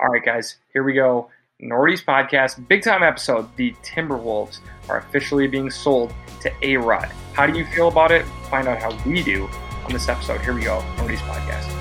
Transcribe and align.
All 0.00 0.08
right, 0.08 0.24
guys, 0.24 0.56
here 0.72 0.82
we 0.82 0.92
go. 0.92 1.30
Nordy's 1.60 2.02
podcast, 2.02 2.68
big 2.68 2.82
time 2.82 3.02
episode. 3.02 3.48
The 3.56 3.74
Timberwolves 3.82 4.60
are 4.88 4.98
officially 4.98 5.48
being 5.48 5.70
sold 5.70 6.14
to 6.42 6.52
A 6.62 6.76
Rod. 6.76 7.10
How 7.32 7.46
do 7.46 7.58
you 7.58 7.66
feel 7.66 7.88
about 7.88 8.12
it? 8.12 8.24
Find 8.48 8.68
out 8.68 8.78
how 8.78 8.96
we 9.04 9.22
do 9.22 9.48
on 9.84 9.92
this 9.92 10.08
episode. 10.08 10.40
Here 10.40 10.54
we 10.54 10.62
go. 10.62 10.80
Nordy's 10.96 11.20
podcast. 11.20 11.77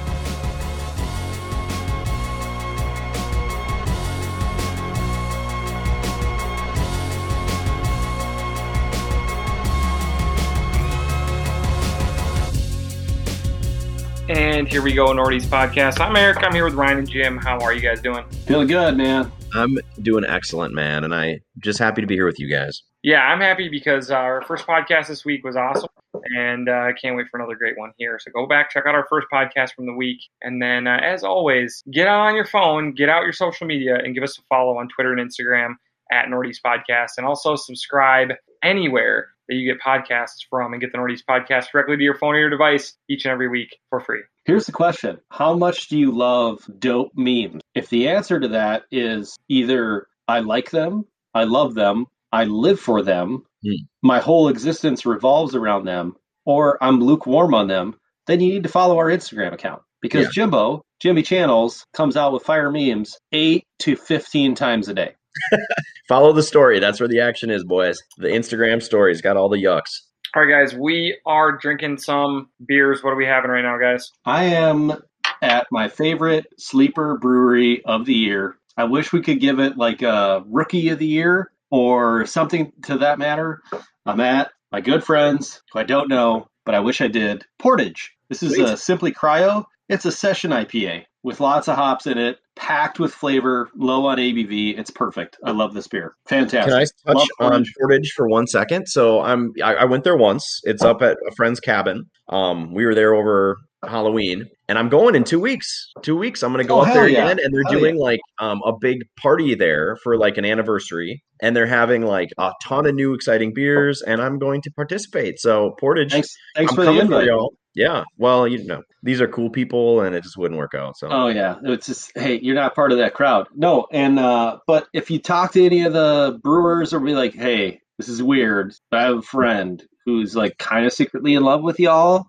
And 14.57 14.67
here 14.67 14.81
we 14.81 14.91
go, 14.91 15.13
Nordy's 15.13 15.45
podcast. 15.45 15.99
I'm 15.99 16.15
Eric. 16.15 16.39
I'm 16.41 16.51
here 16.51 16.65
with 16.65 16.73
Ryan 16.73 16.97
and 16.97 17.07
Jim. 17.07 17.37
How 17.37 17.59
are 17.59 17.75
you 17.75 17.79
guys 17.79 18.01
doing? 18.01 18.27
Feeling 18.47 18.65
good, 18.65 18.97
man. 18.97 19.31
I'm 19.53 19.77
doing 20.02 20.25
excellent, 20.25 20.73
man, 20.73 21.03
and 21.03 21.13
I 21.13 21.41
just 21.59 21.77
happy 21.77 22.02
to 22.02 22.07
be 22.07 22.15
here 22.15 22.25
with 22.25 22.39
you 22.39 22.49
guys. 22.49 22.81
Yeah, 23.03 23.21
I'm 23.21 23.39
happy 23.39 23.70
because 23.70 24.09
our 24.09 24.41
first 24.41 24.65
podcast 24.65 25.09
this 25.09 25.23
week 25.23 25.45
was 25.45 25.55
awesome, 25.55 25.89
and 26.35 26.71
I 26.71 26.89
uh, 26.89 26.93
can't 26.99 27.15
wait 27.15 27.27
for 27.29 27.38
another 27.38 27.55
great 27.55 27.77
one 27.77 27.91
here. 27.99 28.17
So 28.20 28.31
go 28.31 28.48
back, 28.48 28.71
check 28.71 28.85
out 28.88 28.95
our 28.95 29.05
first 29.07 29.27
podcast 29.31 29.75
from 29.75 29.85
the 29.85 29.93
week, 29.93 30.17
and 30.41 30.59
then, 30.59 30.87
uh, 30.87 31.01
as 31.03 31.23
always, 31.23 31.84
get 31.91 32.07
on 32.07 32.34
your 32.34 32.48
phone, 32.48 32.93
get 32.93 33.09
out 33.09 33.21
your 33.26 33.34
social 33.34 33.67
media, 33.67 33.99
and 34.03 34.15
give 34.15 34.23
us 34.23 34.39
a 34.39 34.41
follow 34.49 34.79
on 34.79 34.87
Twitter 34.89 35.13
and 35.13 35.21
Instagram 35.21 35.76
at 36.12 36.31
Northeast 36.31 36.62
Podcast, 36.65 37.12
and 37.17 37.27
also 37.27 37.55
subscribe 37.55 38.29
anywhere 38.63 39.27
that 39.47 39.55
you 39.55 39.71
get 39.71 39.81
podcasts 39.81 40.45
from 40.49 40.73
and 40.73 40.81
get 40.81 40.91
the 40.91 40.97
Northeast 40.97 41.25
Podcast 41.29 41.71
directly 41.71 41.97
to 41.97 42.03
your 42.03 42.17
phone 42.17 42.35
or 42.35 42.39
your 42.39 42.49
device 42.49 42.95
each 43.09 43.25
and 43.25 43.31
every 43.31 43.47
week 43.47 43.77
for 43.89 43.99
free. 43.99 44.21
Here's 44.45 44.65
the 44.65 44.71
question 44.71 45.20
How 45.29 45.55
much 45.55 45.87
do 45.87 45.97
you 45.97 46.11
love 46.11 46.59
dope 46.79 47.11
memes? 47.15 47.61
If 47.75 47.89
the 47.89 48.09
answer 48.09 48.39
to 48.39 48.47
that 48.49 48.83
is 48.91 49.37
either 49.49 50.07
I 50.27 50.39
like 50.39 50.71
them, 50.71 51.05
I 51.33 51.43
love 51.43 51.73
them, 51.73 52.05
I 52.31 52.45
live 52.45 52.79
for 52.79 53.01
them, 53.01 53.45
mm. 53.65 53.77
my 54.01 54.20
whole 54.20 54.49
existence 54.49 55.05
revolves 55.05 55.55
around 55.55 55.85
them, 55.85 56.15
or 56.45 56.82
I'm 56.84 56.99
lukewarm 56.99 57.54
on 57.54 57.67
them, 57.67 57.95
then 58.26 58.39
you 58.41 58.54
need 58.54 58.63
to 58.63 58.70
follow 58.70 58.98
our 58.98 59.07
Instagram 59.07 59.54
account 59.54 59.82
because 60.01 60.26
yeah. 60.26 60.32
Jimbo, 60.34 60.82
Jimmy 60.99 61.23
Channels, 61.23 61.85
comes 61.93 62.17
out 62.17 62.34
with 62.34 62.43
fire 62.43 62.71
memes 62.71 63.17
eight 63.32 63.63
to 63.79 63.95
15 63.95 64.56
times 64.56 64.88
a 64.88 64.94
day. 64.94 65.16
Follow 66.07 66.34
the 66.34 66.44
story. 66.44 66.80
That's 66.80 67.00
where 67.00 67.09
the 67.09 67.19
action 67.19 67.50
is, 67.50 67.63
boys. 67.63 68.02
The 68.18 68.28
Instagram 68.28 68.81
story's 68.81 69.22
got 69.22 69.38
all 69.38 69.50
the 69.50 69.63
yucks. 69.63 70.02
All 70.35 70.44
right, 70.44 70.50
guys, 70.50 70.75
we 70.75 71.18
are 71.25 71.57
drinking 71.57 71.97
some 71.97 72.50
beers. 72.68 73.03
What 73.03 73.12
are 73.12 73.16
we 73.16 73.25
having 73.25 73.50
right 73.50 73.62
now, 73.62 73.78
guys? 73.78 74.12
I 74.25 74.46
am 74.46 74.94
at 75.41 75.68
my 75.72 75.88
favorite 75.88 76.46
sleeper 76.57 77.18
brewery 77.18 77.84
of 77.85 78.06
the 78.06 78.13
year. 78.13 78.57
I 78.75 78.84
wish 78.84 79.12
we 79.12 79.22
could 79.22 79.40
give 79.40 79.59
it 79.59 79.78
like 79.78 80.02
a 80.02 80.44
rookie 80.47 80.90
of 80.90 81.00
the 81.00 81.07
year 81.07 81.51
or 81.72 82.25
something 82.25 82.72
to 82.84 83.00
that 83.00 83.19
matter. 83.19 83.62
I'm 84.06 84.19
at 84.19 84.51
my 84.72 84.81
good 84.81 85.03
friends 85.03 85.62
who 85.72 85.79
I 85.79 85.84
don't 85.84 86.09
know, 86.09 86.50
but 86.66 86.75
I 86.75 86.81
wish 86.81 87.01
I 87.01 87.07
did. 87.07 87.46
Portage. 87.57 88.12
This 88.29 88.44
is 88.44 88.53
Sweet. 88.53 88.68
a 88.68 88.78
Simply 88.78 89.12
Cryo. 89.12 89.66
It's 89.90 90.06
a 90.06 90.12
session 90.12 90.51
IPA 90.51 91.06
with 91.28 91.41
lots 91.41 91.67
of 91.67 91.75
hops 91.75 92.07
in 92.07 92.17
it, 92.17 92.38
packed 92.56 93.00
with 93.00 93.13
flavor, 93.13 93.69
low 93.75 94.06
on 94.06 94.17
ABV. 94.17 94.79
It's 94.79 94.89
perfect. 94.89 95.38
I 95.44 95.51
love 95.51 95.73
this 95.73 95.85
beer. 95.85 96.16
Fantastic. 96.25 96.95
Can 97.06 97.17
I 97.17 97.19
touch 97.19 97.28
on 97.41 97.66
Portage 97.78 98.13
for 98.16 98.29
one 98.29 98.47
second? 98.47 98.88
So 98.88 99.22
I'm 99.22 99.51
I, 99.61 99.75
I, 99.75 99.83
went 99.83 100.05
there 100.05 100.16
once. 100.16 100.61
It's 100.63 100.83
up 100.83 101.01
at 101.01 101.17
a 101.28 101.35
friend's 101.35 101.59
cabin. 101.59 102.05
Um, 102.29 102.73
we 102.73 102.85
were 102.85 102.95
there 102.95 103.13
over 103.13 103.57
Halloween, 103.85 104.47
and 104.69 104.79
I'm 104.79 104.88
going 104.88 105.16
in 105.16 105.25
two 105.25 105.41
weeks. 105.41 105.91
Two 106.01 106.16
weeks, 106.16 106.44
I'm 106.44 106.53
going 106.53 106.63
to 106.63 106.67
go 106.67 106.79
oh, 106.79 106.83
up 106.83 106.94
there 106.94 107.09
yeah. 107.09 107.25
again, 107.25 107.44
and 107.44 107.53
they're 107.53 107.63
hell 107.63 107.78
doing 107.78 107.97
yeah. 107.97 108.03
like 108.03 108.19
um, 108.39 108.61
a 108.66 108.72
big 108.79 109.00
party 109.22 109.53
there 109.53 109.97
for 110.03 110.17
like 110.17 110.38
an 110.38 110.45
anniversary, 110.45 111.22
and 111.41 111.57
they're 111.57 111.67
having 111.67 112.03
like 112.03 112.29
a 112.38 112.53
ton 112.63 112.85
of 112.85 112.95
new 112.95 113.13
exciting 113.13 113.53
beers, 113.53 114.01
and 114.01 114.22
I'm 114.22 114.39
going 114.39 114.61
to 114.61 114.72
participate. 114.72 115.39
So 115.39 115.75
Portage, 115.77 116.13
thanks, 116.13 116.33
thanks 116.55 116.73
for 116.73 116.85
the 116.85 116.97
invite. 116.97 117.23
For 117.23 117.25
y'all. 117.25 117.53
Yeah. 117.77 118.05
Well, 118.17 118.47
you 118.47 118.65
know, 118.65 118.81
these 119.03 119.21
are 119.21 119.27
cool 119.27 119.51
people 119.51 120.01
and 120.01 120.15
it 120.15 120.23
just 120.23 120.35
wouldn't 120.35 120.57
work 120.57 120.73
out. 120.73 120.97
So 120.97 121.09
Oh 121.11 121.27
yeah. 121.27 121.57
It's 121.63 121.85
just 121.85 122.11
hey, 122.17 122.39
you're 122.41 122.55
not 122.55 122.73
part 122.73 122.91
of 122.91 122.97
that 122.97 123.13
crowd. 123.13 123.47
No, 123.55 123.85
and 123.91 124.17
uh 124.17 124.57
but 124.65 124.88
if 124.93 125.11
you 125.11 125.19
talk 125.19 125.53
to 125.53 125.63
any 125.63 125.83
of 125.83 125.93
the 125.93 126.39
brewers 126.41 126.91
or 126.91 126.99
be 126.99 127.13
like, 127.13 127.35
hey, 127.35 127.79
this 127.99 128.09
is 128.09 128.23
weird. 128.23 128.73
I 128.91 129.03
have 129.03 129.17
a 129.19 129.21
friend 129.21 129.81
who's 130.05 130.35
like 130.35 130.57
kind 130.57 130.87
of 130.87 130.91
secretly 130.91 131.35
in 131.35 131.43
love 131.43 131.61
with 131.61 131.79
y'all. 131.79 132.25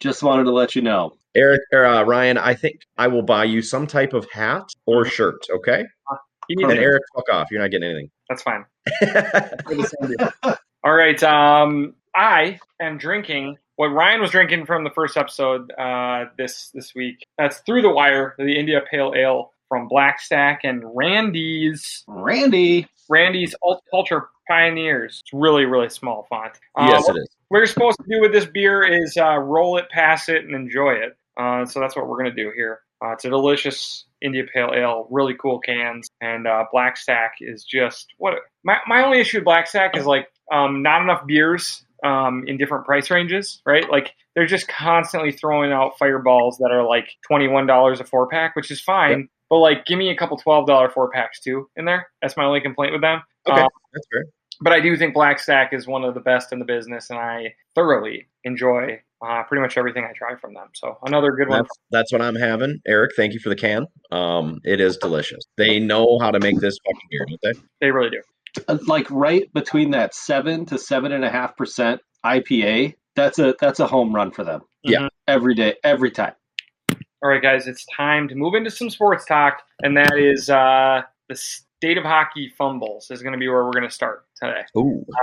Just 0.00 0.22
wanted 0.22 0.44
to 0.44 0.52
let 0.52 0.76
you 0.76 0.82
know. 0.82 1.16
Eric 1.34 1.62
or 1.72 1.84
uh, 1.84 2.04
Ryan, 2.04 2.38
I 2.38 2.54
think 2.54 2.82
I 2.96 3.08
will 3.08 3.22
buy 3.22 3.44
you 3.44 3.60
some 3.60 3.88
type 3.88 4.12
of 4.12 4.30
hat 4.30 4.68
or 4.86 5.04
shirt, 5.04 5.44
okay? 5.50 5.84
You 6.48 6.56
need 6.56 6.70
and 6.70 6.78
Eric, 6.78 7.02
fuck 7.14 7.28
off. 7.32 7.48
You're 7.50 7.60
not 7.60 7.72
getting 7.72 7.90
anything. 7.90 8.10
That's 8.28 8.42
fine. 8.42 8.64
All 10.84 10.94
right. 10.94 11.20
Um 11.24 11.94
I 12.14 12.60
am 12.80 12.98
drinking 12.98 13.56
what 13.76 13.88
Ryan 13.88 14.20
was 14.20 14.30
drinking 14.30 14.66
from 14.66 14.84
the 14.84 14.90
first 14.90 15.16
episode 15.16 15.70
uh, 15.72 16.26
this 16.36 16.70
this 16.74 16.94
week. 16.94 17.24
That's 17.38 17.58
through 17.60 17.82
the 17.82 17.90
wire, 17.90 18.34
the 18.38 18.58
India 18.58 18.80
Pale 18.90 19.14
Ale 19.16 19.52
from 19.68 19.88
Black 19.88 20.20
Stack 20.20 20.60
and 20.64 20.82
Randy's. 20.94 22.04
Randy. 22.06 22.86
Randy's 23.08 23.54
Culture 23.90 24.28
Pioneers. 24.48 25.20
It's 25.24 25.32
really 25.32 25.64
really 25.64 25.88
small 25.88 26.26
font. 26.28 26.58
Uh, 26.76 26.88
yes, 26.90 27.08
it 27.08 27.16
is. 27.16 27.28
What 27.48 27.58
you're 27.58 27.66
supposed 27.66 27.98
to 27.98 28.04
do 28.08 28.20
with 28.20 28.32
this 28.32 28.46
beer 28.46 28.82
is 28.82 29.16
uh, 29.16 29.38
roll 29.38 29.78
it, 29.78 29.88
pass 29.90 30.28
it, 30.28 30.44
and 30.44 30.54
enjoy 30.54 30.92
it. 30.92 31.16
Uh, 31.36 31.64
so 31.64 31.80
that's 31.80 31.96
what 31.96 32.08
we're 32.08 32.18
gonna 32.18 32.34
do 32.34 32.52
here. 32.54 32.80
Uh, 33.02 33.12
it's 33.12 33.24
a 33.24 33.30
delicious 33.30 34.04
India 34.20 34.44
Pale 34.52 34.72
Ale, 34.74 35.08
really 35.10 35.34
cool 35.34 35.58
cans, 35.58 36.08
and 36.20 36.46
uh, 36.46 36.64
Black 36.72 36.96
Stack 36.96 37.34
is 37.40 37.64
just 37.64 38.08
what. 38.18 38.34
My, 38.64 38.78
my 38.86 39.02
only 39.02 39.18
issue 39.18 39.38
with 39.38 39.44
Black 39.44 39.66
Stack 39.66 39.96
is 39.96 40.06
like 40.06 40.28
um, 40.52 40.82
not 40.82 41.02
enough 41.02 41.26
beers 41.26 41.84
um, 42.02 42.44
in 42.46 42.56
different 42.58 42.84
price 42.84 43.10
ranges, 43.10 43.62
right? 43.64 43.88
Like 43.90 44.14
they're 44.34 44.46
just 44.46 44.68
constantly 44.68 45.32
throwing 45.32 45.72
out 45.72 45.98
fireballs 45.98 46.58
that 46.58 46.70
are 46.72 46.86
like 46.86 47.08
twenty 47.26 47.48
one 47.48 47.66
dollars 47.66 48.00
a 48.00 48.04
four 48.04 48.28
pack, 48.28 48.56
which 48.56 48.70
is 48.70 48.80
fine. 48.80 49.20
Yep. 49.20 49.28
But 49.50 49.58
like, 49.58 49.86
give 49.86 49.98
me 49.98 50.10
a 50.10 50.16
couple 50.16 50.36
twelve 50.36 50.66
dollar 50.66 50.88
four 50.88 51.10
packs 51.10 51.40
too 51.40 51.68
in 51.76 51.84
there. 51.84 52.08
That's 52.20 52.36
my 52.36 52.44
only 52.44 52.60
complaint 52.60 52.92
with 52.92 53.02
them. 53.02 53.22
Okay, 53.48 53.60
um, 53.60 53.68
that's 53.92 54.06
fair. 54.12 54.24
But 54.60 54.72
I 54.72 54.80
do 54.80 54.96
think 54.96 55.14
Black 55.14 55.40
Stack 55.40 55.72
is 55.72 55.86
one 55.86 56.04
of 56.04 56.14
the 56.14 56.20
best 56.20 56.52
in 56.52 56.58
the 56.58 56.64
business, 56.64 57.10
and 57.10 57.18
I 57.18 57.54
thoroughly 57.74 58.28
enjoy 58.44 59.00
uh, 59.24 59.42
pretty 59.44 59.60
much 59.60 59.76
everything 59.76 60.04
I 60.04 60.12
try 60.12 60.36
from 60.36 60.54
them. 60.54 60.68
So 60.74 60.98
another 61.04 61.32
good 61.32 61.48
one. 61.48 61.64
That's, 61.90 62.12
what 62.12 62.22
I'm 62.22 62.34
having, 62.34 62.80
Eric. 62.86 63.12
Thank 63.16 63.34
you 63.34 63.40
for 63.40 63.48
the 63.48 63.56
can. 63.56 63.86
Um, 64.10 64.60
it 64.64 64.80
is 64.80 64.96
delicious. 64.96 65.44
They 65.56 65.78
know 65.78 66.18
how 66.20 66.30
to 66.30 66.40
make 66.40 66.60
this 66.60 66.76
fucking 66.84 67.08
beer, 67.10 67.26
don't 67.28 67.40
they? 67.42 67.60
They 67.80 67.90
really 67.90 68.10
do. 68.10 68.22
Uh, 68.68 68.78
like 68.86 69.10
right 69.10 69.52
between 69.54 69.90
that 69.90 70.14
seven 70.14 70.66
to 70.66 70.78
seven 70.78 71.12
and 71.12 71.24
a 71.24 71.30
half 71.30 71.56
percent 71.56 72.00
IPA, 72.24 72.94
that's 73.16 73.38
a 73.38 73.54
that's 73.60 73.80
a 73.80 73.86
home 73.86 74.14
run 74.14 74.30
for 74.30 74.44
them. 74.44 74.62
Yeah, 74.82 74.98
mm-hmm. 74.98 75.06
every 75.28 75.54
day, 75.54 75.76
every 75.84 76.10
time. 76.10 76.34
All 77.22 77.30
right, 77.30 77.42
guys, 77.42 77.66
it's 77.66 77.86
time 77.96 78.28
to 78.28 78.34
move 78.34 78.54
into 78.54 78.70
some 78.70 78.90
sports 78.90 79.24
talk, 79.24 79.62
and 79.82 79.96
that 79.96 80.18
is 80.18 80.50
uh, 80.50 81.02
the 81.28 81.36
state 81.36 81.96
of 81.96 82.04
hockey 82.04 82.52
fumbles 82.58 83.10
is 83.10 83.22
going 83.22 83.32
to 83.32 83.38
be 83.38 83.48
where 83.48 83.64
we're 83.64 83.72
going 83.72 83.88
to 83.88 83.90
start 83.90 84.24
today. 84.36 84.62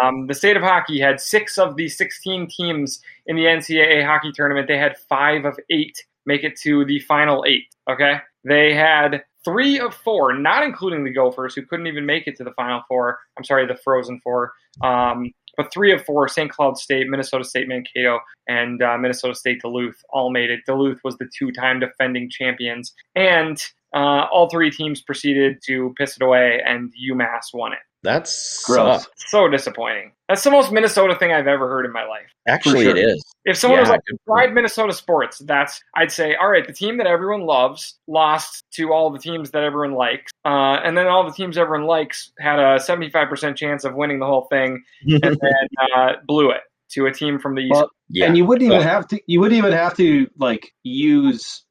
Um, 0.02 0.28
the 0.28 0.34
state 0.34 0.56
of 0.58 0.64
hockey 0.64 1.00
had 1.00 1.20
six 1.20 1.58
of 1.58 1.76
the 1.76 1.90
16 1.90 2.48
teams 2.48 3.02
in 3.28 3.36
the 3.36 3.44
NCAA 3.44 4.06
hockey 4.06 4.32
tournament. 4.34 4.68
They 4.68 4.78
had 4.78 4.98
five 4.98 5.46
of 5.46 5.60
eight 5.70 6.04
make 6.26 6.44
it 6.44 6.58
to 6.62 6.86
the 6.86 7.00
final 7.00 7.44
eight. 7.48 7.66
Okay, 7.90 8.18
they 8.46 8.74
had 8.74 9.24
three 9.44 9.80
of 9.80 9.94
four, 9.94 10.34
not 10.34 10.64
including 10.64 11.04
the 11.04 11.14
Gophers, 11.14 11.56
who 11.56 11.66
couldn't 11.66 11.88
even 11.88 12.06
make 12.06 12.28
it 12.28 12.36
to 12.38 12.44
the 12.44 12.52
Final 12.52 12.82
Four. 12.88 13.20
I'm 13.38 13.44
sorry, 13.44 13.66
the 13.66 13.78
Frozen 13.84 14.22
Four. 14.24 14.54
Um, 14.84 15.32
but 15.58 15.74
three 15.74 15.92
of 15.92 16.06
four, 16.06 16.28
St. 16.30 16.50
Cloud 16.50 16.78
State, 16.78 17.10
Minnesota 17.10 17.44
State 17.44 17.68
Mankato, 17.68 18.20
and 18.48 18.82
uh, 18.82 18.98
Minnesota 18.98 19.36
State 19.36 19.62
Duluth 19.62 20.02
all 20.10 20.32
made 20.32 20.50
it. 20.50 20.62
Duluth 20.66 21.00
was 21.04 21.18
the 21.18 21.30
two 21.38 21.52
time 21.52 21.82
defending 21.82 22.30
champions. 22.30 22.94
And 23.16 23.62
uh, 23.94 24.28
all 24.32 24.50
three 24.50 24.72
teams 24.72 25.02
proceeded 25.02 25.62
to 25.66 25.94
piss 25.98 26.16
it 26.16 26.24
away, 26.24 26.62
and 26.66 26.94
UMass 27.12 27.54
won 27.54 27.74
it. 27.74 27.80
That's 28.02 28.64
gross. 28.64 29.08
So 29.18 29.48
disappointing. 29.48 30.14
That's 30.30 30.44
the 30.44 30.52
most 30.52 30.72
Minnesota 30.72 31.16
thing 31.16 31.34
I've 31.34 31.48
ever 31.48 31.68
heard 31.68 31.86
in 31.86 31.92
my 31.92 32.06
life. 32.06 32.32
Actually, 32.48 32.84
sure. 32.84 32.96
it 32.96 33.00
is. 33.00 33.26
If 33.46 33.58
someone 33.58 33.78
yeah, 33.78 33.82
was 33.82 33.90
like, 33.90 34.02
"Tried 34.26 34.54
Minnesota 34.54 34.94
sports," 34.94 35.40
that's 35.40 35.82
I'd 35.96 36.12
say, 36.12 36.36
all 36.36 36.50
right, 36.50 36.66
the 36.66 36.74
team 36.74 36.98
that 36.98 37.08
everyone 37.08 37.42
loves 37.42 37.96
lost 38.08 38.64
to 38.74 38.94
all 38.94 39.10
the 39.10 39.20
teams 39.20 39.52
that 39.52 39.64
everyone 39.64 39.96
likes, 39.96 40.32
uh, 40.46 40.80
and 40.84 40.98
then 40.98 41.08
all 41.08 41.26
the 41.26 41.34
teams 41.34 41.58
everyone 41.58 41.88
likes 41.88 42.32
had 42.40 42.60
a 42.60 42.80
seventy-five 42.80 43.28
percent 43.28 43.58
chance 43.58 43.84
of 43.84 43.96
winning 43.96 44.20
the 44.20 44.26
whole 44.26 44.46
thing, 44.50 44.84
and 45.02 45.22
then 45.22 45.68
uh, 45.96 46.14
blew 46.26 46.52
it 46.52 46.62
to 46.92 47.06
a 47.08 47.12
team 47.12 47.40
from 47.40 47.56
the 47.56 47.62
east. 47.62 47.74
Well, 47.74 47.90
yeah. 48.10 48.28
And 48.28 48.38
you 48.38 48.46
wouldn't 48.46 48.72
even 48.72 48.84
have 48.84 49.08
to. 49.10 49.20
You 49.26 49.42
wouldn't 49.42 49.58
even 49.58 49.74
have 49.74 49.98
to 49.98 50.28
like 50.38 50.72
use 50.84 51.64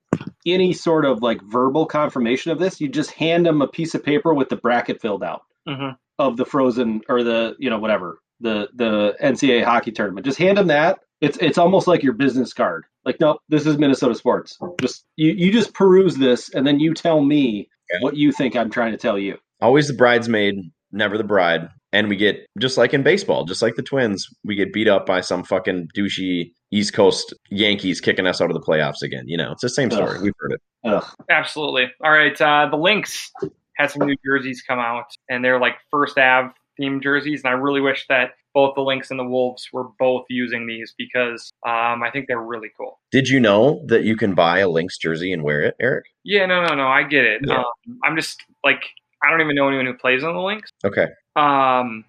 any 0.45 0.73
sort 0.73 1.05
of 1.05 1.23
like 1.23 1.41
verbal 1.43 1.87
confirmation 1.87 2.51
of 2.51 2.59
this. 2.59 2.81
You 2.81 2.89
just 2.89 3.13
hand 3.13 3.47
them 3.47 3.63
a 3.63 3.69
piece 3.69 3.95
of 3.95 4.05
paper 4.05 4.35
with 4.35 4.49
the 4.49 4.57
bracket 4.57 5.01
filled 5.01 5.23
out. 5.23 5.43
Mm-hmm 5.67 5.95
of 6.19 6.37
the 6.37 6.45
Frozen 6.45 7.03
or 7.09 7.23
the 7.23 7.55
you 7.59 7.71
know 7.71 7.79
whatever 7.79 8.21
the 8.41 8.69
the 8.75 9.17
NCAA 9.23 9.65
hockey 9.65 9.93
tournament. 9.93 10.25
Just 10.25 10.39
hand 10.39 10.59
them 10.59 10.69
that. 10.69 11.01
It's 11.21 11.39
it's 11.39 11.59
almost 11.59 11.87
like 11.87 12.03
your 12.03 12.13
business 12.13 12.53
card. 12.53 12.85
Like, 13.05 13.21
no, 13.21 13.39
this 13.49 13.67
is 13.67 13.79
Minnesota 13.79 14.15
sports. 14.15 14.59
Just 14.81 15.05
you 15.17 15.33
you 15.33 15.53
just 15.53 15.75
peruse 15.75 16.17
this, 16.17 16.53
and 16.55 16.67
then 16.67 16.79
you 16.81 16.95
tell 16.95 17.21
me 17.23 17.69
what 18.01 18.17
you 18.17 18.33
think 18.33 18.55
I'm 18.55 18.71
trying 18.71 18.93
to 18.93 18.99
tell 18.99 19.19
you. 19.19 19.39
Always 19.61 19.89
the 19.89 19.95
bridesmaid, 19.95 20.57
never 20.93 21.19
the 21.19 21.25
bride. 21.25 21.69
And 21.91 22.09
we 22.11 22.17
get 22.17 22.47
just 22.59 22.77
like 22.77 22.93
in 22.93 23.03
baseball, 23.03 23.47
just 23.47 23.63
like 23.63 23.77
the 23.77 23.83
Twins, 23.83 24.29
we 24.45 24.55
get 24.55 24.75
beat 24.75 24.89
up 24.89 25.07
by 25.07 25.23
some 25.23 25.43
fucking 25.43 25.89
douchey 25.97 26.53
East 26.71 26.93
Coast 26.93 27.33
Yankees 27.51 28.03
kicking 28.03 28.27
us 28.27 28.43
out 28.43 28.51
of 28.51 28.55
the 28.55 28.61
playoffs 28.61 29.01
again. 29.03 29.25
You 29.27 29.39
know, 29.39 29.53
it's 29.53 29.63
the 29.63 29.71
same 29.71 29.91
story. 29.91 30.17
Ugh. 30.17 30.23
We've 30.23 30.35
heard 30.39 30.53
it. 30.53 30.61
Ugh. 30.85 31.05
Absolutely. 31.31 31.87
All 32.05 32.11
right, 32.11 32.39
uh, 32.41 32.69
the 32.71 32.77
Lynx 32.77 33.33
had 33.79 33.91
some 33.91 34.07
new 34.07 34.17
jerseys 34.25 34.63
come 34.63 34.79
out, 34.79 35.07
and 35.29 35.45
they're 35.45 35.61
like 35.61 35.75
first 35.91 36.19
Ave 36.19 36.53
themed 36.81 37.03
jerseys, 37.03 37.43
and 37.45 37.53
I 37.53 37.57
really 37.57 37.81
wish 37.81 38.07
that 38.09 38.33
both 38.55 38.75
the 38.75 38.81
Lynx 38.81 39.11
and 39.11 39.21
the 39.21 39.25
Wolves 39.25 39.69
were 39.73 39.85
both 39.99 40.25
using 40.29 40.67
these 40.67 40.95
because 40.97 41.53
um, 41.67 42.03
I 42.03 42.11
think 42.13 42.27
they're 42.29 42.41
really 42.41 42.71
cool. 42.77 42.99
Did 43.11 43.29
you 43.29 43.41
know 43.41 43.85
that 43.87 44.05
you 44.05 44.17
can 44.17 44.35
buy 44.35 44.61
a 44.61 44.69
Lynx 44.69 44.99
jersey 44.99 45.33
and 45.33 45.43
wear 45.43 45.63
it, 45.63 45.77
Eric? 45.81 46.07
Yeah, 46.25 46.47
no, 46.47 46.65
no, 46.65 46.75
no. 46.75 46.89
I 46.89 47.03
get 47.05 47.25
it. 47.25 47.43
Yeah. 47.45 47.59
Um, 47.59 47.99
I'm 48.05 48.17
just 48.17 48.43
like 48.65 48.85
I 49.23 49.31
don't 49.31 49.41
even 49.41 49.55
know 49.55 49.69
anyone 49.69 49.87
who 49.87 49.95
plays 49.95 50.25
on 50.25 50.35
the 50.35 50.41
Lynx. 50.41 50.71
Okay. 50.85 51.07
Um, 51.37 52.05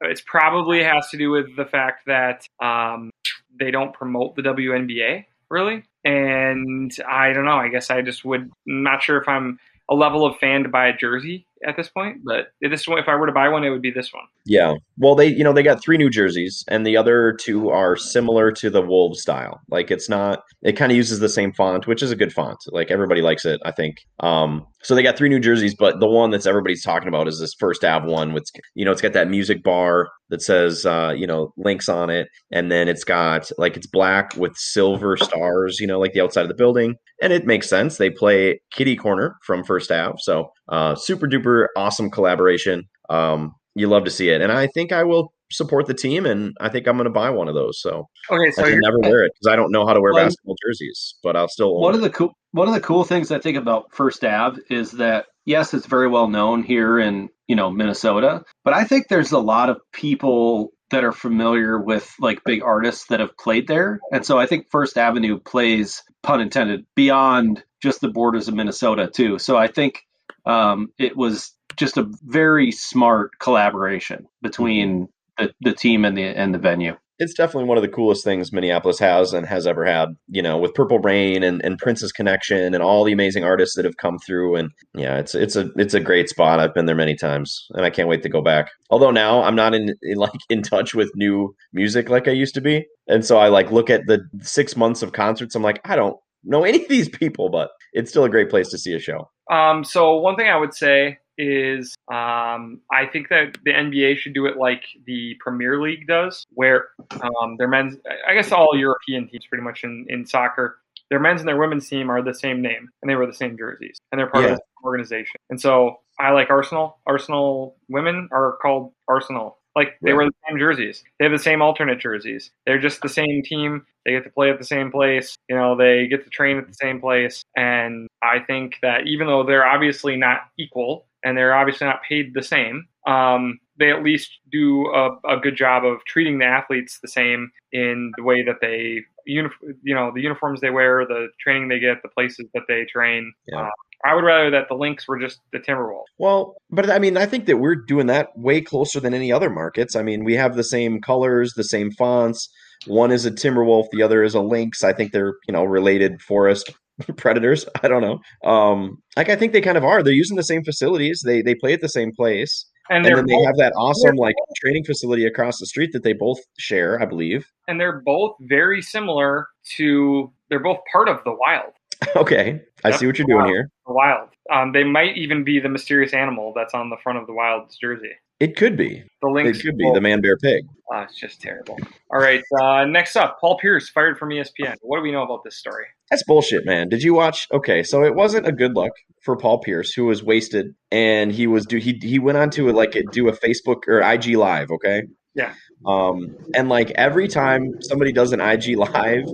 it's 0.00 0.22
probably 0.26 0.82
has 0.82 1.08
to 1.10 1.16
do 1.16 1.30
with 1.30 1.54
the 1.56 1.64
fact 1.64 2.06
that 2.06 2.46
um, 2.60 3.10
they 3.58 3.70
don't 3.70 3.92
promote 3.92 4.36
the 4.36 4.42
WNBA 4.42 5.26
really, 5.50 5.84
and 6.04 6.92
I 7.08 7.32
don't 7.32 7.44
know. 7.44 7.56
I 7.56 7.68
guess 7.68 7.90
I 7.90 8.02
just 8.02 8.24
would 8.24 8.50
I'm 8.66 8.82
not 8.82 9.02
sure 9.02 9.18
if 9.18 9.28
I'm 9.28 9.58
a 9.90 9.94
level 9.94 10.26
of 10.26 10.36
fan 10.38 10.62
to 10.62 10.68
buy 10.68 10.88
a 10.88 10.96
jersey 10.96 11.46
at 11.66 11.76
this 11.76 11.88
point. 11.88 12.18
But 12.24 12.48
this 12.60 12.86
one, 12.86 12.98
if 12.98 13.08
I 13.08 13.14
were 13.16 13.26
to 13.26 13.32
buy 13.32 13.48
one, 13.48 13.64
it 13.64 13.70
would 13.70 13.82
be 13.82 13.90
this 13.90 14.12
one. 14.12 14.24
Yeah. 14.44 14.74
Well, 14.98 15.14
they 15.14 15.28
you 15.28 15.44
know 15.44 15.52
they 15.52 15.62
got 15.62 15.82
three 15.82 15.96
new 15.96 16.10
jerseys, 16.10 16.64
and 16.68 16.86
the 16.86 16.96
other 16.96 17.36
two 17.40 17.70
are 17.70 17.96
similar 17.96 18.52
to 18.52 18.70
the 18.70 18.82
Wolves 18.82 19.20
style. 19.20 19.60
Like 19.70 19.90
it's 19.90 20.08
not. 20.08 20.42
It 20.62 20.72
kind 20.72 20.92
of 20.92 20.96
uses 20.96 21.20
the 21.20 21.28
same 21.28 21.52
font, 21.52 21.86
which 21.86 22.02
is 22.02 22.10
a 22.10 22.16
good 22.16 22.32
font. 22.32 22.58
Like 22.68 22.90
everybody 22.90 23.22
likes 23.22 23.44
it, 23.44 23.60
I 23.64 23.70
think. 23.72 23.96
Um, 24.20 24.66
so 24.82 24.94
they 24.94 25.02
got 25.02 25.16
three 25.16 25.30
new 25.30 25.40
jerseys, 25.40 25.74
but 25.74 26.00
the 26.00 26.08
one 26.08 26.30
that's 26.30 26.46
everybody's 26.46 26.82
talking 26.82 27.08
about 27.08 27.26
is 27.26 27.40
this 27.40 27.54
first 27.54 27.84
Ave 27.84 28.06
one. 28.06 28.32
With 28.32 28.44
you 28.74 28.84
know, 28.84 28.92
it's 28.92 29.00
got 29.00 29.14
that 29.14 29.28
music 29.28 29.62
bar 29.62 30.08
that 30.28 30.42
says 30.42 30.84
uh, 30.84 31.14
you 31.16 31.26
know 31.26 31.52
Lynx 31.56 31.88
on 31.88 32.10
it, 32.10 32.28
and 32.50 32.70
then 32.70 32.88
it's 32.88 33.04
got 33.04 33.50
like 33.56 33.76
it's 33.76 33.86
black 33.86 34.36
with 34.36 34.56
silver 34.56 35.16
stars. 35.16 35.80
You 35.80 35.86
know, 35.86 35.98
like 35.98 36.12
the 36.12 36.20
outside 36.20 36.42
of 36.42 36.48
the 36.48 36.54
building, 36.54 36.96
and 37.22 37.32
it 37.32 37.46
makes 37.46 37.68
sense. 37.68 37.96
They 37.96 38.10
play 38.10 38.60
Kitty 38.72 38.96
Corner 38.96 39.36
from 39.42 39.64
First 39.64 39.90
Ave, 39.90 40.16
so 40.18 40.50
uh, 40.68 40.94
super 40.94 41.26
duper 41.26 41.66
awesome 41.76 42.10
collaboration. 42.10 42.88
Um, 43.10 43.54
you 43.74 43.88
love 43.88 44.04
to 44.04 44.10
see 44.10 44.30
it, 44.30 44.40
and 44.40 44.52
I 44.52 44.68
think 44.68 44.92
I 44.92 45.04
will 45.04 45.32
support 45.50 45.86
the 45.86 45.94
team, 45.94 46.26
and 46.26 46.56
I 46.60 46.68
think 46.68 46.86
I'm 46.86 46.96
going 46.96 47.04
to 47.04 47.10
buy 47.10 47.30
one 47.30 47.48
of 47.48 47.54
those. 47.54 47.80
So 47.80 48.08
okay, 48.30 48.50
so 48.52 48.64
I 48.64 48.70
can 48.70 48.80
never 48.80 48.98
wear 49.00 49.24
it 49.24 49.32
because 49.34 49.52
I 49.52 49.56
don't 49.56 49.70
know 49.70 49.86
how 49.86 49.92
to 49.92 50.00
wear 50.00 50.12
well, 50.12 50.24
basketball 50.24 50.56
jerseys, 50.66 51.14
but 51.22 51.36
I'll 51.36 51.48
still. 51.48 51.78
One 51.80 51.94
of 51.94 52.00
the 52.00 52.10
cool 52.10 52.36
one 52.52 52.68
of 52.68 52.74
the 52.74 52.80
cool 52.80 53.04
things 53.04 53.30
I 53.30 53.38
think 53.38 53.56
about 53.56 53.92
First 53.92 54.24
Ave 54.24 54.60
is 54.70 54.92
that 54.92 55.26
yes, 55.44 55.74
it's 55.74 55.86
very 55.86 56.08
well 56.08 56.28
known 56.28 56.62
here 56.62 56.98
in 56.98 57.28
you 57.48 57.56
know 57.56 57.70
Minnesota, 57.70 58.42
but 58.64 58.74
I 58.74 58.84
think 58.84 59.08
there's 59.08 59.32
a 59.32 59.38
lot 59.38 59.70
of 59.70 59.78
people 59.92 60.70
that 60.90 61.04
are 61.04 61.12
familiar 61.12 61.80
with 61.80 62.12
like 62.20 62.44
big 62.44 62.62
artists 62.62 63.06
that 63.06 63.20
have 63.20 63.36
played 63.38 63.66
there, 63.66 64.00
and 64.12 64.24
so 64.24 64.38
I 64.38 64.46
think 64.46 64.66
First 64.70 64.98
Avenue 64.98 65.38
plays 65.38 66.02
pun 66.22 66.40
intended 66.40 66.86
beyond 66.94 67.64
just 67.82 68.00
the 68.00 68.08
borders 68.08 68.48
of 68.48 68.54
Minnesota 68.54 69.10
too. 69.12 69.38
So 69.38 69.56
I 69.56 69.66
think 69.66 70.02
um, 70.46 70.88
it 70.98 71.16
was 71.16 71.52
just 71.76 71.96
a 71.96 72.08
very 72.22 72.70
smart 72.70 73.32
collaboration 73.40 74.26
between 74.42 75.08
the, 75.38 75.52
the 75.60 75.72
team 75.72 76.04
and 76.04 76.16
the 76.16 76.24
and 76.24 76.54
the 76.54 76.58
venue. 76.58 76.96
It's 77.20 77.34
definitely 77.34 77.68
one 77.68 77.78
of 77.78 77.82
the 77.82 77.88
coolest 77.88 78.24
things 78.24 78.52
Minneapolis 78.52 78.98
has 78.98 79.32
and 79.32 79.46
has 79.46 79.68
ever 79.68 79.84
had. 79.84 80.16
You 80.28 80.42
know, 80.42 80.58
with 80.58 80.74
Purple 80.74 80.98
Rain 80.98 81.44
and, 81.44 81.64
and 81.64 81.78
Prince's 81.78 82.10
Connection 82.10 82.74
and 82.74 82.82
all 82.82 83.04
the 83.04 83.12
amazing 83.12 83.44
artists 83.44 83.76
that 83.76 83.84
have 83.84 83.98
come 83.98 84.18
through, 84.18 84.56
and 84.56 84.70
yeah, 84.94 85.18
it's 85.18 85.34
it's 85.34 85.56
a 85.56 85.70
it's 85.76 85.94
a 85.94 86.00
great 86.00 86.28
spot. 86.28 86.58
I've 86.58 86.74
been 86.74 86.86
there 86.86 86.96
many 86.96 87.14
times, 87.14 87.66
and 87.70 87.84
I 87.84 87.90
can't 87.90 88.08
wait 88.08 88.22
to 88.24 88.28
go 88.28 88.42
back. 88.42 88.70
Although 88.90 89.12
now 89.12 89.42
I'm 89.42 89.54
not 89.54 89.74
in, 89.74 89.94
in 90.02 90.18
like 90.18 90.32
in 90.50 90.62
touch 90.62 90.94
with 90.94 91.10
new 91.14 91.54
music 91.72 92.08
like 92.08 92.28
I 92.28 92.32
used 92.32 92.54
to 92.54 92.60
be, 92.60 92.84
and 93.06 93.24
so 93.24 93.38
I 93.38 93.48
like 93.48 93.70
look 93.70 93.90
at 93.90 94.06
the 94.06 94.28
six 94.42 94.76
months 94.76 95.02
of 95.02 95.12
concerts. 95.12 95.54
I'm 95.54 95.62
like, 95.62 95.80
I 95.84 95.96
don't 95.96 96.16
know 96.44 96.64
any 96.64 96.82
of 96.82 96.88
these 96.88 97.08
people, 97.08 97.48
but 97.48 97.70
it's 97.92 98.10
still 98.10 98.24
a 98.24 98.30
great 98.30 98.50
place 98.50 98.68
to 98.70 98.78
see 98.78 98.94
a 98.94 98.98
show. 98.98 99.30
Um, 99.50 99.84
so 99.84 100.16
one 100.16 100.36
thing 100.36 100.48
I 100.48 100.56
would 100.56 100.74
say 100.74 101.18
is 101.36 101.94
um, 102.10 102.80
I 102.92 103.06
think 103.12 103.28
that 103.28 103.58
the 103.64 103.72
NBA 103.72 104.18
should 104.18 104.34
do 104.34 104.46
it 104.46 104.56
like 104.56 104.84
the 105.06 105.36
Premier 105.40 105.80
League 105.80 106.06
does, 106.06 106.44
where 106.50 106.86
um, 107.20 107.56
their 107.58 107.68
men's, 107.68 107.96
I 108.28 108.34
guess 108.34 108.52
all 108.52 108.76
European 108.76 109.28
teams 109.28 109.46
pretty 109.46 109.64
much 109.64 109.84
in, 109.84 110.06
in 110.08 110.26
soccer, 110.26 110.78
their 111.10 111.20
men's 111.20 111.40
and 111.40 111.48
their 111.48 111.58
women's 111.58 111.88
team 111.88 112.10
are 112.10 112.22
the 112.22 112.34
same 112.34 112.62
name 112.62 112.88
and 113.02 113.10
they 113.10 113.16
wear 113.16 113.26
the 113.26 113.34
same 113.34 113.56
jerseys 113.56 113.98
and 114.10 114.18
they're 114.18 114.30
part 114.30 114.44
yeah. 114.44 114.52
of 114.52 114.58
the 114.58 114.86
organization. 114.86 115.36
And 115.50 115.60
so 115.60 116.00
I 116.18 116.30
like 116.30 116.50
Arsenal. 116.50 116.98
Arsenal 117.06 117.76
women 117.88 118.28
are 118.32 118.56
called 118.62 118.92
Arsenal. 119.08 119.58
Like 119.76 119.98
they 120.02 120.12
wear 120.12 120.26
the 120.26 120.34
same 120.48 120.58
jerseys. 120.58 121.02
They 121.18 121.24
have 121.24 121.32
the 121.32 121.38
same 121.38 121.60
alternate 121.60 121.98
jerseys. 121.98 122.50
They're 122.66 122.80
just 122.80 123.02
the 123.02 123.08
same 123.08 123.42
team. 123.44 123.84
They 124.04 124.12
get 124.12 124.24
to 124.24 124.30
play 124.30 124.50
at 124.50 124.58
the 124.58 124.64
same 124.64 124.90
place. 124.90 125.36
You 125.48 125.56
know, 125.56 125.76
they 125.76 126.06
get 126.06 126.24
to 126.24 126.30
train 126.30 126.58
at 126.58 126.68
the 126.68 126.74
same 126.74 127.00
place. 127.00 127.42
And 127.56 128.06
I 128.22 128.38
think 128.40 128.76
that 128.82 129.06
even 129.06 129.26
though 129.26 129.42
they're 129.42 129.66
obviously 129.66 130.16
not 130.16 130.42
equal 130.58 131.06
and 131.24 131.36
they're 131.36 131.54
obviously 131.54 131.86
not 131.86 132.02
paid 132.08 132.34
the 132.34 132.42
same, 132.42 132.86
um, 133.06 133.58
they 133.78 133.90
at 133.90 134.02
least 134.02 134.30
do 134.52 134.86
a, 134.86 135.16
a, 135.28 135.38
good 135.38 135.56
job 135.56 135.84
of 135.84 136.04
treating 136.04 136.38
the 136.38 136.44
athletes 136.44 137.00
the 137.02 137.08
same 137.08 137.50
in 137.72 138.12
the 138.16 138.22
way 138.22 138.42
that 138.44 138.56
they, 138.60 139.00
you 139.26 139.42
know, 139.42 140.12
the 140.14 140.20
uniforms 140.20 140.60
they 140.60 140.70
wear, 140.70 141.04
the 141.06 141.28
training 141.40 141.68
they 141.68 141.80
get, 141.80 142.02
the 142.02 142.08
places 142.08 142.46
that 142.54 142.62
they 142.68 142.84
train. 142.84 143.32
Yeah. 143.48 143.62
Uh, 143.62 143.70
I 144.04 144.14
would 144.14 144.24
rather 144.24 144.50
that 144.50 144.68
the 144.68 144.74
Lynx 144.74 145.08
were 145.08 145.18
just 145.18 145.40
the 145.52 145.58
Timberwolves. 145.58 146.04
Well, 146.18 146.56
but 146.70 146.90
I 146.90 146.98
mean, 146.98 147.16
I 147.16 147.26
think 147.26 147.46
that 147.46 147.56
we're 147.56 147.74
doing 147.74 148.06
that 148.08 148.36
way 148.36 148.60
closer 148.60 149.00
than 149.00 149.14
any 149.14 149.32
other 149.32 149.48
markets. 149.48 149.96
I 149.96 150.02
mean, 150.02 150.24
we 150.24 150.34
have 150.34 150.56
the 150.56 150.64
same 150.64 151.00
colors, 151.00 151.54
the 151.56 151.64
same 151.64 151.90
fonts. 151.92 152.48
One 152.86 153.10
is 153.10 153.24
a 153.24 153.30
Timberwolf, 153.30 153.86
the 153.92 154.02
other 154.02 154.22
is 154.22 154.34
a 154.34 154.40
Lynx. 154.40 154.84
I 154.84 154.92
think 154.92 155.12
they're 155.12 155.34
you 155.48 155.52
know 155.52 155.64
related 155.64 156.20
forest 156.20 156.70
predators. 157.16 157.66
I 157.82 157.88
don't 157.88 158.02
know. 158.02 158.20
Um, 158.48 158.98
like 159.16 159.30
I 159.30 159.36
think 159.36 159.52
they 159.52 159.62
kind 159.62 159.78
of 159.78 159.84
are. 159.84 160.02
They're 160.02 160.12
using 160.12 160.36
the 160.36 160.42
same 160.42 160.64
facilities. 160.64 161.22
They 161.24 161.40
they 161.40 161.54
play 161.54 161.72
at 161.72 161.80
the 161.80 161.88
same 161.88 162.12
place. 162.12 162.66
And, 162.90 163.06
and 163.06 163.16
then 163.16 163.24
both, 163.24 163.28
they 163.28 163.46
have 163.46 163.56
that 163.56 163.72
awesome 163.78 164.16
like 164.16 164.34
training 164.60 164.84
facility 164.84 165.24
across 165.24 165.58
the 165.58 165.64
street 165.64 165.92
that 165.94 166.02
they 166.02 166.12
both 166.12 166.38
share, 166.58 167.00
I 167.00 167.06
believe. 167.06 167.50
And 167.66 167.80
they're 167.80 168.02
both 168.04 168.36
very 168.40 168.82
similar 168.82 169.46
to. 169.76 170.30
They're 170.50 170.62
both 170.62 170.80
part 170.92 171.08
of 171.08 171.24
the 171.24 171.34
Wild. 171.34 171.72
Okay, 172.16 172.60
I 172.84 172.92
see 172.92 173.06
what 173.06 173.18
you're 173.18 173.26
doing 173.26 173.46
here. 173.46 173.70
The 173.86 173.92
Wild. 173.92 174.28
Um, 174.52 174.72
they 174.72 174.84
might 174.84 175.16
even 175.16 175.42
be 175.44 175.58
the 175.58 175.68
mysterious 175.68 176.12
animal 176.12 176.52
that's 176.54 176.74
on 176.74 176.90
the 176.90 176.96
front 177.02 177.18
of 177.18 177.26
the 177.26 177.32
Wild's 177.32 177.76
jersey. 177.76 178.12
It 178.40 178.56
could 178.56 178.76
be. 178.76 179.02
The 179.22 179.28
Lynx. 179.28 179.58
It 179.58 179.62
could 179.62 179.78
be 179.78 179.90
the 179.94 180.00
man 180.00 180.20
bear 180.20 180.36
pig. 180.36 180.64
Oh, 180.92 181.00
it's 181.00 181.18
just 181.18 181.40
terrible. 181.40 181.78
All 182.12 182.20
right. 182.20 182.42
Uh, 182.60 182.84
next 182.84 183.16
up, 183.16 183.38
Paul 183.40 183.58
Pierce 183.58 183.88
fired 183.88 184.18
from 184.18 184.30
ESPN. 184.30 184.74
What 184.82 184.98
do 184.98 185.02
we 185.02 185.12
know 185.12 185.22
about 185.22 185.44
this 185.44 185.56
story? 185.56 185.86
That's 186.10 186.24
bullshit, 186.24 186.66
man. 186.66 186.88
Did 186.88 187.02
you 187.02 187.14
watch? 187.14 187.46
Okay, 187.52 187.82
so 187.82 188.04
it 188.04 188.14
wasn't 188.14 188.46
a 188.46 188.52
good 188.52 188.74
look 188.74 188.92
for 189.22 189.36
Paul 189.36 189.60
Pierce, 189.60 189.92
who 189.92 190.06
was 190.06 190.22
wasted, 190.22 190.74
and 190.90 191.32
he 191.32 191.46
was 191.46 191.64
do 191.64 191.78
he 191.78 191.98
he 192.02 192.18
went 192.18 192.36
on 192.36 192.50
to 192.50 192.70
like 192.72 192.96
do 193.12 193.28
a 193.28 193.32
Facebook 193.32 193.88
or 193.88 194.00
IG 194.00 194.36
live. 194.36 194.70
Okay. 194.70 195.04
Yeah. 195.34 195.54
Um, 195.86 196.36
and 196.54 196.68
like 196.68 196.90
every 196.92 197.28
time 197.28 197.74
somebody 197.82 198.12
does 198.12 198.32
an 198.32 198.40
IG 198.40 198.76
live, 198.76 199.24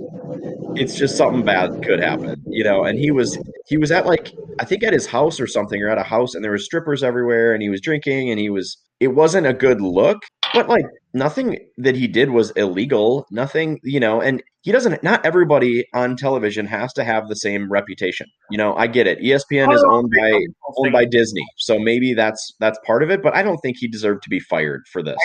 it's 0.75 0.95
just 0.95 1.17
something 1.17 1.43
bad 1.43 1.83
could 1.83 1.99
happen, 1.99 2.41
you 2.47 2.63
know. 2.63 2.83
And 2.83 2.97
he 2.97 3.11
was 3.11 3.37
he 3.67 3.77
was 3.77 3.91
at 3.91 4.05
like 4.05 4.31
I 4.59 4.65
think 4.65 4.83
at 4.83 4.93
his 4.93 5.07
house 5.07 5.39
or 5.39 5.47
something, 5.47 5.81
or 5.81 5.89
at 5.89 5.97
a 5.97 6.03
house, 6.03 6.35
and 6.35 6.43
there 6.43 6.51
were 6.51 6.57
strippers 6.57 7.03
everywhere, 7.03 7.53
and 7.53 7.61
he 7.61 7.69
was 7.69 7.81
drinking, 7.81 8.29
and 8.29 8.39
he 8.39 8.49
was. 8.49 8.77
It 8.99 9.15
wasn't 9.15 9.47
a 9.47 9.53
good 9.53 9.81
look, 9.81 10.19
but 10.53 10.69
like 10.69 10.85
nothing 11.11 11.57
that 11.77 11.95
he 11.95 12.07
did 12.07 12.29
was 12.29 12.51
illegal. 12.51 13.25
Nothing, 13.31 13.79
you 13.83 13.99
know, 13.99 14.21
and 14.21 14.43
he 14.61 14.71
doesn't. 14.71 15.01
Not 15.01 15.25
everybody 15.25 15.85
on 15.95 16.15
television 16.15 16.67
has 16.67 16.93
to 16.93 17.03
have 17.03 17.27
the 17.27 17.35
same 17.35 17.71
reputation. 17.71 18.27
You 18.51 18.59
know, 18.59 18.75
I 18.75 18.85
get 18.85 19.07
it. 19.07 19.19
ESPN 19.19 19.73
is 19.73 19.83
owned 19.89 20.11
by 20.15 20.39
owned 20.77 20.93
by 20.93 21.05
Disney, 21.05 21.45
so 21.57 21.79
maybe 21.79 22.13
that's 22.13 22.53
that's 22.59 22.77
part 22.85 23.01
of 23.01 23.09
it. 23.09 23.23
But 23.23 23.35
I 23.35 23.41
don't 23.41 23.57
think 23.57 23.77
he 23.79 23.87
deserved 23.87 24.21
to 24.23 24.29
be 24.29 24.39
fired 24.39 24.83
for 24.91 25.01
this. 25.01 25.17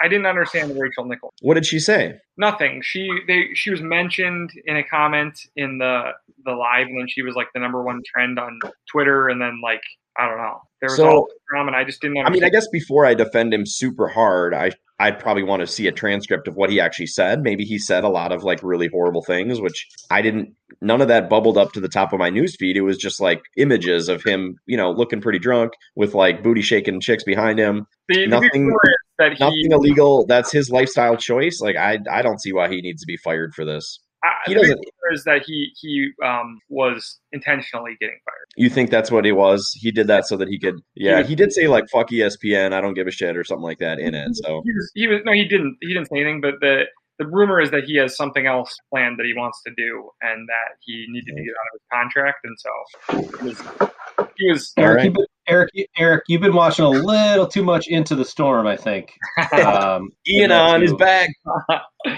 I 0.00 0.08
didn't 0.08 0.26
understand 0.26 0.78
Rachel 0.78 1.04
Nichols. 1.04 1.32
What 1.40 1.54
did 1.54 1.66
she 1.66 1.78
say? 1.78 2.18
Nothing. 2.36 2.82
She 2.82 3.08
they 3.26 3.48
she 3.54 3.70
was 3.70 3.80
mentioned 3.80 4.50
in 4.66 4.76
a 4.76 4.84
comment 4.84 5.38
in 5.56 5.78
the 5.78 6.12
the 6.44 6.52
live, 6.52 6.86
and 6.86 7.00
then 7.00 7.08
she 7.08 7.22
was 7.22 7.34
like 7.34 7.48
the 7.54 7.60
number 7.60 7.82
one 7.82 8.02
trend 8.06 8.38
on 8.38 8.58
Twitter, 8.90 9.28
and 9.28 9.40
then 9.40 9.60
like 9.62 9.82
I 10.18 10.28
don't 10.28 10.38
know. 10.38 10.60
There 10.80 10.90
was 10.90 10.96
so, 10.96 11.08
all 11.08 11.28
drama, 11.50 11.68
and 11.68 11.76
I 11.76 11.84
just 11.84 12.00
didn't. 12.00 12.18
Understand. 12.18 12.36
I 12.36 12.38
mean, 12.38 12.44
I 12.44 12.50
guess 12.50 12.68
before 12.68 13.06
I 13.06 13.14
defend 13.14 13.54
him 13.54 13.64
super 13.64 14.08
hard, 14.08 14.54
I 14.54 14.72
I'd 14.98 15.18
probably 15.18 15.42
want 15.42 15.60
to 15.60 15.66
see 15.66 15.86
a 15.86 15.92
transcript 15.92 16.48
of 16.48 16.56
what 16.56 16.70
he 16.70 16.80
actually 16.80 17.08
said. 17.08 17.42
Maybe 17.42 17.64
he 17.64 17.78
said 17.78 18.02
a 18.02 18.08
lot 18.08 18.32
of 18.32 18.44
like 18.44 18.62
really 18.62 18.88
horrible 18.88 19.22
things, 19.22 19.60
which 19.60 19.86
I 20.10 20.22
didn't. 20.22 20.54
None 20.80 21.02
of 21.02 21.08
that 21.08 21.28
bubbled 21.28 21.58
up 21.58 21.72
to 21.72 21.80
the 21.80 21.88
top 21.88 22.12
of 22.12 22.18
my 22.18 22.30
news 22.30 22.56
feed. 22.56 22.76
It 22.76 22.82
was 22.82 22.96
just 22.96 23.20
like 23.20 23.42
images 23.56 24.08
of 24.08 24.22
him, 24.22 24.56
you 24.66 24.76
know, 24.76 24.90
looking 24.90 25.20
pretty 25.20 25.38
drunk 25.38 25.72
with 25.96 26.14
like 26.14 26.42
booty 26.42 26.62
shaking 26.62 27.00
chicks 27.00 27.24
behind 27.24 27.58
him. 27.58 27.86
The, 28.08 28.26
nothing, 28.26 28.74
that 29.18 29.32
he, 29.34 29.44
nothing 29.44 29.72
illegal. 29.72 30.26
That's 30.26 30.52
his 30.52 30.70
lifestyle 30.70 31.16
choice. 31.16 31.60
Like 31.60 31.76
I, 31.76 31.98
I 32.10 32.22
don't 32.22 32.40
see 32.40 32.52
why 32.52 32.68
he 32.68 32.80
needs 32.80 33.00
to 33.02 33.06
be 33.06 33.16
fired 33.16 33.54
for 33.54 33.64
this. 33.64 34.00
he 34.46 34.54
doesn't. 34.54 34.80
Is 35.12 35.24
that 35.24 35.42
he 35.46 35.70
he 35.80 36.10
um, 36.24 36.58
was 36.68 37.18
intentionally 37.32 37.96
getting 38.00 38.18
fired? 38.24 38.46
You 38.56 38.68
think 38.68 38.90
that's 38.90 39.10
what 39.10 39.24
he 39.24 39.32
was? 39.32 39.72
He 39.80 39.90
did 39.90 40.08
that 40.08 40.26
so 40.26 40.36
that 40.36 40.48
he 40.48 40.58
could. 40.58 40.80
Yeah, 40.94 41.22
he 41.22 41.34
did 41.34 41.52
say 41.52 41.68
like 41.68 41.84
"fuck 41.90 42.10
ESPN," 42.10 42.72
I 42.72 42.80
don't 42.80 42.94
give 42.94 43.06
a 43.06 43.12
shit 43.12 43.36
or 43.36 43.44
something 43.44 43.62
like 43.62 43.78
that 43.78 43.98
in 43.98 44.14
it. 44.14 44.36
So 44.36 44.62
he 44.64 44.72
was, 44.72 44.90
he 44.94 45.06
was 45.06 45.20
no, 45.24 45.32
he 45.32 45.46
didn't. 45.46 45.76
He 45.80 45.88
didn't 45.88 46.08
say 46.08 46.16
anything, 46.16 46.40
but 46.40 46.54
the 46.60 46.84
the 47.18 47.26
rumor 47.26 47.60
is 47.60 47.70
that 47.70 47.84
he 47.84 47.96
has 47.96 48.16
something 48.16 48.46
else 48.46 48.76
planned 48.90 49.18
that 49.18 49.26
he 49.26 49.34
wants 49.34 49.62
to 49.62 49.72
do 49.76 50.10
and 50.20 50.48
that 50.48 50.76
he 50.80 51.06
needed 51.08 51.34
to 51.34 51.42
get 51.42 51.54
out 51.54 51.66
of 51.72 51.80
his 51.80 51.86
contract 51.90 52.44
and 52.44 52.56
so 52.58 54.25
he 54.36 54.50
was, 54.50 54.72
Eric, 54.76 54.96
right. 54.96 55.04
you've 55.04 55.14
been, 55.14 55.26
Eric, 55.48 55.70
Eric, 55.96 56.24
you've 56.28 56.40
been 56.40 56.54
watching 56.54 56.84
a 56.84 56.90
little 56.90 57.46
too 57.46 57.62
much 57.62 57.86
into 57.88 58.14
the 58.14 58.24
storm, 58.24 58.66
I 58.66 58.76
think. 58.76 59.12
Um, 59.52 60.10
Ian 60.28 60.52
on 60.52 60.82
his 60.82 60.94
back. 60.94 61.30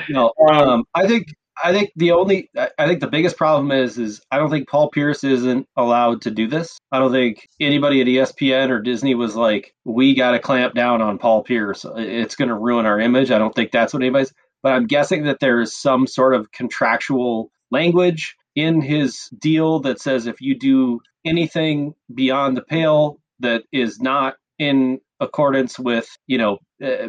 you 0.08 0.14
know, 0.14 0.32
um, 0.50 0.84
I 0.94 1.06
think 1.06 1.26
I 1.62 1.72
think 1.72 1.90
the 1.96 2.12
only 2.12 2.50
I 2.56 2.86
think 2.86 3.00
the 3.00 3.08
biggest 3.08 3.36
problem 3.36 3.72
is 3.72 3.98
is 3.98 4.20
I 4.30 4.38
don't 4.38 4.50
think 4.50 4.68
Paul 4.68 4.90
Pierce 4.90 5.24
isn't 5.24 5.66
allowed 5.76 6.22
to 6.22 6.30
do 6.30 6.46
this. 6.46 6.78
I 6.92 6.98
don't 6.98 7.12
think 7.12 7.46
anybody 7.60 8.00
at 8.00 8.06
ESPN 8.06 8.70
or 8.70 8.80
Disney 8.80 9.14
was 9.14 9.34
like, 9.34 9.74
we 9.84 10.14
got 10.14 10.32
to 10.32 10.38
clamp 10.38 10.74
down 10.74 11.02
on 11.02 11.18
Paul 11.18 11.42
Pierce. 11.42 11.84
It's 11.96 12.36
going 12.36 12.48
to 12.48 12.54
ruin 12.54 12.86
our 12.86 13.00
image. 13.00 13.30
I 13.30 13.38
don't 13.38 13.54
think 13.54 13.72
that's 13.72 13.92
what 13.92 14.02
anybody's 14.02 14.32
but 14.62 14.72
I'm 14.72 14.86
guessing 14.86 15.24
that 15.24 15.40
there 15.40 15.60
is 15.60 15.76
some 15.76 16.06
sort 16.06 16.34
of 16.34 16.50
contractual 16.52 17.50
language 17.70 18.36
in 18.58 18.80
his 18.80 19.28
deal 19.38 19.80
that 19.80 20.00
says 20.00 20.26
if 20.26 20.40
you 20.40 20.58
do 20.58 21.00
anything 21.24 21.94
beyond 22.12 22.56
the 22.56 22.62
pale 22.62 23.18
that 23.40 23.62
is 23.72 24.00
not 24.00 24.34
in 24.58 25.00
accordance 25.20 25.78
with 25.78 26.08
you 26.26 26.38
know 26.38 26.58
uh, 26.82 27.08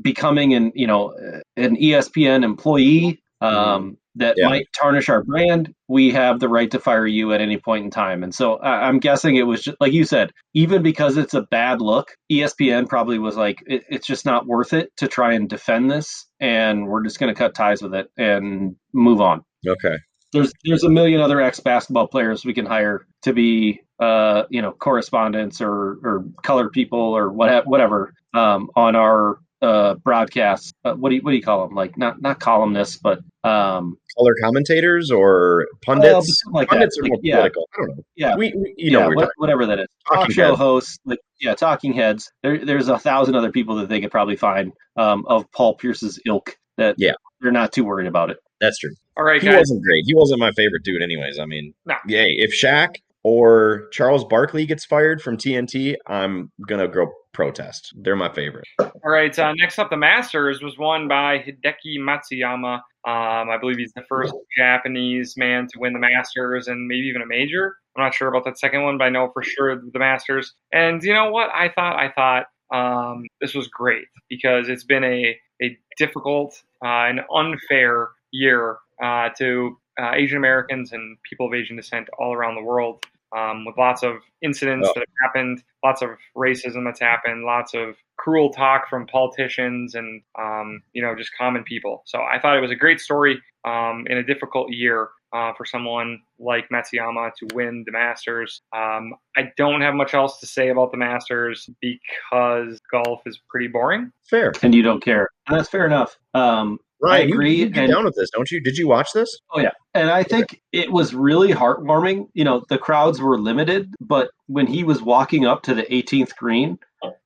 becoming 0.00 0.54
an 0.54 0.72
you 0.74 0.86
know 0.86 1.14
an 1.56 1.76
ESPN 1.76 2.44
employee 2.44 3.22
um, 3.40 3.96
that 4.16 4.34
yeah. 4.36 4.48
might 4.48 4.66
tarnish 4.78 5.08
our 5.08 5.22
brand, 5.22 5.74
we 5.88 6.10
have 6.10 6.40
the 6.40 6.48
right 6.48 6.70
to 6.70 6.78
fire 6.78 7.06
you 7.06 7.32
at 7.32 7.40
any 7.40 7.56
point 7.56 7.84
in 7.84 7.90
time. 7.90 8.22
And 8.22 8.34
so 8.34 8.56
I, 8.56 8.88
am 8.88 8.98
guessing 8.98 9.36
it 9.36 9.44
was 9.44 9.62
just 9.62 9.76
like 9.80 9.92
you 9.92 10.04
said, 10.04 10.32
even 10.52 10.82
because 10.82 11.16
it's 11.16 11.34
a 11.34 11.42
bad 11.42 11.80
look, 11.80 12.14
ESPN 12.30 12.88
probably 12.88 13.18
was 13.18 13.36
like, 13.36 13.62
it, 13.66 13.84
it's 13.88 14.06
just 14.06 14.26
not 14.26 14.46
worth 14.46 14.72
it 14.72 14.94
to 14.98 15.08
try 15.08 15.34
and 15.34 15.48
defend 15.48 15.90
this, 15.90 16.26
and 16.38 16.86
we're 16.86 17.04
just 17.04 17.18
going 17.18 17.32
to 17.32 17.38
cut 17.38 17.54
ties 17.54 17.82
with 17.82 17.94
it 17.94 18.10
and 18.16 18.76
move 18.92 19.20
on. 19.20 19.42
Okay. 19.66 19.96
There's 20.32 20.52
there's 20.64 20.84
a 20.84 20.90
million 20.90 21.20
other 21.20 21.40
ex 21.40 21.60
basketball 21.60 22.06
players 22.06 22.44
we 22.44 22.54
can 22.54 22.66
hire 22.66 23.06
to 23.22 23.32
be 23.32 23.80
uh 23.98 24.44
you 24.48 24.62
know 24.62 24.72
correspondents 24.72 25.60
or 25.60 25.98
or 26.02 26.24
color 26.42 26.70
people 26.70 26.98
or 26.98 27.30
what 27.30 27.66
whatever 27.66 28.14
um 28.32 28.70
on 28.76 28.96
our 28.96 29.40
uh, 29.62 29.94
broadcasts. 29.94 30.72
Uh, 30.84 30.94
what 30.94 31.10
do 31.10 31.16
you 31.16 31.22
what 31.22 31.32
do 31.32 31.36
you 31.36 31.42
call 31.42 31.66
them? 31.66 31.74
Like 31.74 31.96
not 31.96 32.20
not 32.20 32.40
columnists, 32.40 32.96
but 32.96 33.20
um, 33.44 33.98
color 34.16 34.34
commentators 34.42 35.10
or 35.10 35.66
pundits. 35.84 36.42
like 36.50 36.68
pundits 36.68 36.96
that. 36.96 37.00
are 37.00 37.04
like, 37.04 37.10
more 37.10 37.20
yeah. 37.22 37.36
political. 37.36 37.68
I 37.74 37.78
don't 37.78 37.96
know. 37.96 38.04
Yeah, 38.16 38.36
we, 38.36 38.52
we 38.56 38.74
you 38.76 38.92
know 38.92 39.10
what, 39.10 39.30
whatever 39.36 39.66
that 39.66 39.80
is. 39.80 39.86
Talking 40.08 40.26
Talk 40.26 40.32
show 40.32 40.46
heads. 40.48 40.58
hosts, 40.58 40.98
like 41.04 41.18
yeah, 41.40 41.54
talking 41.54 41.92
heads. 41.92 42.30
There, 42.42 42.64
there's 42.64 42.88
a 42.88 42.98
thousand 42.98 43.34
other 43.34 43.52
people 43.52 43.76
that 43.76 43.88
they 43.88 44.00
could 44.00 44.10
probably 44.10 44.36
find 44.36 44.72
um, 44.96 45.24
of 45.26 45.50
Paul 45.52 45.74
Pierce's 45.74 46.18
ilk 46.26 46.56
that 46.76 46.94
yeah 46.98 47.12
they're 47.40 47.52
not 47.52 47.72
too 47.72 47.84
worried 47.84 48.06
about 48.06 48.30
it. 48.30 48.38
That's 48.60 48.78
true. 48.78 48.94
All 49.20 49.26
right, 49.26 49.42
he 49.42 49.48
guys. 49.48 49.58
wasn't 49.58 49.82
great. 49.82 50.04
He 50.06 50.14
wasn't 50.14 50.40
my 50.40 50.50
favorite 50.52 50.82
dude, 50.82 51.02
anyways. 51.02 51.38
I 51.38 51.44
mean, 51.44 51.74
no. 51.84 51.94
yeah, 52.06 52.24
if 52.24 52.54
Shaq 52.54 52.94
or 53.22 53.88
Charles 53.92 54.24
Barkley 54.24 54.64
gets 54.64 54.86
fired 54.86 55.20
from 55.20 55.36
TNT, 55.36 55.94
I'm 56.06 56.50
gonna 56.66 56.88
go 56.88 57.12
protest. 57.34 57.92
They're 57.96 58.16
my 58.16 58.32
favorite. 58.32 58.66
All 58.78 58.92
right. 59.04 59.38
Uh, 59.38 59.52
next 59.56 59.78
up, 59.78 59.90
the 59.90 59.98
Masters 59.98 60.62
was 60.62 60.78
won 60.78 61.06
by 61.06 61.38
Hideki 61.38 61.98
Matsuyama. 61.98 62.76
Um, 63.06 63.50
I 63.50 63.58
believe 63.60 63.76
he's 63.76 63.92
the 63.92 64.04
first 64.08 64.32
Japanese 64.56 65.34
man 65.36 65.66
to 65.66 65.78
win 65.78 65.92
the 65.92 65.98
Masters 65.98 66.68
and 66.68 66.88
maybe 66.88 67.06
even 67.06 67.20
a 67.20 67.26
major. 67.26 67.76
I'm 67.96 68.04
not 68.04 68.14
sure 68.14 68.28
about 68.28 68.46
that 68.46 68.58
second 68.58 68.84
one, 68.84 68.96
but 68.96 69.04
I 69.04 69.10
know 69.10 69.30
for 69.34 69.42
sure 69.42 69.76
the 69.76 69.98
Masters. 69.98 70.54
And 70.72 71.02
you 71.02 71.12
know 71.12 71.30
what? 71.30 71.50
I 71.50 71.68
thought 71.68 71.96
I 71.96 72.10
thought 72.10 72.46
um, 72.72 73.26
this 73.42 73.52
was 73.52 73.68
great 73.68 74.06
because 74.30 74.70
it's 74.70 74.84
been 74.84 75.04
a 75.04 75.36
a 75.62 75.76
difficult 75.98 76.58
uh, 76.82 77.04
and 77.04 77.20
unfair 77.30 78.08
year 78.32 78.78
uh, 79.02 79.30
to 79.38 79.78
uh, 80.00 80.12
Asian 80.14 80.38
Americans 80.38 80.92
and 80.92 81.16
people 81.22 81.46
of 81.46 81.54
Asian 81.54 81.76
descent 81.76 82.08
all 82.18 82.32
around 82.32 82.54
the 82.54 82.62
world 82.62 83.04
um, 83.36 83.64
with 83.64 83.76
lots 83.76 84.02
of 84.02 84.16
incidents 84.42 84.88
oh. 84.88 84.92
that 84.94 85.00
have 85.00 85.28
happened, 85.28 85.62
lots 85.84 86.02
of 86.02 86.10
racism 86.36 86.84
that's 86.84 87.00
happened, 87.00 87.44
lots 87.44 87.74
of 87.74 87.96
cruel 88.16 88.52
talk 88.52 88.88
from 88.88 89.06
politicians 89.06 89.94
and 89.94 90.22
um, 90.38 90.82
you 90.92 91.02
know 91.02 91.14
just 91.16 91.30
common 91.36 91.62
people. 91.64 92.02
So 92.06 92.20
I 92.20 92.38
thought 92.40 92.56
it 92.56 92.60
was 92.60 92.70
a 92.70 92.76
great 92.76 93.00
story 93.00 93.40
um, 93.64 94.04
in 94.08 94.18
a 94.18 94.22
difficult 94.22 94.72
year 94.72 95.10
uh, 95.32 95.52
for 95.56 95.64
someone 95.64 96.20
like 96.38 96.68
Matsuyama 96.70 97.32
to 97.36 97.54
win 97.54 97.84
the 97.86 97.92
Masters. 97.92 98.62
Um, 98.74 99.14
I 99.36 99.50
don't 99.56 99.80
have 99.80 99.94
much 99.94 100.14
else 100.14 100.40
to 100.40 100.46
say 100.46 100.70
about 100.70 100.90
the 100.90 100.98
Masters 100.98 101.68
because 101.80 102.80
golf 102.90 103.22
is 103.26 103.40
pretty 103.48 103.68
boring. 103.68 104.12
Fair, 104.28 104.52
and 104.62 104.74
you 104.74 104.82
don't 104.82 105.02
care, 105.02 105.28
that's 105.48 105.68
fair 105.68 105.86
enough. 105.86 106.18
Um, 106.34 106.78
Right, 107.02 107.20
I 107.20 107.24
agree. 107.24 107.54
You, 107.54 107.64
you 107.64 107.70
get 107.70 107.84
and, 107.84 107.92
down 107.92 108.04
with 108.04 108.14
this, 108.14 108.30
don't 108.30 108.50
you? 108.50 108.60
Did 108.60 108.76
you 108.76 108.86
watch 108.86 109.12
this? 109.14 109.34
Oh 109.52 109.60
yeah, 109.60 109.70
and 109.94 110.10
I 110.10 110.22
think 110.22 110.60
it 110.72 110.92
was 110.92 111.14
really 111.14 111.52
heartwarming. 111.52 112.28
You 112.34 112.44
know, 112.44 112.64
the 112.68 112.78
crowds 112.78 113.20
were 113.20 113.38
limited, 113.38 113.94
but 114.00 114.30
when 114.46 114.66
he 114.66 114.84
was 114.84 115.00
walking 115.00 115.46
up 115.46 115.62
to 115.62 115.74
the 115.74 115.84
18th 115.84 116.36
green, 116.36 116.78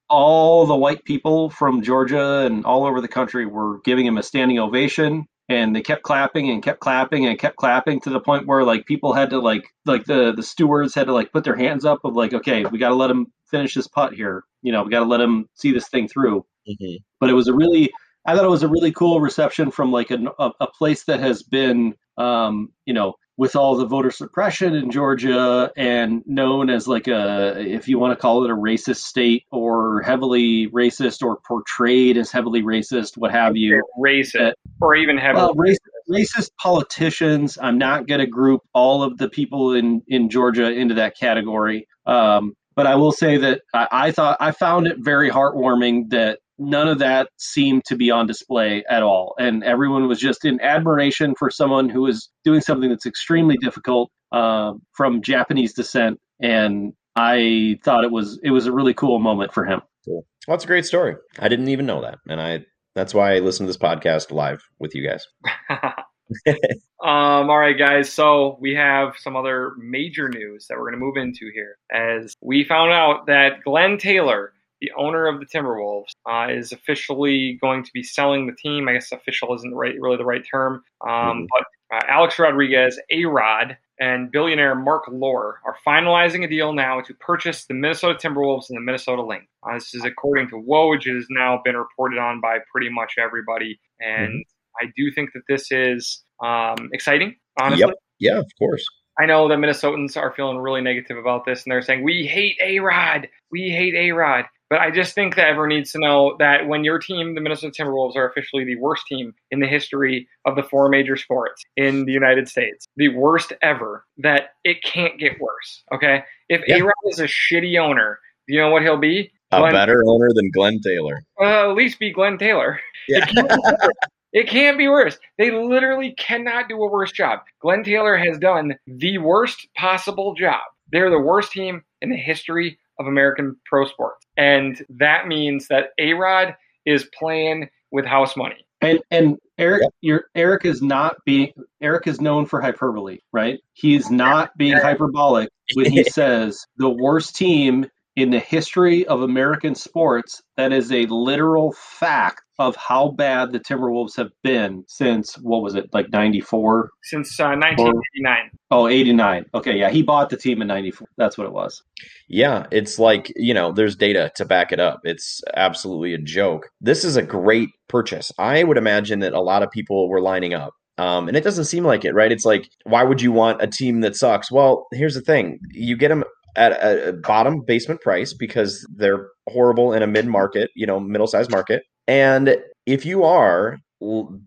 all 0.09 0.67
the 0.67 0.77
white 0.77 1.05
people 1.05 1.51
from 1.51 1.83
Georgia 1.83 2.47
and 2.47 2.65
all 2.65 2.85
over 2.85 3.01
the 3.01 3.09
country 3.09 3.47
were 3.47 3.81
giving 3.85 4.07
him 4.07 4.17
a 4.17 4.23
standing 4.23 4.59
ovation 4.59 5.27
and 5.49 5.75
they 5.75 5.83
kept 5.83 6.03
clapping 6.03 6.51
and 6.51 6.63
kept 6.63 6.81
clapping 6.81 7.27
and 7.27 7.39
kept 7.39 7.57
clapping 7.57 8.01
to 8.01 8.11
the 8.11 8.21
point 8.21 8.47
where 8.47 8.65
like 8.65 8.87
people 8.87 9.13
had 9.13 9.31
to 9.31 9.39
like 9.39 9.65
like 9.85 10.05
the 10.05 10.33
the 10.33 10.43
stewards 10.43 10.95
had 10.95 11.07
to 11.07 11.13
like 11.13 11.33
put 11.33 11.45
their 11.45 11.57
hands 11.57 11.85
up 11.85 12.01
of 12.05 12.15
like 12.15 12.33
okay 12.33 12.65
we 12.67 12.79
got 12.79 12.89
to 12.89 12.95
let 12.95 13.11
him 13.11 13.27
finish 13.51 13.75
this 13.75 13.87
putt 13.87 14.15
here 14.15 14.43
you 14.63 14.73
know 14.73 14.83
we 14.83 14.91
got 14.91 15.01
to 15.01 15.07
let 15.07 15.21
him 15.21 15.47
see 15.55 15.73
this 15.73 15.89
thing 15.89 16.09
through 16.09 16.45
mm-hmm. 16.69 16.97
but 17.21 17.29
it 17.29 17.35
was 17.35 17.49
a 17.49 17.55
really 17.55 17.93
I 18.27 18.35
thought 18.35 18.45
it 18.45 18.49
was 18.49 18.63
a 18.63 18.69
really 18.69 18.93
cool 18.93 19.21
reception 19.21 19.71
from 19.71 19.93
like 19.93 20.11
a, 20.11 20.19
a, 20.39 20.67
place 20.67 21.05
that 21.05 21.21
has 21.21 21.43
been, 21.43 21.95
um, 22.17 22.73
you 22.87 22.95
know, 22.95 23.15
with 23.37 23.57
all 23.57 23.77
the 23.77 23.85
voter 23.85 24.11
suppression 24.11 24.75
in 24.75 24.91
Georgia 24.91 25.71
and 25.77 26.23
known 26.25 26.71
as 26.71 26.87
like 26.87 27.09
a, 27.09 27.61
if 27.61 27.89
you 27.89 27.99
want 27.99 28.13
to 28.13 28.17
call 28.17 28.45
it 28.45 28.51
a 28.51 28.57
racist 28.57 28.99
state 28.99 29.45
or 29.51 30.03
heavily 30.03 30.69
racist 30.69 31.23
or 31.23 31.39
portrayed 31.47 32.17
as 32.17 32.31
heavily 32.31 32.63
racist, 32.63 33.17
what 33.17 33.33
have 33.33 33.57
you. 33.57 33.83
Racist 33.99 34.51
uh, 34.51 34.53
or 34.81 34.95
even 34.95 35.19
heavily 35.19 35.43
well, 35.43 35.55
racist, 35.55 35.79
racist 36.09 36.51
politicians. 36.61 37.59
I'm 37.61 37.79
not 37.79 38.07
going 38.07 38.21
to 38.21 38.27
group 38.27 38.63
all 38.73 39.03
of 39.03 39.19
the 39.19 39.29
people 39.29 39.75
in, 39.75 40.03
in 40.07 40.31
Georgia 40.31 40.71
into 40.71 40.95
that 40.95 41.19
category. 41.19 41.89
Um, 42.07 42.55
but 42.77 42.87
I 42.87 42.95
will 42.97 43.13
say 43.13 43.37
that 43.39 43.63
I, 43.73 43.89
I 43.91 44.11
thought 44.13 44.37
I 44.41 44.51
found 44.53 44.87
it 44.87 44.97
very 44.99 45.31
heartwarming 45.31 46.11
that 46.11 46.39
none 46.59 46.89
of 46.89 46.99
that 47.01 47.29
seemed 47.37 47.85
to 47.87 47.97
be 47.97 48.11
on 48.11 48.27
display 48.27 48.85
at 48.89 49.03
all. 49.03 49.35
And 49.39 49.65
everyone 49.65 50.09
was 50.09 50.21
just 50.21 50.45
in 50.45 50.61
admiration 50.61 51.35
for 51.39 51.51
someone 51.51 51.89
who 51.89 52.03
was 52.03 52.31
doing 52.45 52.61
something 52.61 52.91
that's 52.91 53.07
extremely 53.07 53.57
difficult 53.57 54.11
uh, 54.33 54.73
from 54.93 55.23
Japanese 55.23 55.75
descent. 55.75 56.21
And 56.41 56.93
I 57.17 57.79
thought 57.85 58.05
it 58.05 58.11
was 58.11 58.39
it 58.43 58.51
was 58.51 58.67
a 58.67 58.73
really 58.73 58.95
cool 58.95 59.19
moment 59.19 59.53
for 59.53 59.65
him. 59.65 59.81
Cool. 60.05 60.27
Well, 60.47 60.57
that's 60.57 60.65
a 60.65 60.69
great 60.69 60.87
story. 60.87 61.17
I 61.39 61.49
didn't 61.49 61.69
even 61.69 61.87
know 61.87 62.03
that, 62.03 62.19
and 62.29 62.41
I 62.41 62.67
that's 62.95 63.15
why 63.15 63.35
I 63.35 63.39
listen 63.39 63.67
to 63.67 63.69
this 63.69 63.79
podcast 63.79 64.31
live 64.31 64.63
with 64.79 64.95
you 64.95 65.09
guys. 65.09 65.27
um, 66.47 67.51
all 67.51 67.59
right, 67.59 67.79
guys. 67.79 68.13
So 68.13 68.57
we 68.61 68.75
have 68.75 69.15
some 69.19 69.37
other 69.37 69.73
major 69.79 70.29
news 70.29 70.67
that 70.69 70.79
we're 70.79 70.91
going 70.91 71.01
to 71.01 71.05
move 71.05 71.17
into 71.17 71.51
here, 71.53 71.77
as 71.93 72.35
we 72.41 72.65
found 72.65 72.93
out 72.93 73.27
that 73.27 73.63
Glenn 73.65 73.99
Taylor 73.99 74.53
the 74.85 74.93
owner 74.97 75.27
of 75.27 75.41
the 75.41 75.47
Timberwolves, 75.47 76.11
uh, 76.29 76.53
is 76.53 76.73
officially 76.73 77.59
going 77.61 77.83
to 77.85 77.91
be 77.95 78.03
selling 78.03 78.47
the 78.47 78.53
team. 78.53 78.89
I 78.89 78.95
guess 78.95 79.13
official 79.13 79.55
isn't 79.55 79.75
right, 79.75 79.95
really 79.99 80.17
the 80.17 80.25
right 80.25 80.45
term, 80.49 80.83
um, 81.07 81.11
mm-hmm. 81.11 81.45
but 81.51 81.97
uh, 81.97 82.01
Alex 82.09 82.39
Rodriguez, 82.39 82.99
A 83.11 83.25
Rod, 83.25 83.77
and 84.01 84.31
billionaire 84.31 84.75
Mark 84.75 85.05
Lore 85.09 85.61
are 85.65 85.77
finalizing 85.87 86.45
a 86.45 86.49
deal 86.49 86.73
now 86.73 87.01
to 87.01 87.15
purchase 87.15 87.65
the 87.67 87.75
Minnesota 87.75 88.19
Timberwolves 88.19 88.69
and 88.69 88.77
the 88.77 88.83
Minnesota 88.83 89.23
Lynx. 89.23 89.47
Uh, 89.63 89.75
this 89.75 89.95
is 89.95 90.05
according 90.05 90.49
to 90.49 90.57
Woj. 90.57 91.07
It 91.07 91.15
has 91.15 91.27
now 91.31 91.61
been 91.65 91.77
reported 91.77 92.19
on 92.19 92.41
by 92.41 92.59
pretty 92.71 92.91
much 92.91 93.15
everybody, 93.19 93.81
and 94.01 94.29
mm-hmm. 94.29 94.87
I 94.87 94.91
do 94.97 95.11
think 95.15 95.31
that 95.35 95.43
this 95.49 95.71
is 95.71 96.25
um, 96.45 96.91
exciting. 96.93 97.37
Honestly, 97.59 97.87
yep. 97.87 97.95
yeah, 98.19 98.39
of 98.39 98.51
course. 98.59 98.85
I 99.19 99.27
know 99.27 99.49
that 99.49 99.59
Minnesotans 99.59 100.17
are 100.17 100.33
feeling 100.33 100.59
really 100.59 100.81
negative 100.81 101.17
about 101.17 101.45
this, 101.45 101.63
and 101.63 101.71
they're 101.71 101.83
saying 101.83 102.03
we 102.03 102.27
hate 102.27 102.57
A 102.61 102.81
Rod, 102.81 103.29
we 103.53 103.71
hate 103.71 103.95
A 103.95 104.11
Rod. 104.11 104.47
But 104.75 104.81
I 104.81 104.91
just 104.91 105.15
think 105.15 105.37
that 105.37 105.47
everyone 105.47 105.69
needs 105.69 105.93
to 105.93 106.01
know 106.01 106.35
that 106.41 106.67
when 106.67 106.83
your 106.83 106.99
team, 106.99 107.37
the 107.37 107.41
Minnesota 107.41 107.73
Timberwolves, 107.81 108.17
are 108.17 108.29
officially 108.29 108.65
the 108.65 108.75
worst 108.75 109.07
team 109.07 109.33
in 109.53 109.61
the 109.61 109.69
history 109.69 110.27
of 110.47 110.57
the 110.57 110.65
four 110.65 110.89
major 110.89 111.17
sports 111.17 111.63
in 111.77 112.07
the 112.07 112.11
United 112.11 112.49
States, 112.49 112.85
the 112.97 113.07
worst 113.11 113.53
ever, 113.63 114.05
that 114.19 114.55
it 114.65 114.83
can't 114.83 115.17
get 115.17 115.39
worse. 115.39 115.85
Okay, 115.95 116.25
if. 116.49 116.61
A 116.69 116.83
Rod 116.83 116.93
is 117.05 117.21
a 117.21 117.29
shitty 117.29 117.79
owner, 117.79 118.19
you 118.49 118.59
know 118.59 118.71
what 118.71 118.83
he'll 118.83 118.97
be? 118.97 119.31
A 119.53 119.61
Glenn, 119.61 119.73
better 119.73 120.03
owner 120.09 120.31
than 120.35 120.51
Glenn 120.51 120.81
Taylor. 120.81 121.23
Uh, 121.41 121.71
at 121.71 121.77
least 121.77 122.01
be 122.01 122.11
Glenn 122.11 122.37
Taylor. 122.37 122.81
Yeah. 123.07 123.19
It 123.19 123.35
can't, 123.35 123.93
It 124.33 124.49
can't 124.49 124.79
be 124.79 124.89
worse. 124.89 125.19
They 125.39 125.53
literally 125.53 126.15
cannot 126.15 126.69
do 126.69 126.83
a 126.83 126.91
worse 126.91 127.13
job. 127.13 127.41
Glenn 127.61 127.85
Taylor 127.85 128.17
has 128.17 128.39
done 128.39 128.75
the 128.89 129.19
worst 129.19 129.69
possible 129.77 130.35
job. 130.35 130.63
They're 130.91 131.11
the 131.11 131.21
worst 131.21 131.53
team 131.53 131.83
in 132.01 132.11
the 132.11 132.17
history 132.17 132.79
of 132.99 133.07
American 133.07 133.57
pro 133.67 133.87
sports. 133.87 134.27
And 134.37 134.85
that 134.89 135.27
means 135.27 135.69
that 135.69 135.91
A 135.99 136.13
Rod 136.15 136.55
is 136.87 137.09
playing 137.19 137.69
with 137.91 138.05
house 138.05 138.37
money. 138.37 138.67
And 138.81 139.01
and 139.11 139.39
Eric, 139.57 139.83
your 140.01 140.25
Eric 140.35 140.65
is 140.65 140.83
not 140.83 141.17
being 141.25 141.53
Eric 141.81 142.07
is 142.07 142.21
known 142.21 142.47
for 142.47 142.61
hyperbole, 142.61 143.19
right? 143.33 143.61
He's 143.73 144.11
not 144.11 144.57
being 144.59 144.77
hyperbolic 144.77 145.49
when 145.75 145.91
he 145.91 146.05
says 146.11 146.67
the 146.77 146.91
worst 146.91 147.37
team 147.37 147.87
in 148.17 148.31
the 148.31 148.41
history 148.41 149.07
of 149.07 149.23
American 149.23 149.75
sports. 149.75 150.43
That 150.57 150.73
is 150.73 150.93
a 150.93 151.07
literal 151.07 151.73
fact 151.73 152.43
of 152.59 152.77
how 152.77 153.11
bad 153.11 153.53
the 153.53 153.61
Timberwolves 153.61 154.17
have 154.17 154.31
been 154.43 154.85
since 154.87 155.35
what 155.39 155.63
was 155.63 155.75
it 155.75 155.89
like 155.93 156.11
94 156.11 156.91
since 157.03 157.39
uh, 157.41 157.55
1989 157.57 158.51
oh 158.71 158.87
89 158.89 159.47
okay 159.55 159.77
yeah 159.77 159.91
he 159.91 160.03
bought 160.03 160.31
the 160.31 160.37
team 160.37 160.63
in 160.63 160.69
94 160.69 161.09
that's 161.17 161.37
what 161.37 161.47
it 161.47 161.53
was. 161.53 161.83
Yeah 162.29 162.67
it's 162.71 162.99
like 162.99 163.33
you 163.37 163.55
know 163.55 163.73
there's 163.73 163.97
data 163.97 164.31
to 164.37 164.45
back 164.45 164.73
it 164.73 164.81
up. 164.81 165.01
It's 165.05 165.43
absolutely 165.57 166.15
a 166.15 166.19
joke. 166.19 166.69
This 166.81 167.05
is 167.05 167.17
a 167.17 167.23
great 167.23 167.71
purchase. 167.89 168.31
I 168.39 168.65
would 168.65 168.79
imagine 168.79 169.21
that 169.21 169.33
a 169.33 169.41
lot 169.41 169.63
of 169.63 169.71
people 169.71 170.09
were 170.09 170.21
lining 170.21 170.55
up. 170.55 170.75
Um, 170.97 171.27
and 171.27 171.37
it 171.37 171.43
doesn't 171.43 171.65
seem 171.65 171.85
like 171.85 172.05
it, 172.05 172.15
right? 172.15 172.31
It's 172.31 172.45
like, 172.45 172.69
why 172.85 173.03
would 173.03 173.21
you 173.21 173.33
want 173.33 173.61
a 173.61 173.67
team 173.67 174.01
that 174.03 174.15
sucks? 174.15 174.53
Well, 174.53 174.87
here's 174.93 175.17
the 175.17 175.21
thing: 175.21 175.59
you 175.73 175.97
get 175.97 176.09
them 176.09 176.23
at 176.57 176.73
a 176.73 177.13
bottom 177.13 177.61
basement 177.61 178.01
price 178.01 178.33
because 178.33 178.87
they're 178.95 179.29
horrible 179.49 179.93
in 179.93 180.03
a 180.03 180.07
mid 180.07 180.27
market, 180.27 180.71
you 180.75 180.87
know, 180.87 181.01
middle 181.01 181.27
sized 181.27 181.51
market. 181.51 181.83
And 182.07 182.57
if 182.87 183.07
you 183.07 183.25
are 183.25 183.79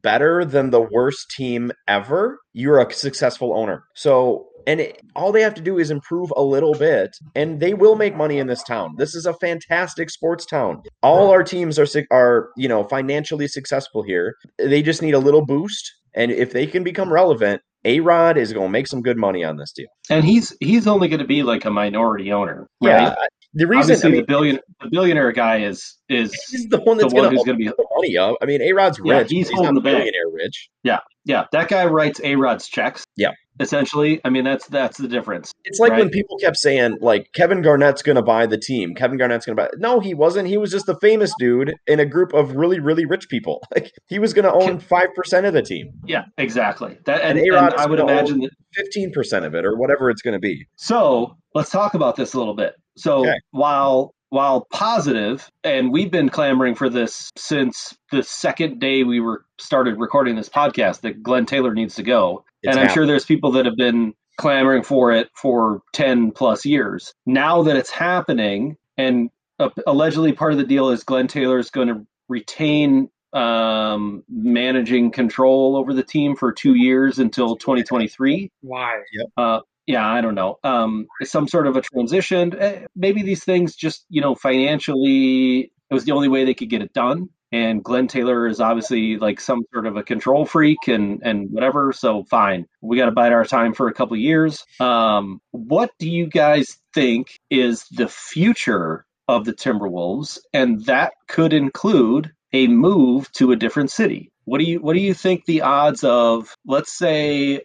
better 0.04 0.46
than 0.46 0.70
the 0.70 0.82
worst 0.82 1.32
team 1.32 1.72
ever, 1.88 2.40
you're 2.54 2.80
a 2.80 2.94
successful 2.94 3.58
owner. 3.58 3.84
So, 3.96 4.48
and 4.68 4.82
it, 4.82 5.02
all 5.16 5.32
they 5.32 5.42
have 5.42 5.56
to 5.56 5.62
do 5.62 5.80
is 5.80 5.90
improve 5.90 6.32
a 6.36 6.44
little 6.44 6.74
bit, 6.74 7.16
and 7.36 7.60
they 7.60 7.74
will 7.74 7.96
make 7.96 8.16
money 8.16 8.38
in 8.38 8.48
this 8.48 8.64
town. 8.64 8.96
This 8.98 9.16
is 9.16 9.26
a 9.26 9.34
fantastic 9.36 10.10
sports 10.10 10.46
town. 10.46 10.84
All 11.02 11.32
our 11.32 11.44
teams 11.44 11.80
are 11.80 11.88
are 12.12 12.50
you 12.58 12.68
know 12.68 12.84
financially 12.84 13.48
successful 13.48 14.04
here. 14.04 14.36
They 14.60 14.82
just 14.82 15.02
need 15.02 15.14
a 15.14 15.20
little 15.20 15.46
boost, 15.46 15.92
and 16.14 16.32
if 16.32 16.52
they 16.52 16.68
can 16.68 16.84
become 16.84 17.12
relevant, 17.12 17.62
a 17.88 18.02
Rod 18.02 18.38
is 18.38 18.52
going 18.54 18.68
to 18.68 18.72
make 18.72 18.88
some 18.88 19.02
good 19.02 19.18
money 19.18 19.44
on 19.44 19.56
this 19.56 19.72
deal, 19.72 19.88
and 20.10 20.26
he's 20.26 20.56
he's 20.60 20.88
only 20.88 21.08
going 21.08 21.22
to 21.22 21.26
be 21.26 21.42
like 21.42 21.66
a 21.66 21.72
minority 21.72 22.32
owner, 22.32 22.68
right? 22.82 23.02
Yeah, 23.02 23.16
the 23.54 23.66
reason 23.66 23.98
I 24.04 24.10
mean, 24.10 24.22
the 24.22 24.28
billion 24.28 24.60
the 24.82 24.90
billionaire 24.92 25.32
guy 25.32 25.62
is 25.62 25.96
is 26.10 26.32
the 26.70 26.80
one 26.82 26.98
that's 26.98 27.14
the 27.14 27.20
one 27.20 27.32
who's 27.32 27.44
going 27.44 27.58
to 27.58 27.66
be 27.66 27.72
money 27.98 28.18
up. 28.18 28.38
I 28.42 28.46
mean, 28.46 28.62
A 28.62 28.74
Rod's 28.74 29.00
yeah, 29.04 29.20
rich. 29.20 29.32
He's, 29.32 29.50
he's 29.50 29.56
holding 29.56 29.76
the 29.76 29.82
billionaire 29.82 30.30
rich. 30.32 30.70
Yeah, 30.84 31.00
yeah. 31.26 31.46
That 31.52 31.68
guy 31.68 31.86
writes 31.86 32.22
A 32.24 32.36
Rod's 32.36 32.68
checks. 32.68 33.04
Yeah, 33.16 33.32
essentially. 33.60 34.22
I 34.24 34.30
mean, 34.30 34.44
that's 34.44 34.68
that's 34.68 34.98
the 34.98 35.08
difference. 35.08 35.52
It's 35.66 35.80
like 35.80 35.92
right? 35.92 36.00
when 36.00 36.10
people 36.10 36.38
kept 36.38 36.58
saying 36.58 36.98
like 37.02 37.30
Kevin 37.34 37.62
Garnett's 37.62 38.02
going 38.02 38.16
to 38.16 38.22
buy 38.22 38.46
the 38.46 38.58
team. 38.58 38.96
Kevin 38.96 39.18
Garnett's 39.18 39.46
going 39.46 39.58
to 39.58 39.64
buy. 39.64 39.70
No, 39.78 40.00
he 40.00 40.14
wasn't. 40.14 40.48
He 40.48 40.58
was 40.58 40.72
just 40.72 40.86
the 40.86 40.98
famous 41.00 41.34
dude 41.40 41.74
in 41.88 42.00
a 42.00 42.06
group 42.06 42.34
of 42.34 42.56
really 42.56 42.80
really 42.80 43.06
rich 43.06 43.30
people. 43.30 43.62
Like 43.76 43.92
he 44.08 44.18
was 44.18 44.34
going 44.34 44.46
to 44.46 44.54
own 44.54 44.80
five 44.80 45.14
percent 45.14 45.46
of 45.46 45.54
the 45.54 45.62
team. 45.62 45.92
Yeah, 46.06 46.24
exactly. 46.38 46.98
That 47.06 47.22
and, 47.22 47.38
and, 47.38 47.48
and 47.48 47.74
I 47.76 47.86
would 47.86 48.00
imagine 48.00 48.48
fifteen 48.74 49.12
percent 49.12 49.46
of 49.46 49.54
it 49.54 49.66
or 49.66 49.78
whatever 49.78 50.10
it's 50.10 50.22
going 50.22 50.34
to 50.34 50.40
be. 50.40 50.66
So 50.78 51.36
let's 51.54 51.70
talk 51.70 51.94
about 51.94 52.16
this 52.16 52.34
a 52.34 52.40
little 52.40 52.56
bit. 52.56 52.74
So 52.98 53.20
okay. 53.20 53.38
while 53.52 54.16
while 54.30 54.68
positive, 54.72 55.50
and 55.64 55.92
we've 55.92 56.12
been 56.12 56.30
clamoring 56.30 56.76
for 56.76 56.90
this 56.90 57.32
since 57.38 57.98
the 58.12 58.24
second 58.24 58.80
day 58.80 59.04
we 59.04 59.20
were 59.20 59.46
started 59.58 60.00
recording 60.00 60.36
this 60.36 60.50
podcast 60.50 61.02
that 61.02 61.24
Glenn 61.24 61.46
Taylor 61.46 61.74
needs 61.74 61.96
to 61.96 62.04
go. 62.04 62.44
It's 62.62 62.72
and 62.72 62.80
I'm 62.80 62.88
happening. 62.88 62.94
sure 62.94 63.06
there's 63.08 63.26
people 63.26 63.52
that 63.54 63.66
have 63.66 63.78
been 63.78 64.14
clamoring 64.38 64.84
for 64.84 65.12
it 65.12 65.30
for 65.36 65.82
10 65.94 66.32
plus 66.32 66.66
years. 66.66 67.14
Now 67.26 67.64
that 67.64 67.76
it's 67.76 67.90
happening, 67.90 68.78
and 68.98 69.30
uh, 69.60 69.70
allegedly 69.86 70.34
part 70.34 70.52
of 70.52 70.58
the 70.58 70.66
deal 70.66 70.90
is 70.90 71.04
Glenn 71.04 71.28
Taylor 71.28 71.58
is 71.58 71.70
going 71.70 71.88
to 71.88 72.06
retain 72.30 73.10
um, 73.34 74.24
managing 74.30 75.12
control 75.12 75.76
over 75.76 75.94
the 75.94 76.04
team 76.04 76.36
for 76.36 76.52
two 76.52 76.76
years 76.76 77.20
until 77.20 77.56
2023. 77.56 78.52
Why? 78.62 79.02
Yep. 79.14 79.28
Uh, 79.36 79.60
yeah, 79.88 80.06
I 80.06 80.20
don't 80.20 80.36
know. 80.36 80.60
Um, 80.64 81.08
some 81.24 81.48
sort 81.48 81.66
of 81.66 81.78
a 81.78 81.82
transition. 81.82 82.54
Eh, 82.60 82.86
maybe 82.96 83.24
these 83.24 83.44
things 83.44 83.76
just, 83.76 84.06
you 84.10 84.22
know, 84.22 84.36
financially, 84.36 85.72
it 85.90 85.94
was 85.94 86.04
the 86.04 86.12
only 86.12 86.28
way 86.28 86.44
they 86.44 86.54
could 86.54 86.70
get 86.70 86.82
it 86.82 86.94
done. 86.94 87.30
And 87.54 87.82
Glenn 87.82 88.08
Taylor 88.08 88.46
is 88.46 88.60
obviously 88.60 89.18
like 89.18 89.40
some 89.40 89.64
sort 89.74 89.88
of 89.88 89.96
a 89.96 90.04
control 90.04 90.46
freak 90.46 90.90
and 90.90 91.22
and 91.24 91.50
whatever. 91.50 91.94
So 91.94 92.26
fine, 92.26 92.66
we 92.82 92.98
got 92.98 93.06
to 93.06 93.14
bide 93.14 93.32
our 93.32 93.46
time 93.46 93.74
for 93.74 93.88
a 93.88 93.94
couple 93.94 94.18
years. 94.18 94.66
Um, 94.82 95.40
what 95.52 95.92
do 95.98 96.10
you 96.10 96.28
guys 96.28 96.78
think 96.94 97.40
is 97.50 97.86
the 97.90 98.10
future 98.10 99.06
of 99.30 99.46
the 99.46 99.54
Timberwolves? 99.54 100.40
And 100.54 100.84
that 100.86 101.14
could 101.30 101.54
include 101.54 102.34
a 102.52 102.68
move 102.68 103.32
to 103.34 103.54
a 103.54 103.56
different 103.56 103.92
city. 103.92 104.30
What 104.44 104.58
do 104.58 104.66
you 104.66 104.82
what 104.82 104.94
do 104.94 105.00
you 105.00 105.14
think 105.14 105.46
the 105.46 105.62
odds 105.62 106.04
of 106.04 106.54
let's 106.66 106.98
say 106.98 107.62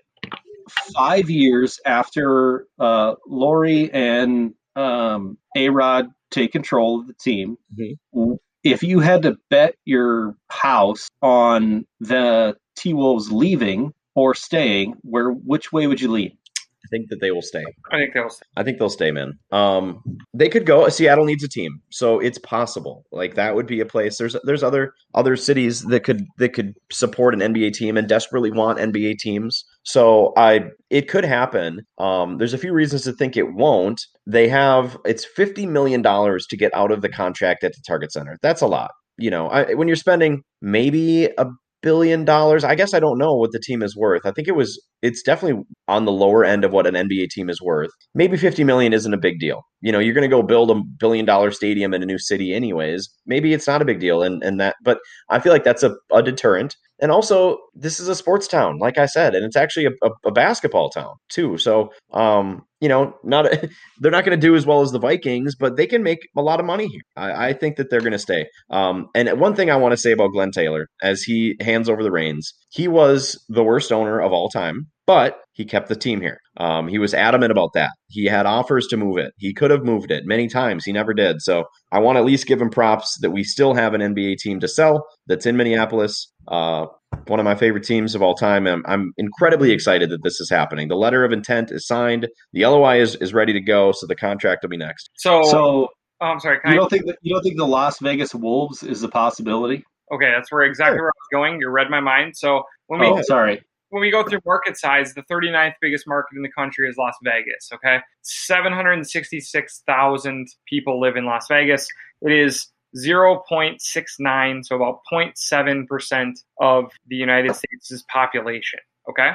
five 0.95 1.31
years 1.31 1.81
after 1.85 2.67
uh, 2.79 3.15
Lore 3.27 3.65
and 3.65 4.55
um, 4.77 5.39
A 5.57 5.69
Rod 5.69 6.09
take 6.31 6.53
control 6.53 7.01
of 7.01 7.07
the 7.07 7.15
team, 7.15 7.57
mm-hmm. 7.79 8.33
if 8.65 8.83
you 8.83 9.01
had 9.01 9.23
to 9.23 9.37
bet 9.51 9.75
your 9.85 10.35
house 10.49 11.09
on 11.21 11.87
the 12.01 12.57
T 12.77 12.95
Wolves 12.95 13.31
leaving 13.31 13.93
or 14.15 14.35
staying, 14.35 14.95
where 15.03 15.31
which 15.31 15.73
way 15.73 15.87
would 15.87 16.01
you 16.01 16.11
lean? 16.11 16.37
I 16.85 16.89
think 16.91 17.11
that 17.11 17.21
they 17.21 17.31
will 17.31 17.43
stay. 17.43 17.65
I 17.93 17.99
think 17.99 18.15
they'll 18.15 18.29
stay. 18.29 18.47
I 18.57 18.63
think 18.65 18.79
they'll 18.79 18.91
stay, 18.91 19.13
man. 19.13 19.39
Um, 19.53 20.03
they 20.35 20.49
could 20.49 20.67
go. 20.67 20.89
Seattle 20.89 21.25
needs 21.25 21.45
a 21.45 21.49
team, 21.49 21.81
so 21.91 22.19
it's 22.19 22.39
possible. 22.39 23.05
Like 23.13 23.37
that 23.37 23.55
would 23.55 23.67
be 23.67 23.81
a 23.81 23.87
place. 23.87 24.19
There's 24.19 24.37
there's 24.45 24.63
other 24.63 24.95
other 25.15 25.37
cities 25.37 25.83
that 25.83 26.03
could 26.03 26.27
that 26.39 26.55
could 26.55 26.75
support 26.91 27.35
an 27.35 27.41
NBA 27.41 27.75
team 27.75 27.97
and 27.97 28.09
desperately 28.09 28.51
want 28.51 28.79
NBA 28.79 29.19
teams. 29.19 29.65
So 29.85 30.33
I 30.37 30.71
it 30.91 31.09
could 31.09 31.25
happen. 31.25 31.81
Um, 31.99 32.39
there's 32.39 32.55
a 32.55 32.59
few 32.59 32.73
reasons 32.73 33.03
to 33.03 33.13
think 33.13 33.37
it 33.37 33.53
won't. 33.55 34.01
They 34.27 34.49
have 34.49 34.97
it's 35.05 35.25
fifty 35.25 35.67
million 35.67 36.03
dollars 36.03 36.47
to 36.49 36.57
get 36.57 36.75
out 36.75 36.93
of 36.93 37.03
the 37.03 37.09
contract 37.09 37.65
at 37.65 37.73
the 37.73 37.83
Target 37.87 38.13
Center. 38.13 38.39
That's 38.43 38.61
a 38.61 38.67
lot 38.67 38.91
you 39.19 39.31
know, 39.31 39.49
I, 39.49 39.75
when 39.75 39.89
you're 39.89 39.97
spending 39.97 40.43
maybe 40.61 41.27
a 41.39 41.47
billion 41.83 42.25
dollars. 42.25 42.65
I 42.65 42.75
guess 42.75 42.95
I 42.95 43.01
don't 43.01 43.19
know 43.19 43.35
what 43.35 43.53
the 43.53 43.59
team 43.59 43.83
is 43.83 43.97
worth. 43.97 44.25
I 44.25 44.31
think 44.31 44.49
it 44.49 44.55
was 44.55 44.81
it's 45.03 45.23
definitely 45.23 45.65
on 45.89 46.05
the 46.05 46.13
lower 46.13 46.45
end 46.45 46.65
of 46.65 46.71
what 46.71 46.87
an 46.87 46.95
NBA 46.95 47.31
team 47.31 47.51
is 47.51 47.61
worth. 47.61 47.91
Maybe 48.15 48.37
50 48.37 48.63
million 48.63 48.93
isn't 48.93 49.13
a 49.13 49.19
big 49.19 49.41
deal. 49.41 49.63
You 49.81 49.91
know, 49.91 49.99
you're 49.99 50.15
going 50.15 50.23
to 50.23 50.29
go 50.29 50.43
build 50.43 50.71
a 50.71 50.81
billion 51.01 51.27
dollar 51.27 51.51
stadium 51.51 51.93
in 51.93 52.03
a 52.03 52.07
new 52.07 52.19
city 52.19 52.55
anyways. 52.55 53.11
Maybe 53.27 53.53
it's 53.53 53.67
not 53.67 53.83
a 53.83 53.85
big 53.85 53.99
deal 53.99 54.23
and 54.23 54.43
and 54.43 54.61
that 54.61 54.77
but 54.85 54.99
I 55.29 55.41
feel 55.41 55.53
like 55.53 55.65
that's 55.65 55.83
a, 55.83 55.95
a 56.13 56.23
deterrent. 56.23 56.77
And 57.03 57.11
also, 57.11 57.59
this 57.75 57.99
is 57.99 58.07
a 58.07 58.15
sports 58.15 58.47
town, 58.47 58.79
like 58.79 58.97
I 58.97 59.07
said, 59.07 59.35
and 59.35 59.45
it's 59.45 59.57
actually 59.57 59.87
a, 59.87 59.91
a, 60.03 60.11
a 60.27 60.31
basketball 60.31 60.89
town 60.89 61.17
too. 61.29 61.59
So, 61.59 61.91
um, 62.13 62.65
you 62.81 62.89
know, 62.89 63.15
not 63.25 63.47
a, 63.47 63.69
they're 63.99 64.13
not 64.13 64.25
going 64.25 64.39
to 64.41 64.47
do 64.47 64.55
as 64.55 64.65
well 64.65 64.83
as 64.83 64.93
the 64.93 65.01
Vikings, 65.01 65.57
but 65.57 65.77
they 65.77 65.89
can 65.89 66.05
make 66.05 66.21
a 66.37 66.43
lot 66.43 66.61
of 66.61 66.67
money 66.67 66.87
here. 66.87 67.03
I, 67.17 67.49
I 67.49 67.53
think 67.55 67.77
that 67.77 67.91
they're 67.91 68.01
going 68.01 68.13
to 68.13 68.19
stay. 68.21 68.47
Um, 68.71 69.09
and 69.17 69.29
one 69.41 69.57
thing 69.57 69.69
I 69.69 69.77
want 69.77 69.93
to 69.93 69.97
say 69.97 70.13
about 70.13 70.31
Glenn 70.33 70.53
Taylor, 70.53 70.87
as 71.03 71.23
he 71.25 71.57
hands 71.61 71.89
over 71.89 72.05
the 72.05 72.13
reins, 72.13 72.55
he 72.71 72.87
was 72.87 73.45
the 73.49 73.65
worst 73.65 73.91
owner 73.91 74.21
of 74.21 74.33
all 74.33 74.49
time 74.49 74.87
but 75.13 75.43
he 75.53 75.67
kept 75.67 75.91
the 75.91 75.95
team 75.95 76.23
here. 76.23 76.39
Um, 76.57 76.89
he 76.89 76.99
was 76.99 77.13
adamant 77.13 77.53
about 77.53 77.75
that. 77.75 77.91
He 78.09 78.25
had 78.25 78.47
offers 78.47 78.87
to 78.87 78.97
move 78.97 79.19
it. 79.19 79.35
He 79.37 79.53
could 79.53 79.71
have 79.71 79.85
moved 79.85 80.11
it 80.11 80.25
many 80.25 80.49
times. 80.49 80.87
He 80.87 80.93
never 80.93 81.13
did. 81.13 81.43
So 81.43 81.65
I 81.93 81.99
want 81.99 82.17
to 82.17 82.21
at 82.21 82.25
least 82.25 82.47
give 82.47 82.63
him 82.63 82.71
props 82.71 83.19
that 83.21 83.31
we 83.31 83.45
still 83.45 83.75
have 83.75 83.93
an 83.93 84.01
NBA 84.01 84.39
team 84.39 84.59
to 84.61 84.69
sell 84.69 85.07
that's 85.27 85.45
in 85.45 85.59
Minneapolis. 85.59 86.33
Uh, 86.49 86.87
one 87.27 87.39
of 87.39 87.45
my 87.45 87.55
favorite 87.55 87.85
teams 87.85 88.15
of 88.15 88.23
all 88.23 88.35
time. 88.35 88.67
I'm, 88.67 88.83
I'm, 88.87 89.13
incredibly 89.19 89.71
excited 89.71 90.09
that 90.09 90.23
this 90.23 90.41
is 90.41 90.49
happening. 90.49 90.89
The 90.89 90.97
letter 90.97 91.27
of 91.27 91.33
intent 91.33 91.71
is 91.71 91.87
signed. 91.87 92.27
The 92.55 92.65
LOI 92.65 93.03
is, 93.03 93.17
is 93.17 93.35
ready 93.35 93.53
to 93.53 93.61
go. 93.61 93.93
So 93.93 94.07
the 94.07 94.17
contract 94.17 94.63
will 94.63 94.71
be 94.71 94.79
next. 94.79 95.11
So, 95.17 95.43
so 95.43 95.89
oh, 96.23 96.27
I'm 96.27 96.41
sorry. 96.41 96.59
You 96.65 96.73
I, 96.73 96.75
don't 96.75 96.89
think 96.89 97.05
that 97.05 97.19
you 97.21 97.35
don't 97.35 97.43
think 97.43 97.59
the 97.59 97.67
Las 97.67 97.99
Vegas 98.01 98.35
Wolves 98.35 98.83
is 98.83 99.03
a 99.03 99.11
possibility? 99.11 99.85
Okay, 100.11 100.33
that's 100.35 100.51
where 100.51 100.63
exactly 100.63 100.97
sure. 100.97 101.03
where 101.03 101.11
I 101.11 101.21
was 101.21 101.49
going. 101.51 101.61
You 101.61 101.69
read 101.69 101.91
my 101.91 102.01
mind. 102.01 102.35
So 102.35 102.63
when 102.87 103.01
we 103.01 103.09
oh, 103.09 103.21
sorry 103.23 103.63
when 103.93 104.01
we 104.01 104.11
go 104.11 104.25
through 104.25 104.41
market 104.47 104.79
size, 104.79 105.13
the 105.13 105.23
39th 105.31 105.75
biggest 105.83 106.09
market 106.09 106.35
in 106.35 106.41
the 106.43 106.51
country 106.51 106.89
is 106.89 106.97
Las 106.97 107.15
Vegas. 107.23 107.69
Okay. 107.75 107.99
766,000 108.23 110.49
people 110.67 110.99
live 110.99 111.17
in 111.17 111.27
Las 111.27 111.47
Vegas. 111.49 111.87
It 112.23 112.33
is 112.33 112.69
0.69, 112.97 114.65
so 114.65 114.77
about 114.77 115.01
0.7% 115.13 116.33
of 116.59 116.91
the 117.09 117.17
United 117.17 117.55
States' 117.55 118.03
population. 118.09 118.79
Okay. 119.11 119.33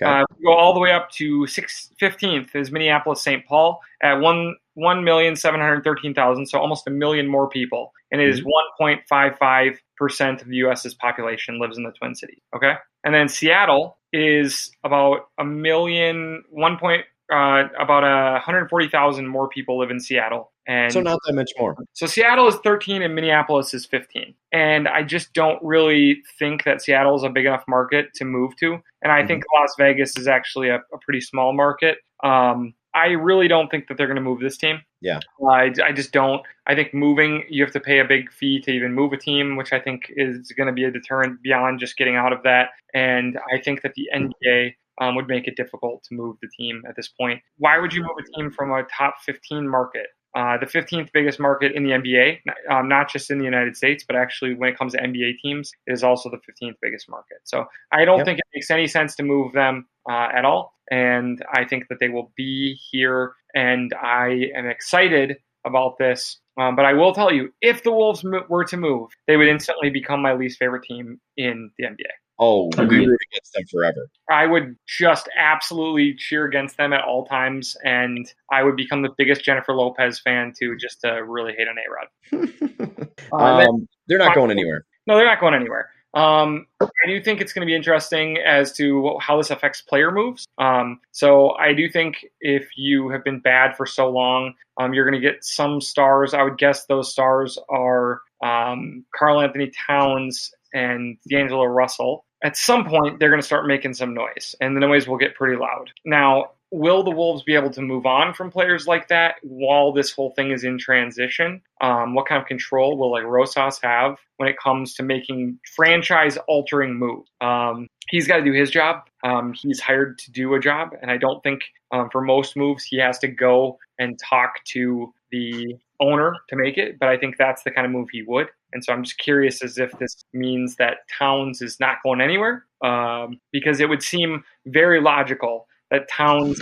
Okay. 0.00 0.10
Uh, 0.10 0.24
go 0.42 0.54
all 0.54 0.72
the 0.72 0.80
way 0.80 0.92
up 0.92 1.10
to 1.10 1.46
6, 1.46 1.92
15th 2.00 2.56
is 2.56 2.72
Minneapolis 2.72 3.22
St. 3.22 3.44
Paul 3.44 3.82
at 4.02 4.14
one 4.14 4.56
million 5.04 5.36
seven 5.36 5.60
hundred 5.60 5.84
thirteen 5.84 6.14
thousand, 6.14 6.46
so 6.46 6.58
almost 6.58 6.86
a 6.86 6.90
million 6.90 7.26
more 7.26 7.48
people, 7.48 7.92
and 8.10 8.20
it 8.20 8.28
is 8.28 8.40
mm-hmm. 8.40 8.48
one 8.48 8.64
point 8.78 9.00
five 9.08 9.36
five 9.38 9.80
percent 9.96 10.42
of 10.42 10.48
the 10.48 10.56
U.S.'s 10.56 10.94
population 10.94 11.58
lives 11.58 11.76
in 11.76 11.84
the 11.84 11.92
Twin 11.92 12.14
Cities. 12.14 12.40
Okay, 12.54 12.74
and 13.04 13.14
then 13.14 13.28
Seattle 13.28 13.98
is 14.12 14.70
about 14.84 15.28
a 15.38 15.44
million 15.44 16.42
one 16.50 16.76
point 16.78 17.04
uh, 17.32 17.68
about 17.78 18.02
a 18.02 18.32
140,000 18.32 19.26
more 19.26 19.48
people 19.48 19.78
live 19.78 19.90
in 19.90 20.00
Seattle. 20.00 20.52
And 20.66 20.92
so 20.92 21.00
not 21.00 21.18
that 21.26 21.34
much 21.34 21.50
more. 21.58 21.76
So 21.92 22.06
Seattle 22.06 22.48
is 22.48 22.56
13 22.56 23.02
and 23.02 23.14
Minneapolis 23.14 23.72
is 23.72 23.86
15. 23.86 24.34
And 24.52 24.88
I 24.88 25.02
just 25.02 25.32
don't 25.32 25.62
really 25.62 26.22
think 26.38 26.64
that 26.64 26.82
Seattle 26.82 27.16
is 27.16 27.22
a 27.22 27.28
big 27.28 27.46
enough 27.46 27.64
market 27.68 28.12
to 28.14 28.24
move 28.24 28.56
to. 28.56 28.78
And 29.02 29.12
I 29.12 29.18
mm-hmm. 29.18 29.28
think 29.28 29.44
Las 29.54 29.74
Vegas 29.78 30.16
is 30.16 30.28
actually 30.28 30.68
a, 30.68 30.76
a 30.76 30.98
pretty 31.00 31.20
small 31.20 31.52
market. 31.52 31.98
Um, 32.22 32.74
I 32.94 33.08
really 33.08 33.48
don't 33.48 33.70
think 33.70 33.88
that 33.88 33.96
they're 33.96 34.06
going 34.06 34.16
to 34.16 34.22
move 34.22 34.40
this 34.40 34.56
team. 34.56 34.80
Yeah. 35.00 35.20
I, 35.48 35.72
I 35.84 35.92
just 35.92 36.12
don't. 36.12 36.42
I 36.66 36.74
think 36.74 36.92
moving, 36.92 37.44
you 37.48 37.62
have 37.64 37.72
to 37.72 37.80
pay 37.80 38.00
a 38.00 38.04
big 38.04 38.32
fee 38.32 38.60
to 38.62 38.70
even 38.70 38.94
move 38.94 39.12
a 39.12 39.16
team, 39.16 39.56
which 39.56 39.72
I 39.72 39.80
think 39.80 40.10
is 40.16 40.52
going 40.56 40.66
to 40.66 40.72
be 40.72 40.84
a 40.84 40.90
deterrent 40.90 41.42
beyond 41.42 41.78
just 41.78 41.96
getting 41.96 42.16
out 42.16 42.32
of 42.32 42.42
that. 42.42 42.70
And 42.92 43.38
I 43.52 43.60
think 43.60 43.82
that 43.82 43.94
the 43.94 44.08
NBA 44.14 44.74
um, 45.00 45.14
would 45.14 45.28
make 45.28 45.46
it 45.46 45.56
difficult 45.56 46.02
to 46.04 46.14
move 46.14 46.36
the 46.42 46.48
team 46.48 46.82
at 46.88 46.96
this 46.96 47.08
point. 47.08 47.40
Why 47.58 47.78
would 47.78 47.92
you 47.92 48.02
move 48.02 48.16
a 48.18 48.36
team 48.36 48.50
from 48.50 48.72
a 48.72 48.82
top 48.84 49.16
15 49.24 49.68
market? 49.68 50.06
Uh, 50.36 50.56
the 50.58 50.66
15th 50.66 51.10
biggest 51.12 51.40
market 51.40 51.72
in 51.72 51.82
the 51.82 51.90
NBA, 51.90 52.38
um, 52.70 52.88
not 52.88 53.10
just 53.10 53.32
in 53.32 53.38
the 53.38 53.44
United 53.44 53.76
States, 53.76 54.04
but 54.06 54.14
actually 54.14 54.54
when 54.54 54.68
it 54.68 54.78
comes 54.78 54.92
to 54.92 55.00
NBA 55.00 55.38
teams, 55.42 55.72
it 55.88 55.92
is 55.92 56.04
also 56.04 56.30
the 56.30 56.36
15th 56.36 56.74
biggest 56.80 57.08
market. 57.08 57.38
So 57.42 57.66
I 57.90 58.04
don't 58.04 58.18
yep. 58.18 58.26
think 58.26 58.38
it 58.38 58.44
makes 58.54 58.70
any 58.70 58.86
sense 58.86 59.16
to 59.16 59.24
move 59.24 59.52
them 59.52 59.88
uh, 60.08 60.28
at 60.34 60.44
all. 60.44 60.74
And 60.90 61.42
I 61.52 61.64
think 61.64 61.88
that 61.88 61.98
they 62.00 62.08
will 62.08 62.32
be 62.36 62.78
here. 62.90 63.34
And 63.54 63.92
I 63.94 64.50
am 64.54 64.66
excited 64.66 65.36
about 65.64 65.98
this. 65.98 66.38
Um, 66.58 66.76
but 66.76 66.84
I 66.84 66.92
will 66.92 67.14
tell 67.14 67.32
you, 67.32 67.52
if 67.60 67.82
the 67.82 67.92
Wolves 67.92 68.24
were 68.48 68.64
to 68.64 68.76
move, 68.76 69.10
they 69.26 69.36
would 69.36 69.48
instantly 69.48 69.90
become 69.90 70.20
my 70.20 70.34
least 70.34 70.58
favorite 70.58 70.82
team 70.82 71.20
in 71.36 71.70
the 71.78 71.84
NBA. 71.84 72.10
Oh, 72.42 72.70
we 72.78 73.06
root 73.06 73.18
against 73.30 73.52
them 73.52 73.64
forever. 73.70 74.08
I 74.30 74.46
would 74.46 74.74
just 74.88 75.28
absolutely 75.38 76.14
cheer 76.16 76.46
against 76.46 76.78
them 76.78 76.94
at 76.94 77.04
all 77.04 77.26
times, 77.26 77.76
and 77.84 78.32
I 78.50 78.62
would 78.62 78.76
become 78.76 79.02
the 79.02 79.10
biggest 79.18 79.44
Jennifer 79.44 79.74
Lopez 79.74 80.20
fan 80.20 80.54
too, 80.58 80.74
just 80.76 81.02
to 81.02 81.22
really 81.22 81.52
hate 81.52 81.68
on 81.68 81.76
A 81.76 82.40
Rod. 82.40 83.10
um, 83.32 83.68
um 83.68 83.88
they're 84.08 84.16
not 84.16 84.34
going 84.34 84.50
anywhere. 84.50 84.86
No, 85.06 85.16
they're 85.16 85.26
not 85.26 85.38
going 85.38 85.52
anywhere. 85.52 85.90
Um, 86.14 86.66
I 86.80 87.06
do 87.06 87.22
think 87.22 87.40
it's 87.40 87.52
going 87.52 87.66
to 87.66 87.70
be 87.70 87.76
interesting 87.76 88.38
as 88.38 88.72
to 88.74 89.16
how 89.20 89.36
this 89.36 89.50
affects 89.50 89.80
player 89.82 90.10
moves. 90.10 90.46
Um, 90.58 91.00
so 91.12 91.52
I 91.52 91.72
do 91.72 91.88
think 91.88 92.26
if 92.40 92.68
you 92.76 93.08
have 93.10 93.24
been 93.24 93.40
bad 93.40 93.76
for 93.76 93.86
so 93.86 94.10
long, 94.10 94.54
um, 94.78 94.92
you're 94.92 95.08
going 95.08 95.20
to 95.20 95.26
get 95.26 95.44
some 95.44 95.80
stars. 95.80 96.34
I 96.34 96.42
would 96.42 96.58
guess 96.58 96.86
those 96.86 97.12
stars 97.12 97.58
are 97.68 98.22
um, 98.42 99.04
Karl-Anthony 99.14 99.70
Towns 99.86 100.52
and 100.72 101.16
D'Angelo 101.28 101.64
Russell 101.64 102.24
at 102.42 102.56
some 102.56 102.84
point 102.84 103.18
they're 103.18 103.28
going 103.28 103.40
to 103.40 103.46
start 103.46 103.66
making 103.66 103.94
some 103.94 104.14
noise 104.14 104.54
and 104.60 104.76
the 104.76 104.80
noise 104.80 105.06
will 105.06 105.18
get 105.18 105.34
pretty 105.34 105.56
loud. 105.56 105.90
Now, 106.04 106.52
will 106.70 107.02
the 107.02 107.10
Wolves 107.10 107.42
be 107.42 107.54
able 107.54 107.70
to 107.70 107.82
move 107.82 108.06
on 108.06 108.32
from 108.32 108.50
players 108.50 108.86
like 108.86 109.08
that 109.08 109.36
while 109.42 109.92
this 109.92 110.12
whole 110.12 110.30
thing 110.30 110.52
is 110.52 110.64
in 110.64 110.78
transition? 110.78 111.60
Um, 111.80 112.14
what 112.14 112.26
kind 112.26 112.40
of 112.40 112.46
control 112.46 112.96
will 112.96 113.10
like 113.10 113.24
Rosas 113.24 113.78
have 113.82 114.16
when 114.36 114.48
it 114.48 114.56
comes 114.62 114.94
to 114.94 115.02
making 115.02 115.58
franchise 115.74 116.38
altering 116.48 116.94
moves? 116.94 117.28
Um, 117.40 117.88
he's 118.08 118.26
got 118.26 118.36
to 118.36 118.44
do 118.44 118.52
his 118.52 118.70
job. 118.70 119.02
Um, 119.24 119.52
he's 119.52 119.80
hired 119.80 120.18
to 120.18 120.30
do 120.30 120.54
a 120.54 120.60
job, 120.60 120.90
and 121.02 121.10
I 121.10 121.16
don't 121.16 121.42
think 121.42 121.62
um, 121.90 122.08
for 122.10 122.20
most 122.20 122.56
moves 122.56 122.84
he 122.84 122.98
has 122.98 123.18
to 123.20 123.28
go 123.28 123.78
and 123.98 124.18
talk 124.18 124.64
to 124.68 125.12
the 125.30 125.74
owner 126.00 126.34
to 126.48 126.56
make 126.56 126.78
it. 126.78 126.98
But 126.98 127.08
I 127.08 127.18
think 127.18 127.36
that's 127.36 127.62
the 127.62 127.70
kind 127.70 127.84
of 127.84 127.92
move 127.92 128.08
he 128.10 128.22
would. 128.22 128.48
And 128.72 128.84
so 128.84 128.92
I'm 128.92 129.02
just 129.02 129.18
curious 129.18 129.62
as 129.62 129.78
if 129.78 129.90
this 129.98 130.24
means 130.32 130.76
that 130.76 130.98
Towns 131.18 131.60
is 131.60 131.80
not 131.80 131.96
going 132.04 132.20
anywhere, 132.20 132.64
um, 132.82 133.40
because 133.52 133.80
it 133.80 133.88
would 133.88 134.02
seem 134.02 134.44
very 134.66 135.00
logical 135.00 135.66
that 135.90 136.08
Towns 136.08 136.60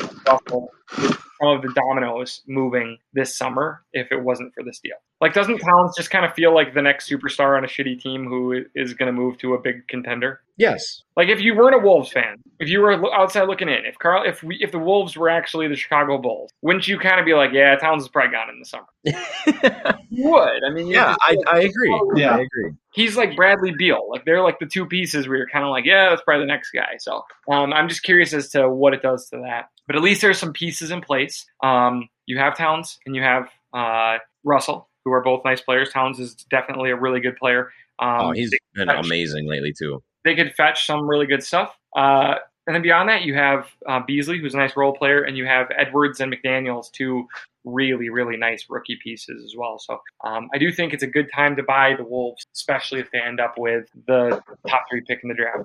some 1.41 1.57
of 1.57 1.63
the 1.63 1.73
dominoes 1.75 2.43
moving 2.47 2.99
this 3.13 3.37
summer 3.37 3.85
if 3.93 4.11
it 4.11 4.23
wasn't 4.23 4.53
for 4.55 4.65
this 4.65 4.81
deal. 4.81 4.97
Like, 5.21 5.35
doesn't 5.35 5.59
Towns 5.59 5.97
just 5.97 6.11
kind 6.11 6.25
of 6.25 6.33
feel 6.35 6.55
like 6.55 6.75
the 6.75 6.83
next 6.83 7.11
superstar 7.11 7.57
on 7.57 7.65
a 7.65 7.67
shitty 7.67 8.01
team 8.01 8.27
who 8.27 8.65
is 8.75 8.95
going 8.95 9.09
to 9.09 9.13
move 9.13 9.37
to 9.39 9.55
a 9.55 9.61
big 9.61 9.89
contender? 9.89 10.41
Yes. 10.57 11.03
Like, 11.17 11.29
if 11.29 11.41
you 11.41 11.57
weren't 11.57 11.75
a 11.75 11.79
Wolves 11.79 12.13
fan, 12.13 12.37
if 12.61 12.69
you 12.69 12.81
were 12.81 13.13
outside 13.13 13.49
looking 13.49 13.69
in, 13.69 13.85
if 13.85 13.99
Karl, 13.99 14.23
if 14.25 14.45
we, 14.45 14.57
if 14.61 14.71
the 14.71 14.79
Wolves 14.79 15.17
were 15.17 15.29
actually 15.29 15.67
the 15.67 15.77
Chicago 15.77 16.19
Bulls, 16.19 16.51
wouldn't 16.63 16.87
you 16.87 16.99
kind 16.99 17.19
of 17.19 17.27
be 17.27 17.35
like, 17.35 17.51
yeah, 17.53 17.75
Towns 17.77 18.05
is 18.05 18.09
probably 18.09 18.33
gone 18.33 18.49
in 18.49 18.61
the 18.61 18.65
summer? 18.65 18.87
you 20.09 20.31
would. 20.31 20.65
I 20.65 20.71
mean, 20.71 20.87
yeah, 20.87 21.17
I, 21.21 21.37
I 21.49 21.61
agree. 21.61 22.01
Yeah, 22.15 22.37
I 22.37 22.41
agree. 22.41 22.73
He's 22.93 23.17
like 23.17 23.35
Bradley 23.35 23.73
Beal. 23.77 24.09
Like, 24.09 24.25
they're 24.25 24.43
like 24.43 24.61
the 24.61 24.67
two 24.67 24.87
pieces 24.87 25.27
where 25.27 25.37
you're 25.37 25.49
kind 25.49 25.65
of 25.65 25.71
like, 25.71 25.85
yeah, 25.85 26.11
that's 26.11 26.23
probably 26.23 26.45
the 26.45 26.53
next 26.53 26.71
guy. 26.71 26.97
So, 26.99 27.25
um, 27.51 27.73
I'm 27.73 27.89
just 27.89 28.05
curious 28.05 28.33
as 28.33 28.51
to 28.51 28.69
what 28.69 28.95
it 28.95 29.03
does 29.03 29.29
to 29.31 29.39
that. 29.39 29.71
But 29.89 29.97
at 29.97 30.03
least 30.03 30.21
there's 30.21 30.39
some 30.39 30.53
pieces 30.53 30.91
in 30.91 31.01
place. 31.01 31.47
Um, 31.63 32.09
you 32.27 32.39
have 32.39 32.57
Towns 32.57 32.99
and 33.07 33.17
you 33.17 33.23
have 33.23 33.49
uh, 33.73 34.19
Russell, 34.45 34.88
who 35.09 35.15
are 35.15 35.23
both 35.23 35.45
nice 35.45 35.61
players. 35.61 35.91
Towns 35.91 36.21
is 36.21 36.35
definitely 36.35 36.91
a 36.91 36.97
really 36.97 37.21
good 37.21 37.37
player. 37.37 37.73
Um, 37.99 38.21
oh, 38.21 38.33
he's 38.33 38.51
been 38.75 38.87
fetch, 38.87 39.05
amazing 39.05 39.49
lately 39.49 39.73
too. 39.73 40.03
They 40.25 40.35
could 40.35 40.55
fetch 40.55 40.87
some 40.87 41.09
really 41.09 41.27
good 41.27 41.43
stuff. 41.43 41.77
Uh, 41.97 42.37
and 42.69 42.75
then 42.75 42.83
beyond 42.83 43.09
that, 43.09 43.23
you 43.23 43.35
have 43.35 43.67
uh, 43.87 44.01
Beasley, 44.07 44.39
who's 44.39 44.53
a 44.53 44.59
nice 44.59 44.77
role 44.77 44.93
player, 44.93 45.23
and 45.23 45.39
you 45.39 45.47
have 45.47 45.69
Edwards 45.75 46.21
and 46.21 46.31
McDaniels, 46.31 46.93
two 46.93 47.27
really, 47.65 48.11
really 48.11 48.37
nice 48.37 48.67
rookie 48.69 48.99
pieces 49.03 49.43
as 49.43 49.55
well. 49.57 49.79
So 49.79 49.99
um, 50.23 50.51
I 50.55 50.59
do 50.59 50.71
think 50.71 50.93
it's 50.93 51.03
a 51.03 51.07
good 51.07 51.31
time 51.35 51.57
to 51.57 51.63
buy 51.63 51.95
the 51.97 52.05
Wolves, 52.05 52.45
especially 52.55 53.01
if 53.01 53.11
they 53.11 53.21
end 53.21 53.41
up 53.41 53.57
with 53.57 53.87
the 54.07 54.43
top 54.69 54.85
three 54.91 55.01
pick 55.01 55.21
in 55.23 55.31
the 55.31 55.35
draft. 55.35 55.65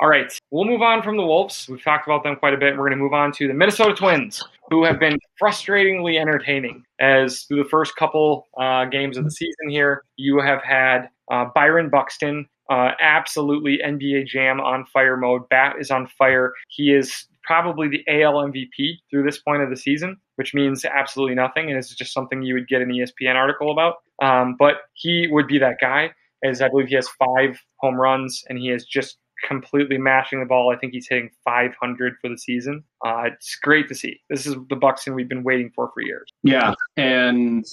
All 0.00 0.08
right, 0.08 0.32
we'll 0.50 0.64
move 0.64 0.80
on 0.80 1.02
from 1.02 1.18
the 1.18 1.22
Wolves. 1.22 1.68
We've 1.68 1.84
talked 1.84 2.06
about 2.06 2.22
them 2.22 2.36
quite 2.36 2.54
a 2.54 2.58
bit. 2.58 2.72
We're 2.72 2.88
going 2.88 2.92
to 2.92 2.96
move 2.96 3.12
on 3.12 3.30
to 3.32 3.46
the 3.46 3.54
Minnesota 3.54 3.94
Twins, 3.94 4.42
who 4.70 4.84
have 4.84 4.98
been 4.98 5.18
frustratingly 5.38 6.18
entertaining. 6.18 6.82
As 6.98 7.42
through 7.42 7.62
the 7.62 7.68
first 7.68 7.94
couple 7.96 8.48
uh, 8.58 8.86
games 8.86 9.18
of 9.18 9.24
the 9.24 9.30
season 9.30 9.68
here, 9.68 10.02
you 10.16 10.40
have 10.40 10.62
had 10.62 11.10
uh, 11.30 11.44
Byron 11.54 11.90
Buxton 11.90 12.48
uh, 12.70 12.92
absolutely 13.00 13.78
NBA 13.84 14.26
Jam 14.26 14.60
on 14.60 14.86
fire 14.86 15.16
mode. 15.16 15.48
Bat 15.48 15.76
is 15.80 15.90
on 15.90 16.06
fire. 16.06 16.52
He 16.68 16.92
is 16.92 17.26
probably 17.42 17.88
the 17.88 18.04
AL 18.08 18.34
MVP 18.34 18.98
through 19.10 19.22
this 19.22 19.38
point 19.38 19.62
of 19.62 19.70
the 19.70 19.76
season, 19.76 20.16
which 20.34 20.52
means 20.52 20.84
absolutely 20.84 21.34
nothing. 21.34 21.68
And 21.68 21.78
it's 21.78 21.94
just 21.94 22.12
something 22.12 22.42
you 22.42 22.54
would 22.54 22.68
get 22.68 22.82
an 22.82 22.90
ESPN 22.90 23.36
article 23.36 23.70
about. 23.70 23.96
Um, 24.20 24.56
but 24.58 24.76
he 24.94 25.28
would 25.30 25.46
be 25.46 25.58
that 25.58 25.76
guy, 25.80 26.10
as 26.44 26.60
I 26.60 26.68
believe 26.68 26.88
he 26.88 26.96
has 26.96 27.08
five 27.08 27.58
home 27.76 27.96
runs 27.96 28.42
and 28.48 28.58
he 28.58 28.70
is 28.70 28.84
just 28.84 29.18
completely 29.46 29.98
mashing 29.98 30.40
the 30.40 30.46
ball. 30.46 30.72
I 30.74 30.78
think 30.78 30.92
he's 30.92 31.06
hitting 31.08 31.30
500 31.44 32.14
for 32.20 32.28
the 32.28 32.38
season. 32.38 32.82
Uh, 33.04 33.24
it's 33.26 33.56
great 33.62 33.88
to 33.88 33.94
see. 33.94 34.20
This 34.30 34.46
is 34.46 34.56
the 34.68 34.76
Buxton 34.76 35.14
we've 35.14 35.28
been 35.28 35.44
waiting 35.44 35.70
for 35.74 35.90
for 35.92 36.02
years. 36.02 36.28
Yeah, 36.42 36.74
and 36.96 37.64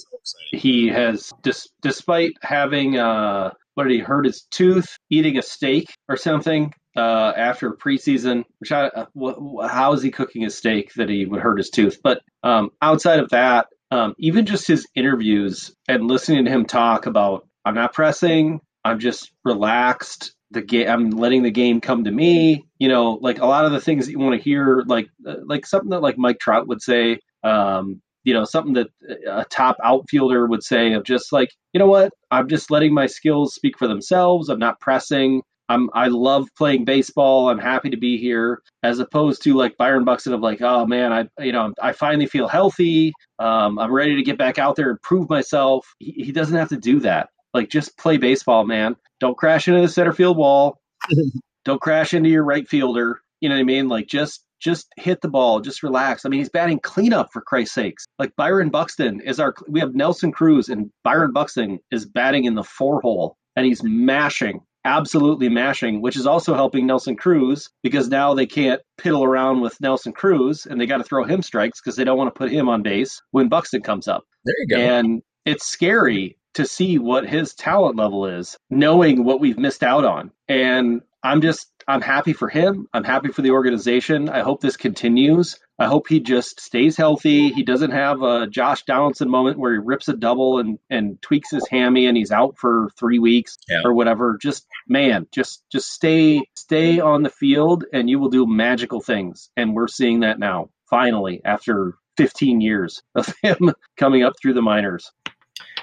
he 0.50 0.88
has, 0.88 1.32
dis- 1.42 1.70
despite 1.82 2.32
having 2.42 2.98
uh, 2.98 3.52
what 3.74 3.84
did 3.84 3.92
he 3.92 3.98
hurt 3.98 4.24
his 4.24 4.42
tooth 4.50 4.96
eating 5.10 5.38
a 5.38 5.42
steak 5.42 5.94
or 6.08 6.16
something 6.16 6.72
uh, 6.96 7.32
after 7.36 7.72
preseason. 7.72 8.44
Which 8.58 8.72
I, 8.72 8.86
uh, 8.88 9.68
how 9.68 9.92
is 9.92 10.02
he 10.02 10.10
cooking 10.10 10.44
a 10.44 10.50
steak 10.50 10.92
that 10.94 11.08
he 11.08 11.26
would 11.26 11.40
hurt 11.40 11.58
his 11.58 11.70
tooth? 11.70 11.98
But 12.02 12.22
um, 12.42 12.70
outside 12.82 13.20
of 13.20 13.30
that, 13.30 13.66
um, 13.90 14.14
even 14.18 14.46
just 14.46 14.66
his 14.66 14.86
interviews 14.94 15.72
and 15.88 16.08
listening 16.08 16.44
to 16.44 16.50
him 16.50 16.64
talk 16.66 17.06
about, 17.06 17.46
I'm 17.64 17.74
not 17.74 17.92
pressing, 17.92 18.60
I'm 18.84 18.98
just 18.98 19.32
relaxed. 19.44 20.32
The 20.50 20.62
game, 20.62 20.88
I'm 20.88 21.10
letting 21.10 21.42
the 21.42 21.50
game 21.50 21.80
come 21.80 22.04
to 22.04 22.12
me. 22.12 22.64
You 22.78 22.88
know, 22.88 23.18
like 23.20 23.40
a 23.40 23.46
lot 23.46 23.64
of 23.64 23.72
the 23.72 23.80
things 23.80 24.06
that 24.06 24.12
you 24.12 24.20
want 24.20 24.36
to 24.36 24.42
hear, 24.42 24.84
like 24.86 25.08
uh, 25.26 25.36
like 25.44 25.66
something 25.66 25.90
that 25.90 26.02
like 26.02 26.16
Mike 26.16 26.38
Trout 26.38 26.68
would 26.68 26.80
say. 26.80 27.18
Um, 27.42 28.00
you 28.24 28.34
know, 28.34 28.44
something 28.44 28.74
that 28.74 28.88
a 29.26 29.44
top 29.44 29.76
outfielder 29.84 30.46
would 30.46 30.62
say 30.62 30.92
of 30.94 31.04
just 31.04 31.32
like, 31.32 31.50
you 31.72 31.78
know 31.78 31.86
what, 31.86 32.12
I'm 32.30 32.48
just 32.48 32.70
letting 32.70 32.94
my 32.94 33.06
skills 33.06 33.54
speak 33.54 33.78
for 33.78 33.86
themselves. 33.86 34.48
I'm 34.48 34.58
not 34.58 34.80
pressing. 34.80 35.42
I'm 35.68 35.88
I 35.94 36.08
love 36.08 36.48
playing 36.58 36.84
baseball. 36.84 37.48
I'm 37.48 37.58
happy 37.58 37.90
to 37.90 37.96
be 37.96 38.18
here, 38.18 38.62
as 38.82 38.98
opposed 38.98 39.42
to 39.44 39.54
like 39.54 39.76
Byron 39.78 40.04
Buxton 40.04 40.34
of 40.34 40.40
like, 40.40 40.60
oh 40.60 40.84
man, 40.86 41.12
I 41.12 41.42
you 41.42 41.52
know 41.52 41.72
I 41.80 41.92
finally 41.92 42.26
feel 42.26 42.48
healthy. 42.48 43.12
Um, 43.38 43.78
I'm 43.78 43.92
ready 43.92 44.16
to 44.16 44.22
get 44.22 44.36
back 44.36 44.58
out 44.58 44.76
there 44.76 44.90
and 44.90 45.00
prove 45.00 45.30
myself. 45.30 45.86
He, 45.98 46.12
he 46.24 46.32
doesn't 46.32 46.56
have 46.56 46.68
to 46.68 46.76
do 46.76 47.00
that. 47.00 47.30
Like 47.54 47.70
just 47.70 47.96
play 47.96 48.18
baseball, 48.18 48.66
man. 48.66 48.96
Don't 49.20 49.36
crash 49.38 49.68
into 49.68 49.80
the 49.80 49.88
center 49.88 50.12
field 50.12 50.36
wall. 50.36 50.78
Don't 51.64 51.80
crash 51.80 52.12
into 52.12 52.28
your 52.28 52.44
right 52.44 52.68
fielder. 52.68 53.20
You 53.40 53.48
know 53.48 53.54
what 53.54 53.60
I 53.60 53.64
mean? 53.64 53.88
Like 53.88 54.06
just 54.06 54.44
just 54.64 54.88
hit 54.96 55.20
the 55.20 55.28
ball, 55.28 55.60
just 55.60 55.82
relax. 55.82 56.24
I 56.24 56.30
mean, 56.30 56.40
he's 56.40 56.48
batting 56.48 56.80
cleanup 56.80 57.28
for 57.32 57.42
Christ's 57.42 57.74
sakes. 57.74 58.06
Like 58.18 58.34
Byron 58.36 58.70
Buxton 58.70 59.20
is 59.20 59.38
our 59.38 59.54
we 59.68 59.80
have 59.80 59.94
Nelson 59.94 60.32
Cruz 60.32 60.68
and 60.68 60.90
Byron 61.04 61.32
Buxton 61.32 61.78
is 61.92 62.06
batting 62.06 62.44
in 62.44 62.54
the 62.54 62.64
four 62.64 63.00
hole 63.00 63.36
and 63.54 63.66
he's 63.66 63.82
mashing 63.82 64.60
absolutely 64.84 65.48
mashing, 65.48 66.02
which 66.02 66.16
is 66.16 66.26
also 66.26 66.54
helping 66.54 66.86
Nelson 66.86 67.16
Cruz 67.16 67.70
because 67.82 68.08
now 68.08 68.34
they 68.34 68.46
can't 68.46 68.80
piddle 69.00 69.24
around 69.24 69.60
with 69.60 69.80
Nelson 69.80 70.12
Cruz 70.12 70.66
and 70.66 70.80
they 70.80 70.86
got 70.86 70.98
to 70.98 71.04
throw 71.04 71.24
him 71.24 71.42
strikes 71.42 71.80
because 71.80 71.96
they 71.96 72.04
don't 72.04 72.18
want 72.18 72.32
to 72.34 72.38
put 72.38 72.50
him 72.50 72.68
on 72.68 72.82
base 72.82 73.22
when 73.30 73.48
Buxton 73.48 73.82
comes 73.82 74.08
up. 74.08 74.24
There 74.44 74.54
you 74.58 74.66
go. 74.68 74.76
And 74.76 75.22
it's 75.44 75.66
scary 75.66 76.36
to 76.54 76.66
see 76.66 76.98
what 76.98 77.26
his 77.26 77.54
talent 77.54 77.96
level 77.96 78.26
is, 78.26 78.56
knowing 78.70 79.24
what 79.24 79.40
we've 79.40 79.58
missed 79.58 79.82
out 79.82 80.04
on. 80.04 80.30
And 80.48 81.00
I'm 81.22 81.40
just 81.40 81.66
I'm 81.86 82.00
happy 82.00 82.32
for 82.32 82.48
him. 82.48 82.88
I'm 82.92 83.04
happy 83.04 83.28
for 83.28 83.42
the 83.42 83.50
organization. 83.50 84.28
I 84.28 84.40
hope 84.40 84.60
this 84.60 84.76
continues. 84.76 85.58
I 85.78 85.86
hope 85.86 86.08
he 86.08 86.20
just 86.20 86.60
stays 86.60 86.96
healthy. 86.96 87.50
He 87.50 87.64
doesn't 87.64 87.90
have 87.90 88.22
a 88.22 88.46
Josh 88.46 88.84
Donaldson 88.84 89.28
moment 89.28 89.58
where 89.58 89.72
he 89.72 89.78
rips 89.78 90.08
a 90.08 90.14
double 90.14 90.58
and, 90.58 90.78
and 90.88 91.20
tweaks 91.20 91.50
his 91.50 91.66
hammy 91.68 92.06
and 92.06 92.16
he's 92.16 92.30
out 92.30 92.56
for 92.58 92.90
three 92.98 93.18
weeks 93.18 93.58
yeah. 93.68 93.82
or 93.84 93.92
whatever. 93.92 94.38
Just 94.40 94.66
man, 94.88 95.26
just 95.32 95.62
just 95.70 95.90
stay 95.90 96.42
stay 96.54 97.00
on 97.00 97.22
the 97.22 97.30
field 97.30 97.84
and 97.92 98.08
you 98.08 98.18
will 98.18 98.30
do 98.30 98.46
magical 98.46 99.00
things. 99.00 99.50
And 99.56 99.74
we're 99.74 99.88
seeing 99.88 100.20
that 100.20 100.38
now, 100.38 100.70
finally, 100.88 101.40
after 101.44 101.94
15 102.16 102.60
years 102.60 103.02
of 103.14 103.32
him 103.42 103.72
coming 103.96 104.22
up 104.22 104.34
through 104.40 104.54
the 104.54 104.62
minors. 104.62 105.10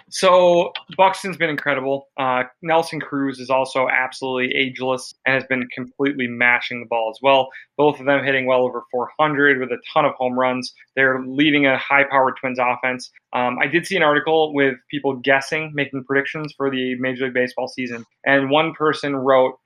So 0.10 0.74
Buxton's 0.98 1.38
been 1.38 1.50
incredible. 1.50 2.10
Uh, 2.18 2.44
Nelson 2.62 3.00
Cruz 3.00 3.40
is 3.40 3.50
also 3.50 3.88
absolutely 3.88 4.54
ageless 4.54 5.14
and 5.26 5.36
has 5.36 5.46
been 5.46 5.68
completely 5.74 6.28
mashing 6.28 6.82
the 6.82 6.86
ball 6.86 7.10
as 7.10 7.20
well. 7.22 7.50
Both 7.78 8.00
of 8.00 8.06
them 8.06 8.24
hitting 8.24 8.46
well 8.46 8.64
over 8.64 8.84
400 8.92 9.60
with 9.60 9.72
a 9.72 9.78
ton 9.94 10.04
of 10.04 10.14
home 10.16 10.38
runs. 10.38 10.74
They're 10.98 11.24
leading 11.26 11.66
a 11.66 11.78
high-powered 11.78 12.36
Twins 12.38 12.60
offense. 12.60 13.10
Um, 13.32 13.58
I 13.62 13.68
did 13.68 13.88
see 13.88 13.96
an 13.96 14.04
article 14.04 14.54
with 14.54 14.76
people 14.90 15.16
guessing, 15.16 15.72
making 15.74 16.04
predictions 16.04 16.54
for 16.58 16.70
the 16.70 16.96
Major 16.96 17.26
League 17.26 17.34
Baseball 17.34 17.70
season, 17.70 18.06
and 18.26 18.50
one 18.50 18.74
person 18.74 19.16
wrote 19.16 19.58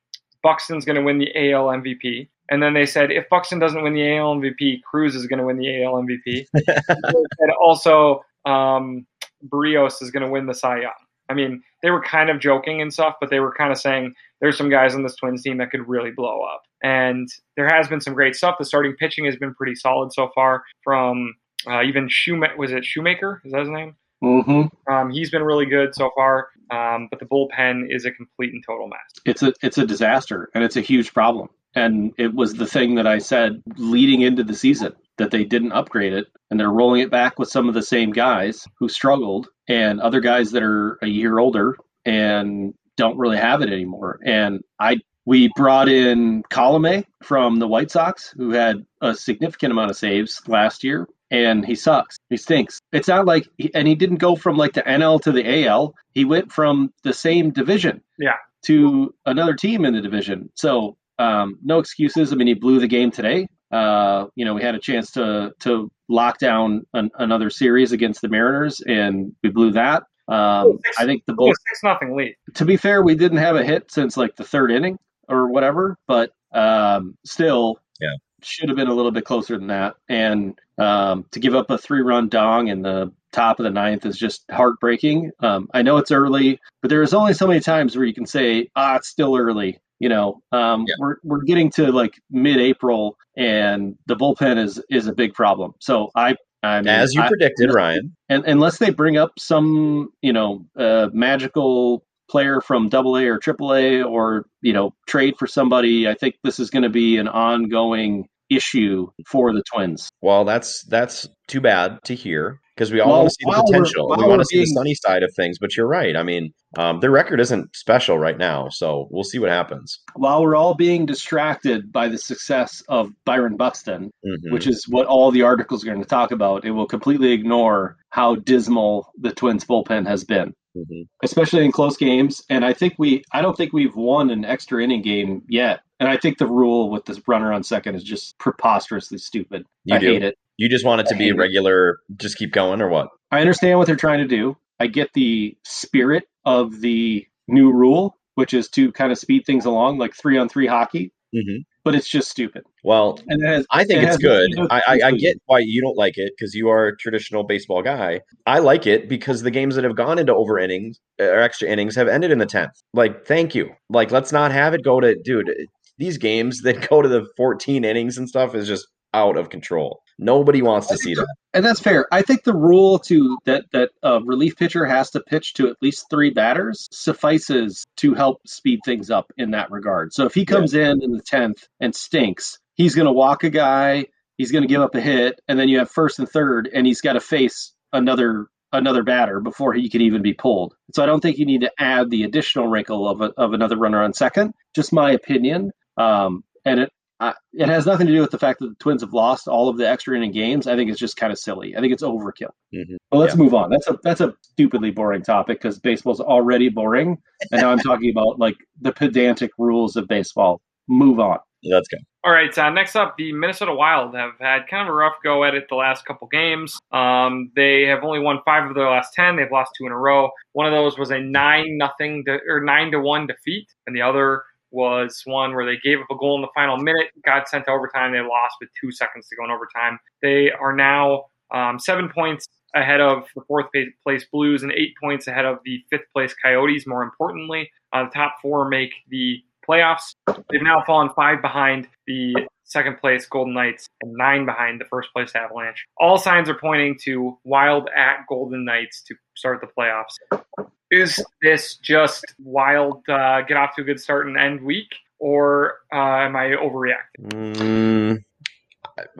Buxton's 0.43 0.85
going 0.85 0.97
to 0.97 1.01
win 1.01 1.17
the 1.17 1.31
AL 1.35 1.65
MVP. 1.65 2.29
And 2.51 2.61
then 2.61 2.75
they 2.75 2.85
said 2.85 3.09
if 3.09 3.27
Buxton 3.29 3.57
doesn't 3.57 3.81
win 3.81 3.95
the 3.95 4.15
AL 4.15 4.35
MVP, 4.35 4.83
Cruz 4.83 5.15
is 5.15 5.25
going 5.25 5.39
to 5.39 5.45
win 5.45 5.57
the 5.57 5.83
AL 5.83 5.95
MVP. 6.03 6.45
and 6.53 7.51
also. 7.59 8.23
Um, 8.45 9.07
Berrios 9.47 10.01
is 10.01 10.11
going 10.11 10.23
to 10.23 10.29
win 10.29 10.45
the 10.45 10.53
Cy 10.53 10.81
Young. 10.81 10.91
I 11.29 11.33
mean, 11.33 11.63
they 11.81 11.89
were 11.89 12.01
kind 12.01 12.29
of 12.29 12.39
joking 12.39 12.81
and 12.81 12.93
stuff, 12.93 13.15
but 13.19 13.29
they 13.29 13.39
were 13.39 13.53
kind 13.53 13.71
of 13.71 13.79
saying 13.79 14.13
there's 14.41 14.57
some 14.57 14.69
guys 14.69 14.93
on 14.93 15.03
this 15.03 15.15
Twins 15.15 15.41
team 15.41 15.57
that 15.57 15.71
could 15.71 15.87
really 15.87 16.11
blow 16.11 16.41
up. 16.41 16.61
And 16.83 17.27
there 17.57 17.67
has 17.67 17.87
been 17.87 18.01
some 18.01 18.13
great 18.13 18.35
stuff. 18.35 18.55
The 18.59 18.65
starting 18.65 18.93
pitching 18.93 19.25
has 19.25 19.35
been 19.35 19.55
pretty 19.55 19.75
solid 19.75 20.13
so 20.13 20.29
far. 20.35 20.63
From 20.83 21.33
uh, 21.67 21.81
even 21.81 22.07
Shoemaker, 22.07 22.57
was 22.57 22.71
it 22.71 22.85
Shoemaker? 22.85 23.41
Is 23.43 23.53
that 23.53 23.61
his 23.61 23.69
name? 23.69 23.95
Mm-hmm. 24.23 24.93
Um, 24.93 25.09
he's 25.11 25.29
been 25.29 25.43
really 25.43 25.65
good 25.65 25.93
so 25.93 26.11
far, 26.15 26.49
um, 26.71 27.07
but 27.09 27.19
the 27.19 27.25
bullpen 27.25 27.93
is 27.93 28.05
a 28.05 28.11
complete 28.11 28.53
and 28.53 28.63
total 28.65 28.87
mess. 28.87 28.99
It's 29.25 29.43
a 29.43 29.53
it's 29.61 29.77
a 29.77 29.85
disaster, 29.85 30.49
and 30.55 30.63
it's 30.63 30.77
a 30.77 30.81
huge 30.81 31.13
problem. 31.13 31.49
And 31.75 32.13
it 32.17 32.33
was 32.33 32.53
the 32.53 32.65
thing 32.65 32.95
that 32.95 33.07
I 33.07 33.19
said 33.19 33.61
leading 33.77 34.21
into 34.21 34.43
the 34.43 34.55
season 34.55 34.93
that 35.17 35.31
they 35.31 35.43
didn't 35.43 35.73
upgrade 35.73 36.13
it 36.13 36.27
and 36.49 36.59
they're 36.59 36.71
rolling 36.71 37.01
it 37.01 37.11
back 37.11 37.37
with 37.39 37.49
some 37.49 37.67
of 37.67 37.73
the 37.73 37.83
same 37.83 38.11
guys 38.11 38.65
who 38.79 38.89
struggled 38.89 39.47
and 39.67 39.99
other 39.99 40.19
guys 40.19 40.51
that 40.51 40.63
are 40.63 40.97
a 41.01 41.07
year 41.07 41.39
older 41.39 41.77
and 42.05 42.73
don't 42.97 43.17
really 43.17 43.37
have 43.37 43.61
it 43.61 43.71
anymore. 43.71 44.19
And 44.25 44.61
I 44.79 44.99
we 45.25 45.49
brought 45.55 45.89
in 45.89 46.43
Colome 46.51 47.03
from 47.23 47.57
the 47.57 47.67
White 47.67 47.89
Sox, 47.89 48.33
who 48.37 48.51
had 48.51 48.85
a 49.01 49.15
significant 49.15 49.71
amount 49.71 49.89
of 49.89 49.97
saves 49.97 50.41
last 50.47 50.83
year, 50.83 51.07
and 51.31 51.65
he 51.65 51.73
sucks. 51.73 52.17
He 52.29 52.37
stinks. 52.37 52.79
It's 52.91 53.07
not 53.07 53.25
like, 53.25 53.49
and 53.73 53.87
he 53.87 53.95
didn't 53.95 54.17
go 54.17 54.35
from 54.35 54.55
like 54.55 54.73
the 54.73 54.83
NL 54.83 55.19
to 55.23 55.31
the 55.31 55.65
AL. 55.65 55.95
He 56.13 56.25
went 56.25 56.51
from 56.51 56.93
the 57.03 57.13
same 57.13 57.49
division, 57.49 58.01
yeah, 58.19 58.37
to 58.65 59.15
another 59.25 59.55
team 59.55 59.83
in 59.83 59.95
the 59.95 60.01
division. 60.01 60.51
So 60.53 60.97
um, 61.19 61.59
no 61.63 61.79
excuses. 61.79 62.31
I 62.31 62.35
mean, 62.35 62.47
he 62.47 62.53
blew 62.53 62.79
the 62.79 62.87
game 62.87 63.11
today. 63.11 63.47
Uh, 63.71 64.27
you 64.35 64.45
know, 64.45 64.53
we 64.53 64.61
had 64.61 64.75
a 64.75 64.79
chance 64.79 65.11
to 65.11 65.53
to 65.59 65.91
lock 66.07 66.37
down 66.37 66.85
an, 66.93 67.09
another 67.17 67.49
series 67.49 67.91
against 67.91 68.21
the 68.21 68.29
Mariners, 68.29 68.81
and 68.81 69.33
we 69.43 69.49
blew 69.49 69.71
that. 69.71 70.03
Um, 70.27 70.79
six, 70.83 70.99
I 70.99 71.05
think 71.05 71.23
the 71.25 71.33
bull 71.33 71.47
six 71.47 71.83
nothing 71.83 72.15
lead. 72.15 72.35
To 72.55 72.65
be 72.65 72.77
fair, 72.77 73.03
we 73.03 73.15
didn't 73.15 73.39
have 73.39 73.55
a 73.55 73.63
hit 73.63 73.91
since 73.91 74.17
like 74.17 74.35
the 74.35 74.43
third 74.43 74.71
inning 74.71 74.97
or 75.27 75.49
whatever, 75.49 75.97
but 76.07 76.31
um, 76.51 77.17
still, 77.25 77.79
yeah, 77.99 78.15
should 78.41 78.69
have 78.69 78.75
been 78.75 78.87
a 78.87 78.93
little 78.93 79.11
bit 79.11 79.25
closer 79.25 79.57
than 79.57 79.67
that. 79.67 79.95
And 80.07 80.59
um, 80.77 81.25
to 81.31 81.39
give 81.39 81.55
up 81.55 81.69
a 81.69 81.77
three 81.77 82.01
run 82.01 82.29
dong 82.29 82.67
in 82.67 82.81
the 82.81 83.11
top 83.31 83.59
of 83.59 83.65
the 83.65 83.71
ninth 83.71 84.05
is 84.05 84.17
just 84.17 84.45
heartbreaking. 84.49 85.31
Um, 85.39 85.67
I 85.73 85.81
know 85.81 85.97
it's 85.97 86.11
early, 86.11 86.59
but 86.81 86.89
there 86.89 87.01
is 87.01 87.13
only 87.13 87.33
so 87.33 87.47
many 87.47 87.59
times 87.59 87.95
where 87.95 88.05
you 88.05 88.13
can 88.13 88.25
say, 88.25 88.69
ah, 88.75 88.95
it's 88.95 89.09
still 89.09 89.35
early. 89.35 89.79
You 90.05 90.09
know, 90.09 90.43
um, 90.51 90.85
yeah. 90.87 90.93
we're 90.99 91.15
we're 91.23 91.41
getting 91.41 91.71
to 91.77 91.91
like 91.91 92.13
mid-April, 92.29 93.17
and 93.35 93.95
the 94.05 94.15
bullpen 94.15 94.63
is 94.63 94.79
is 94.87 95.07
a 95.07 95.13
big 95.13 95.33
problem. 95.33 95.73
So 95.79 96.11
I, 96.15 96.35
I 96.61 96.81
mean, 96.81 96.89
as 96.89 97.15
you 97.15 97.23
I, 97.23 97.27
predicted, 97.27 97.73
Ryan, 97.73 98.15
and 98.29 98.45
unless 98.45 98.77
they 98.77 98.91
bring 98.91 99.17
up 99.17 99.31
some, 99.39 100.09
you 100.21 100.31
know, 100.31 100.63
uh, 100.77 101.09
magical 101.11 102.05
player 102.29 102.61
from 102.61 102.87
Double 102.89 103.17
A 103.17 103.25
or 103.25 103.39
Triple 103.39 103.73
A, 103.73 104.03
or 104.03 104.45
you 104.61 104.73
know, 104.73 104.93
trade 105.07 105.37
for 105.39 105.47
somebody, 105.47 106.07
I 106.07 106.13
think 106.13 106.35
this 106.43 106.59
is 106.59 106.69
going 106.69 106.83
to 106.83 106.91
be 106.91 107.17
an 107.17 107.27
ongoing 107.27 108.27
issue 108.47 109.07
for 109.25 109.53
the 109.53 109.63
Twins. 109.73 110.11
Well, 110.21 110.45
that's 110.45 110.83
that's 110.83 111.27
too 111.47 111.61
bad 111.61 111.97
to 112.03 112.13
hear 112.13 112.59
because 112.75 112.91
we 112.91 112.99
all 112.99 113.09
well, 113.09 113.19
want 113.19 113.29
to 113.29 113.35
see 113.35 113.45
the 113.45 113.63
potential. 113.63 114.09
We 114.17 114.25
want 114.25 114.41
to 114.41 114.45
see 114.45 114.57
being, 114.57 114.65
the 114.65 114.73
sunny 114.73 114.95
side 114.95 115.23
of 115.23 115.33
things. 115.35 115.57
But 115.59 115.75
you're 115.75 115.87
right. 115.87 116.15
I 116.15 116.23
mean, 116.23 116.53
um, 116.77 116.99
their 116.99 117.11
record 117.11 117.39
isn't 117.39 117.75
special 117.75 118.19
right 118.19 118.37
now, 118.37 118.69
so 118.69 119.07
we'll 119.11 119.23
see 119.23 119.39
what 119.39 119.49
happens. 119.49 119.99
While 120.15 120.41
we're 120.41 120.55
all 120.55 120.73
being 120.73 121.05
distracted 121.05 121.91
by 121.91 122.07
the 122.07 122.17
success 122.17 122.83
of 122.89 123.11
Byron 123.25 123.55
Buxton, 123.55 124.11
mm-hmm. 124.25 124.53
which 124.53 124.67
is 124.67 124.85
what 124.87 125.07
all 125.07 125.31
the 125.31 125.41
articles 125.41 125.83
are 125.83 125.87
going 125.87 126.01
to 126.01 126.07
talk 126.07 126.31
about, 126.31 126.65
it 126.65 126.71
will 126.71 126.87
completely 126.87 127.31
ignore 127.31 127.97
how 128.09 128.35
dismal 128.35 129.11
the 129.19 129.31
Twins 129.31 129.65
bullpen 129.65 130.05
has 130.07 130.23
been. 130.23 130.53
Mm-hmm. 130.75 131.03
Especially 131.23 131.63
in 131.63 131.71
close 131.71 131.95
games, 131.95 132.43
and 132.49 132.65
I 132.65 132.73
think 132.73 132.95
we, 132.97 133.23
I 133.31 133.41
don't 133.41 133.55
think 133.55 133.71
we've 133.71 133.95
won 133.95 134.29
an 134.29 134.43
extra 134.43 134.83
inning 134.83 135.01
game 135.01 135.41
yet 135.47 135.79
and 135.99 136.09
I 136.09 136.17
think 136.17 136.37
the 136.37 136.47
rule 136.47 136.89
with 136.89 137.05
this 137.05 137.21
runner 137.27 137.53
on 137.53 137.63
second 137.63 137.95
is 137.95 138.03
just 138.03 138.37
preposterously 138.37 139.17
stupid. 139.17 139.65
You 139.85 139.95
I 139.95 139.99
do. 139.99 140.07
hate 140.07 140.23
it. 140.23 140.37
You 140.57 140.69
just 140.69 140.85
want 140.85 141.01
it 141.01 141.07
to 141.07 141.15
be 141.15 141.31
regular, 141.31 141.91
it. 142.09 142.17
just 142.17 142.37
keep 142.37 142.51
going, 142.51 142.81
or 142.81 142.89
what? 142.89 143.09
I 143.31 143.41
understand 143.41 143.77
what 143.77 143.87
they're 143.87 143.95
trying 143.95 144.19
to 144.19 144.27
do. 144.27 144.57
I 144.79 144.87
get 144.87 145.13
the 145.13 145.57
spirit 145.63 146.23
of 146.45 146.81
the 146.81 147.25
new 147.47 147.71
rule, 147.71 148.17
which 148.35 148.53
is 148.53 148.69
to 148.69 148.91
kind 148.91 149.11
of 149.11 149.17
speed 149.17 149.45
things 149.45 149.65
along, 149.65 149.97
like 149.97 150.15
three 150.15 150.37
on 150.37 150.49
three 150.49 150.67
hockey. 150.67 151.11
Mm-hmm. 151.35 151.61
But 151.83 151.95
it's 151.95 152.07
just 152.07 152.29
stupid. 152.29 152.63
Well, 152.83 153.19
has, 153.43 153.67
I 153.69 153.83
think 153.83 154.01
it 154.01 154.07
it's 154.07 154.17
good. 154.17 154.49
I, 154.71 154.81
I, 154.87 154.99
I, 155.07 155.11
get 155.11 155.37
why 155.45 155.59
you 155.59 155.81
don't 155.81 155.97
like 155.97 156.17
it 156.17 156.33
because 156.35 156.55
you 156.55 156.69
are 156.69 156.87
a 156.87 156.97
traditional 156.97 157.43
baseball 157.43 157.83
guy. 157.83 158.21
I 158.47 158.59
like 158.59 158.87
it 158.87 159.09
because 159.09 159.41
the 159.41 159.51
games 159.51 159.75
that 159.75 159.83
have 159.83 159.95
gone 159.95 160.17
into 160.17 160.33
over 160.33 160.57
innings 160.57 160.99
or 161.19 161.41
extra 161.41 161.67
innings 161.67 161.95
have 161.95 162.07
ended 162.07 162.31
in 162.31 162.39
the 162.39 162.45
tenth. 162.45 162.71
Like, 162.93 163.27
thank 163.27 163.53
you. 163.53 163.69
Like, 163.89 164.11
let's 164.11 164.31
not 164.31 164.51
have 164.51 164.73
it 164.73 164.83
go 164.83 164.99
to, 164.99 165.15
dude 165.23 165.51
these 165.97 166.17
games 166.17 166.61
that 166.61 166.87
go 166.89 167.01
to 167.01 167.09
the 167.09 167.25
14 167.37 167.83
innings 167.83 168.17
and 168.17 168.27
stuff 168.27 168.55
is 168.55 168.67
just 168.67 168.87
out 169.13 169.37
of 169.37 169.49
control. 169.49 170.01
Nobody 170.17 170.61
wants 170.61 170.87
to 170.87 170.97
see 170.97 171.13
that. 171.15 171.27
And 171.53 171.65
that's 171.65 171.79
fair. 171.79 172.07
I 172.11 172.21
think 172.21 172.43
the 172.43 172.53
rule 172.53 172.99
to 172.99 173.37
that 173.45 173.65
that 173.71 173.91
a 174.01 174.21
relief 174.21 174.55
pitcher 174.55 174.85
has 174.85 175.11
to 175.11 175.19
pitch 175.19 175.53
to 175.55 175.69
at 175.69 175.77
least 175.81 176.07
three 176.09 176.29
batters 176.29 176.87
suffices 176.91 177.85
to 177.97 178.13
help 178.13 178.47
speed 178.47 178.79
things 178.85 179.09
up 179.09 179.31
in 179.37 179.51
that 179.51 179.71
regard. 179.71 180.13
So 180.13 180.25
if 180.25 180.33
he 180.33 180.45
comes 180.45 180.73
yeah. 180.73 180.91
in 180.91 181.03
in 181.03 181.11
the 181.11 181.23
10th 181.23 181.67
and 181.79 181.93
stinks, 181.93 182.59
he's 182.75 182.95
going 182.95 183.07
to 183.07 183.11
walk 183.11 183.43
a 183.43 183.49
guy, 183.49 184.05
he's 184.37 184.51
going 184.51 184.63
to 184.63 184.69
give 184.69 184.81
up 184.81 184.95
a 184.95 185.01
hit, 185.01 185.39
and 185.47 185.59
then 185.59 185.67
you 185.67 185.79
have 185.79 185.91
first 185.91 186.19
and 186.19 186.29
third 186.29 186.69
and 186.73 186.87
he's 186.87 187.01
got 187.01 187.13
to 187.13 187.21
face 187.21 187.73
another 187.91 188.47
another 188.71 189.03
batter 189.03 189.39
before 189.39 189.73
he 189.73 189.89
can 189.89 190.01
even 190.01 190.21
be 190.21 190.33
pulled. 190.33 190.75
So 190.93 191.03
I 191.03 191.05
don't 191.05 191.21
think 191.21 191.37
you 191.37 191.45
need 191.45 191.61
to 191.61 191.71
add 191.79 192.09
the 192.09 192.23
additional 192.23 192.67
wrinkle 192.67 193.07
of 193.07 193.21
a, 193.21 193.33
of 193.37 193.53
another 193.53 193.77
runner 193.77 194.03
on 194.03 194.13
second. 194.13 194.53
Just 194.73 194.93
my 194.93 195.11
opinion. 195.11 195.71
Um, 195.97 196.43
and 196.65 196.81
it 196.81 196.91
uh, 197.19 197.33
it 197.53 197.69
has 197.69 197.85
nothing 197.85 198.07
to 198.07 198.13
do 198.13 198.19
with 198.19 198.31
the 198.31 198.39
fact 198.39 198.59
that 198.59 198.67
the 198.67 198.75
Twins 198.75 199.01
have 199.01 199.13
lost 199.13 199.47
all 199.47 199.69
of 199.69 199.77
the 199.77 199.87
extra 199.87 200.17
inning 200.17 200.31
games. 200.31 200.67
I 200.67 200.75
think 200.75 200.91
it's 200.91 200.99
just 200.99 201.15
kind 201.15 201.31
of 201.31 201.39
silly. 201.39 201.75
I 201.75 201.79
think 201.79 201.93
it's 201.93 202.03
overkill. 202.03 202.51
Mm-hmm. 202.73 202.95
But 203.09 203.17
let's 203.17 203.35
yeah. 203.35 203.43
move 203.43 203.53
on. 203.53 203.69
That's 203.69 203.87
a 203.87 203.97
that's 204.03 204.21
a 204.21 204.33
stupidly 204.41 204.91
boring 204.91 205.21
topic 205.21 205.59
because 205.59 205.79
baseball's 205.79 206.19
already 206.19 206.69
boring, 206.69 207.17
and 207.51 207.61
now 207.61 207.71
I'm 207.71 207.79
talking 207.79 208.09
about 208.09 208.39
like 208.39 208.57
the 208.81 208.91
pedantic 208.91 209.51
rules 209.57 209.95
of 209.95 210.07
baseball. 210.07 210.61
Move 210.87 211.19
on. 211.19 211.39
Let's 211.63 211.87
go. 211.87 211.97
All 212.23 212.31
right. 212.31 212.55
Uh, 212.55 212.69
next 212.69 212.95
up, 212.95 213.15
the 213.17 213.31
Minnesota 213.31 213.73
Wild 213.73 214.13
have 214.13 214.33
had 214.39 214.67
kind 214.67 214.87
of 214.87 214.93
a 214.93 214.95
rough 214.95 215.15
go 215.23 215.43
at 215.43 215.55
it 215.55 215.65
the 215.69 215.75
last 215.75 216.05
couple 216.05 216.27
games. 216.27 216.77
Um, 216.91 217.51
they 217.55 217.83
have 217.83 218.03
only 218.03 218.19
won 218.19 218.39
five 218.45 218.69
of 218.69 218.75
their 218.75 218.89
last 218.89 219.13
ten. 219.13 219.35
They've 219.35 219.51
lost 219.51 219.71
two 219.77 219.85
in 219.85 219.91
a 219.91 219.97
row. 219.97 220.29
One 220.51 220.67
of 220.67 220.73
those 220.73 220.97
was 220.97 221.11
a 221.11 221.19
nine 221.19 221.77
nothing 221.77 222.25
or 222.47 222.61
nine 222.61 222.91
to 222.91 222.99
one 222.99 223.25
defeat, 223.25 223.67
and 223.87 223.95
the 223.95 224.01
other 224.01 224.43
was 224.75 225.21
one 225.25 225.55
where 225.55 225.65
they 225.65 225.77
gave 225.77 225.99
up 225.99 226.07
a 226.11 226.15
goal 226.15 226.35
in 226.35 226.41
the 226.41 226.49
final 226.53 226.77
minute, 226.77 227.07
got 227.25 227.47
sent 227.47 227.65
to 227.65 227.71
overtime. 227.71 228.11
They 228.11 228.19
lost 228.19 228.55
with 228.59 228.69
two 228.79 228.91
seconds 228.91 229.27
to 229.29 229.35
go 229.35 229.45
in 229.45 229.51
overtime. 229.51 229.97
They 230.21 230.51
are 230.51 230.75
now 230.75 231.25
um, 231.51 231.79
seven 231.79 232.09
points 232.09 232.45
ahead 232.75 232.99
of 232.99 233.23
the 233.35 233.41
fourth 233.47 233.67
place 234.03 234.25
Blues 234.31 234.63
and 234.63 234.71
eight 234.73 234.93
points 235.01 235.27
ahead 235.27 235.45
of 235.45 235.59
the 235.63 235.83
fifth 235.89 236.11
place 236.13 236.35
Coyotes. 236.43 236.85
More 236.85 237.03
importantly, 237.03 237.71
uh, 237.93 238.03
the 238.03 238.09
top 238.09 238.35
four 238.41 238.67
make 238.67 238.91
the 239.09 239.41
playoffs. 239.67 240.15
They've 240.27 240.61
now 240.61 240.83
fallen 240.85 241.09
five 241.15 241.41
behind 241.41 241.87
the 242.05 242.35
second 242.65 242.97
place 242.97 243.25
Golden 243.25 243.53
Knights 243.53 243.87
and 244.01 244.13
nine 244.13 244.45
behind 244.45 244.81
the 244.81 244.85
first 244.85 245.09
place 245.13 245.31
Avalanche. 245.35 245.85
All 245.97 246.17
signs 246.17 246.49
are 246.49 246.57
pointing 246.59 246.97
to 247.03 247.37
Wild 247.45 247.89
at 247.95 248.25
Golden 248.27 248.65
Knights 248.65 249.03
to 249.03 249.15
start 249.35 249.61
the 249.61 249.67
playoffs. 249.67 250.67
Is 250.91 251.23
this 251.41 251.77
just 251.77 252.25
Wild 252.39 253.03
uh, 253.09 253.41
get 253.41 253.57
off 253.57 253.75
to 253.75 253.81
a 253.81 253.85
good 253.85 253.99
start 253.99 254.27
and 254.27 254.37
end 254.37 254.61
week, 254.61 254.95
or 255.19 255.79
uh, 255.93 255.97
am 255.97 256.35
I 256.35 256.49
overreacting? 256.49 257.31
Mm, 257.31 258.23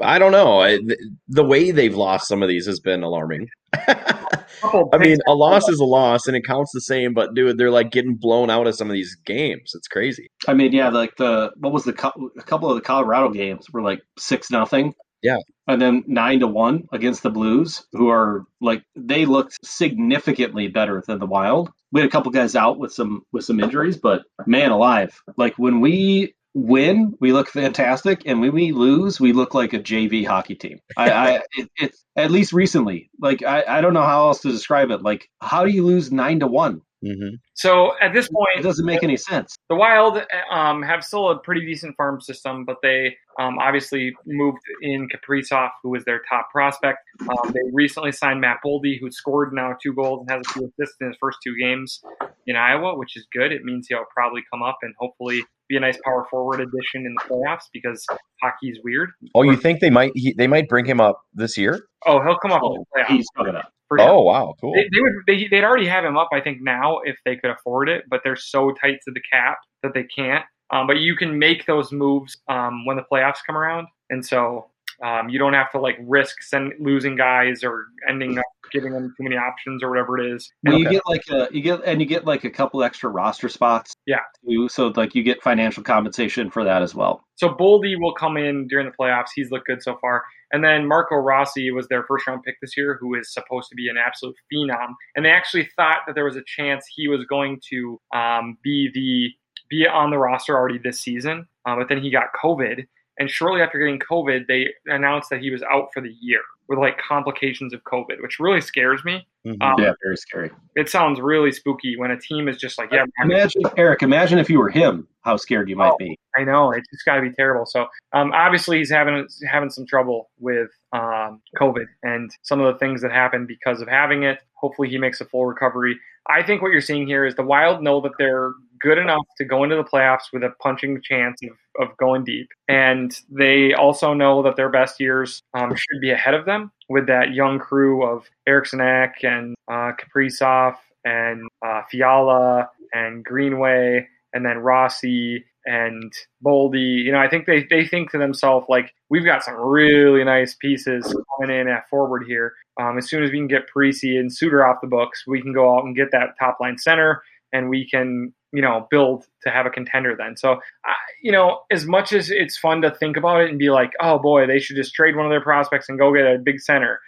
I 0.02 0.20
don't 0.20 0.32
know. 0.32 0.62
I, 0.62 0.80
the 1.28 1.44
way 1.44 1.72
they've 1.72 1.96
lost 1.96 2.28
some 2.28 2.44
of 2.44 2.50
these 2.50 2.68
has 2.68 2.80
been 2.80 3.04
alarming. 3.04 3.50
I 3.74 4.98
mean, 4.98 5.18
a 5.28 5.34
loss 5.34 5.68
is 5.68 5.80
a 5.80 5.86
loss, 5.86 6.28
and 6.28 6.36
it 6.36 6.46
counts 6.46 6.72
the 6.74 6.82
same. 6.82 7.14
But 7.14 7.34
dude, 7.34 7.58
they're 7.58 7.72
like 7.72 7.92
getting 7.92 8.16
blown 8.16 8.50
out 8.50 8.68
of 8.68 8.76
some 8.76 8.90
of 8.90 8.94
these 8.94 9.16
games. 9.26 9.72
It's 9.74 9.88
crazy. 9.88 10.28
I 10.48 10.54
mean, 10.54 10.72
yeah, 10.72 10.90
like 10.90 11.16
the 11.18 11.52
what 11.58 11.74
was 11.74 11.84
the 11.84 11.92
a 11.92 12.44
couple 12.44 12.70
of 12.70 12.76
the 12.76 12.82
Colorado 12.82 13.30
games 13.30 13.70
were 13.72 13.82
like 13.82 14.02
six 14.18 14.50
nothing. 14.52 14.94
Yeah, 15.26 15.38
and 15.68 15.82
then 15.82 16.04
nine 16.06 16.40
to 16.42 16.48
one 16.48 16.88
against 16.94 17.24
the 17.24 17.32
Blues, 17.32 17.86
who 17.94 18.10
are 18.10 18.46
like 18.62 18.84
they 18.96 19.26
looked 19.26 19.58
significantly 19.66 20.68
better 20.68 21.04
than 21.08 21.20
the 21.20 21.26
Wild. 21.26 21.72
We 21.92 22.02
had 22.02 22.08
a 22.08 22.12
couple 22.12 22.32
guys 22.32 22.56
out 22.56 22.78
with 22.78 22.94
some 22.94 23.24
with 23.34 23.44
some 23.44 23.60
injuries, 23.60 23.98
but 23.98 24.24
man 24.46 24.72
alive, 24.72 25.20
like 25.38 25.58
when 25.58 25.82
we 25.82 26.36
win, 26.54 27.16
we 27.20 27.34
look 27.34 27.50
fantastic, 27.50 28.22
and 28.28 28.40
when 28.40 28.54
we 28.54 28.72
lose, 28.72 29.20
we 29.20 29.34
look 29.34 29.56
like 29.56 29.74
a 29.74 29.80
JV 29.80 30.26
hockey 30.26 30.56
team. 30.56 30.80
I, 30.96 31.12
I 31.34 31.42
it, 31.58 31.70
it's 31.78 32.06
at 32.16 32.30
least 32.30 32.54
recently. 32.54 33.10
Like 33.20 33.42
I, 33.44 33.64
I 33.68 33.82
don't 33.82 33.94
know 33.94 34.04
how 34.04 34.28
else 34.28 34.42
to 34.42 34.52
describe 34.52 34.92
it. 34.92 35.02
Like 35.02 35.28
how 35.42 35.66
do 35.66 35.72
you 35.72 35.84
lose 35.84 36.12
nine 36.12 36.40
to 36.42 36.48
one? 36.48 36.82
Mm-hmm. 37.06 37.36
So 37.54 37.92
at 38.02 38.14
this 38.14 38.28
point, 38.28 38.60
it 38.60 38.64
doesn't 38.64 38.86
make 38.86 39.04
any 39.04 39.18
sense. 39.18 39.56
The 39.70 39.76
Wild 39.76 40.20
um, 40.52 40.82
have 40.82 41.04
still 41.04 41.30
a 41.30 41.40
pretty 41.40 41.66
decent 41.66 41.96
farm 41.96 42.20
system, 42.20 42.66
but 42.66 42.78
they 42.82 43.16
um, 43.40 43.58
obviously 43.60 44.14
moved 44.26 44.60
in 44.82 45.08
Kaprizov, 45.10 45.70
who 45.84 45.90
was 45.90 46.04
their 46.06 46.22
top 46.28 46.50
prospect. 46.52 47.00
Um, 47.22 47.52
they 47.52 47.62
recently 47.74 48.12
signed 48.12 48.42
Matt 48.42 48.58
Boldy, 48.66 49.00
who 49.00 49.12
scored 49.12 49.54
now 49.54 49.76
two 49.82 49.94
goals 49.94 50.22
and 50.22 50.38
has 50.38 50.46
a 50.48 50.54
few 50.54 50.72
assists 50.80 50.98
in 51.02 51.08
his 51.08 51.18
first 51.20 51.38
two 51.44 51.56
games 51.60 52.02
in 52.48 52.56
Iowa, 52.56 52.98
which 52.98 53.16
is 53.16 53.28
good. 53.32 53.52
It 53.52 53.64
means 53.64 53.88
he'll 53.88 54.06
probably 54.14 54.42
come 54.52 54.64
up 54.64 54.78
and 54.82 54.94
hopefully 54.98 55.44
be 55.68 55.78
a 55.78 55.80
nice 55.80 55.98
power 56.04 56.26
forward 56.30 56.60
addition 56.60 57.06
in 57.06 57.16
the 57.16 57.22
playoffs 57.28 57.66
because 57.74 58.06
hockey's 58.42 58.78
weird. 58.84 59.10
Oh, 59.34 59.42
you 59.42 59.58
think 59.58 59.80
they 59.80 59.90
might 59.90 60.12
he, 60.16 60.34
they 60.38 60.48
might 60.48 60.68
bring 60.68 60.86
him 60.86 61.02
up 61.02 61.22
this 61.34 61.58
year? 61.58 61.88
Oh, 62.06 62.22
he'll 62.22 62.38
come 62.38 62.52
up. 62.52 62.62
Oh, 62.64 62.86
he's 63.08 63.26
coming 63.36 63.56
up. 63.56 63.72
Oh 63.92 64.22
wow, 64.24 64.56
cool. 64.60 64.74
They, 64.74 64.90
they 64.92 65.00
would 65.00 65.14
they, 65.28 65.48
they'd 65.50 65.64
already 65.64 65.88
have 65.88 66.04
him 66.04 66.18
up, 66.18 66.30
I 66.34 66.42
think, 66.42 66.62
now 66.62 67.00
if 67.04 67.18
they 67.26 67.36
could 67.36 67.52
afford 67.52 67.90
it, 67.90 68.06
but 68.10 68.22
they're 68.24 68.36
so 68.36 68.72
tight 68.72 69.00
to 69.06 69.12
the 69.14 69.22
cap 69.32 69.58
that 69.84 69.94
they 69.94 70.04
can't. 70.04 70.44
Um, 70.72 70.88
but 70.88 70.98
you 71.00 71.16
can 71.16 71.38
make 71.38 71.66
those 71.68 71.92
moves 71.92 72.38
um, 72.50 72.86
when 72.86 72.98
the 72.98 73.04
playoffs 73.12 73.38
come 73.46 73.56
around, 73.56 73.88
and 74.10 74.26
so 74.26 74.68
um, 75.04 75.30
you 75.30 75.40
don't 75.40 75.54
have 75.54 75.72
to 75.72 75.80
like 75.80 75.98
risk 76.02 76.42
send, 76.42 76.74
losing 76.80 77.16
guys 77.16 77.64
or 77.64 77.88
ending 78.10 78.38
up 78.38 78.46
giving 78.72 78.94
them 78.94 79.14
too 79.18 79.24
many 79.24 79.36
options 79.36 79.84
or 79.84 79.90
whatever 79.90 80.20
it 80.20 80.36
is. 80.36 80.52
Well, 80.64 80.78
you 80.78 80.90
get 80.90 81.04
like 81.06 81.24
a 81.30 81.48
you 81.52 81.62
get 81.62 81.82
and 81.86 82.02
you 82.02 82.08
get 82.08 82.26
like 82.26 82.44
a 82.44 82.50
couple 82.50 82.84
extra 82.84 83.10
roster 83.10 83.50
spots. 83.50 83.96
Yeah. 84.06 84.20
Too, 84.48 84.70
so 84.70 84.88
like 84.96 85.16
you 85.16 85.24
get 85.24 85.42
financial 85.42 85.84
compensation 85.84 86.50
for 86.50 86.64
that 86.64 86.82
as 86.82 86.96
well. 86.96 87.24
So 87.36 87.50
Boldy 87.50 88.00
will 88.00 88.14
come 88.14 88.38
in 88.38 88.68
during 88.68 88.86
the 88.86 88.94
playoffs. 88.98 89.30
He's 89.36 89.52
looked 89.52 89.68
good 89.68 89.82
so 89.82 89.98
far. 90.00 90.24
And 90.52 90.64
then 90.64 90.88
Marco 90.88 91.16
Rossi 91.16 91.72
was 91.72 91.88
their 91.88 92.04
first 92.04 92.28
round 92.28 92.44
pick 92.44 92.56
this 92.62 92.78
year, 92.78 92.98
who 93.00 93.16
is 93.16 93.34
supposed 93.34 93.70
to 93.70 93.76
be 93.76 93.90
an 93.90 93.98
absolute 93.98 94.36
phenom. 94.54 94.94
And 95.16 95.26
they 95.26 95.32
actually 95.32 95.70
thought 95.76 96.00
that 96.08 96.14
there 96.16 96.26
was 96.26 96.38
a 96.38 96.44
chance 96.46 96.86
he 96.96 97.08
was 97.08 97.26
going 97.26 97.60
to 97.72 98.00
um, 98.16 98.58
be 98.64 98.90
the 98.94 99.32
be 99.70 99.88
on 99.88 100.12
the 100.12 100.18
roster 100.18 100.56
already 100.56 100.78
this 100.78 101.00
season. 101.00 101.48
Uh, 101.66 101.76
but 101.76 101.90
then 101.90 102.02
he 102.02 102.12
got 102.12 102.26
COVID, 102.42 102.86
and 103.18 103.30
shortly 103.30 103.62
after 103.62 103.80
getting 103.80 104.00
COVID, 104.00 104.48
they 104.48 104.68
announced 104.88 105.30
that 105.30 105.40
he 105.40 105.52
was 105.52 105.64
out 105.64 105.90
for 105.94 106.02
the 106.02 106.14
year 106.20 106.42
with 106.68 106.80
like 106.80 106.98
complications 106.98 107.74
of 107.74 107.84
COVID, 107.84 108.22
which 108.22 108.40
really 108.40 108.62
scares 108.62 109.04
me. 109.06 109.26
Mm-hmm. 109.46 109.62
Um, 109.62 109.76
yeah, 109.80 109.92
very 110.04 110.18
scary. 110.18 110.52
It 110.76 110.90
sounds 110.90 111.20
really 111.20 111.52
spooky 111.52 111.96
when 111.98 112.12
a 112.12 112.20
team 112.20 112.48
is 112.48 112.58
just 112.58 112.78
like, 112.78 112.92
yeah. 112.92 113.06
Imagine, 113.22 113.62
Eric. 113.78 114.02
Imagine 114.02 114.40
if 114.40 114.50
you 114.50 114.60
were 114.60 114.70
him, 114.70 115.08
how 115.22 115.38
scared 115.38 115.70
you 115.70 115.76
might 115.76 115.92
oh, 115.92 115.98
be. 115.98 116.18
I 116.36 116.44
know 116.44 116.72
it's 116.72 116.90
just 116.90 117.06
got 117.06 117.16
to 117.16 117.22
be 117.22 117.32
terrible. 117.32 117.66
So, 117.66 117.86
um, 118.14 118.32
obviously, 118.34 118.80
he's 118.80 118.92
having 118.92 119.28
having 119.50 119.70
some 119.70 119.86
trouble 119.86 120.30
with 120.40 120.70
um, 120.94 121.42
COVID 121.58 121.86
and 122.04 122.32
some 122.42 122.60
of 122.60 122.74
the 122.74 122.80
things 122.80 123.02
that 123.02 123.12
happened 123.12 123.48
because 123.48 123.82
of 123.82 123.88
having 123.88 124.24
it. 124.24 124.40
Hopefully, 124.56 124.90
he 124.90 124.98
makes 124.98 125.22
a 125.22 125.26
full 125.26 125.46
recovery. 125.46 125.98
I 126.28 126.42
think 126.42 126.62
what 126.62 126.72
you're 126.72 126.82
seeing 126.82 127.06
here 127.06 127.26
is 127.26 127.36
the 127.36 127.44
Wild 127.44 127.84
know 127.84 128.02
that 128.02 128.14
they're 128.18 128.54
good 128.86 129.00
enough 129.00 129.26
to 129.36 129.44
go 129.44 129.64
into 129.64 129.76
the 129.76 129.84
playoffs 129.84 130.32
with 130.32 130.44
a 130.44 130.52
punching 130.62 131.02
chance 131.02 131.42
of, 131.44 131.88
of 131.90 131.98
going 131.98 132.24
deep. 132.24 132.48
And 132.68 133.12
they 133.32 133.74
also 133.74 134.14
know 134.14 134.44
that 134.44 134.56
their 134.56 134.70
best 134.70 135.00
years 135.00 135.42
um, 135.56 135.76
should 135.76 136.02
be 136.02 136.12
ahead 136.12 136.36
of 136.36 136.46
them 136.46 136.72
with 136.88 137.08
that 137.08 137.34
young 137.34 137.58
crew 137.58 138.06
of 138.06 138.30
Eriksson 138.48 138.82
Ek 138.82 139.24
and 139.24 139.56
uh, 139.68 139.94
Kaprizov 140.00 140.76
and 141.04 141.42
uh, 141.66 141.82
Fiala 141.90 142.70
and 142.94 143.26
Greenway 143.26 144.08
and 144.34 144.46
then 144.46 144.60
Rossi 144.60 145.44
and 145.66 146.14
Boldy. 146.46 147.04
You 147.04 147.12
know, 147.12 147.18
I 147.20 147.28
think 147.28 147.48
they, 147.48 147.66
they 147.68 147.88
think 147.88 148.12
to 148.12 148.20
themselves, 148.20 148.68
like, 148.70 148.94
we've 149.10 149.26
got 149.26 149.44
some 149.44 149.56
really 149.56 150.24
nice 150.24 150.54
pieces 150.54 151.04
coming 151.40 151.58
in 151.58 151.68
at 151.68 151.90
forward 151.90 152.26
here. 152.28 152.54
Um, 152.80 153.00
as 153.00 153.10
soon 153.10 153.24
as 153.24 153.32
we 153.32 153.40
can 153.40 153.48
get 153.48 153.68
Parise 153.76 154.20
and 154.20 154.32
Suter 154.32 154.64
off 154.64 154.82
the 154.82 154.88
books, 154.88 155.24
we 155.26 155.42
can 155.42 155.54
go 155.54 155.76
out 155.76 155.86
and 155.86 155.96
get 155.96 156.12
that 156.12 156.36
top 156.38 156.60
line 156.60 156.78
center 156.78 157.24
and 157.52 157.70
we 157.70 157.90
can 157.90 158.34
you 158.56 158.62
know 158.62 158.88
build 158.90 159.26
to 159.44 159.50
have 159.50 159.66
a 159.66 159.70
contender 159.70 160.16
then. 160.18 160.38
So 160.38 160.54
uh, 160.54 160.94
you 161.22 161.32
know 161.32 161.62
as 161.72 161.86
much 161.86 162.14
as 162.14 162.30
it's 162.30 162.58
fun 162.58 162.82
to 162.84 162.92
think 162.92 163.18
about 163.18 163.42
it 163.42 163.50
and 163.50 163.58
be 163.58 163.70
like 163.70 163.92
oh 164.00 164.20
boy 164.20 164.46
they 164.46 164.60
should 164.60 164.76
just 164.76 164.94
trade 164.94 165.16
one 165.16 165.26
of 165.26 165.32
their 165.32 165.42
prospects 165.42 165.90
and 165.90 165.98
go 165.98 166.14
get 166.14 166.26
a 166.26 166.38
big 166.38 166.60
center 166.60 167.00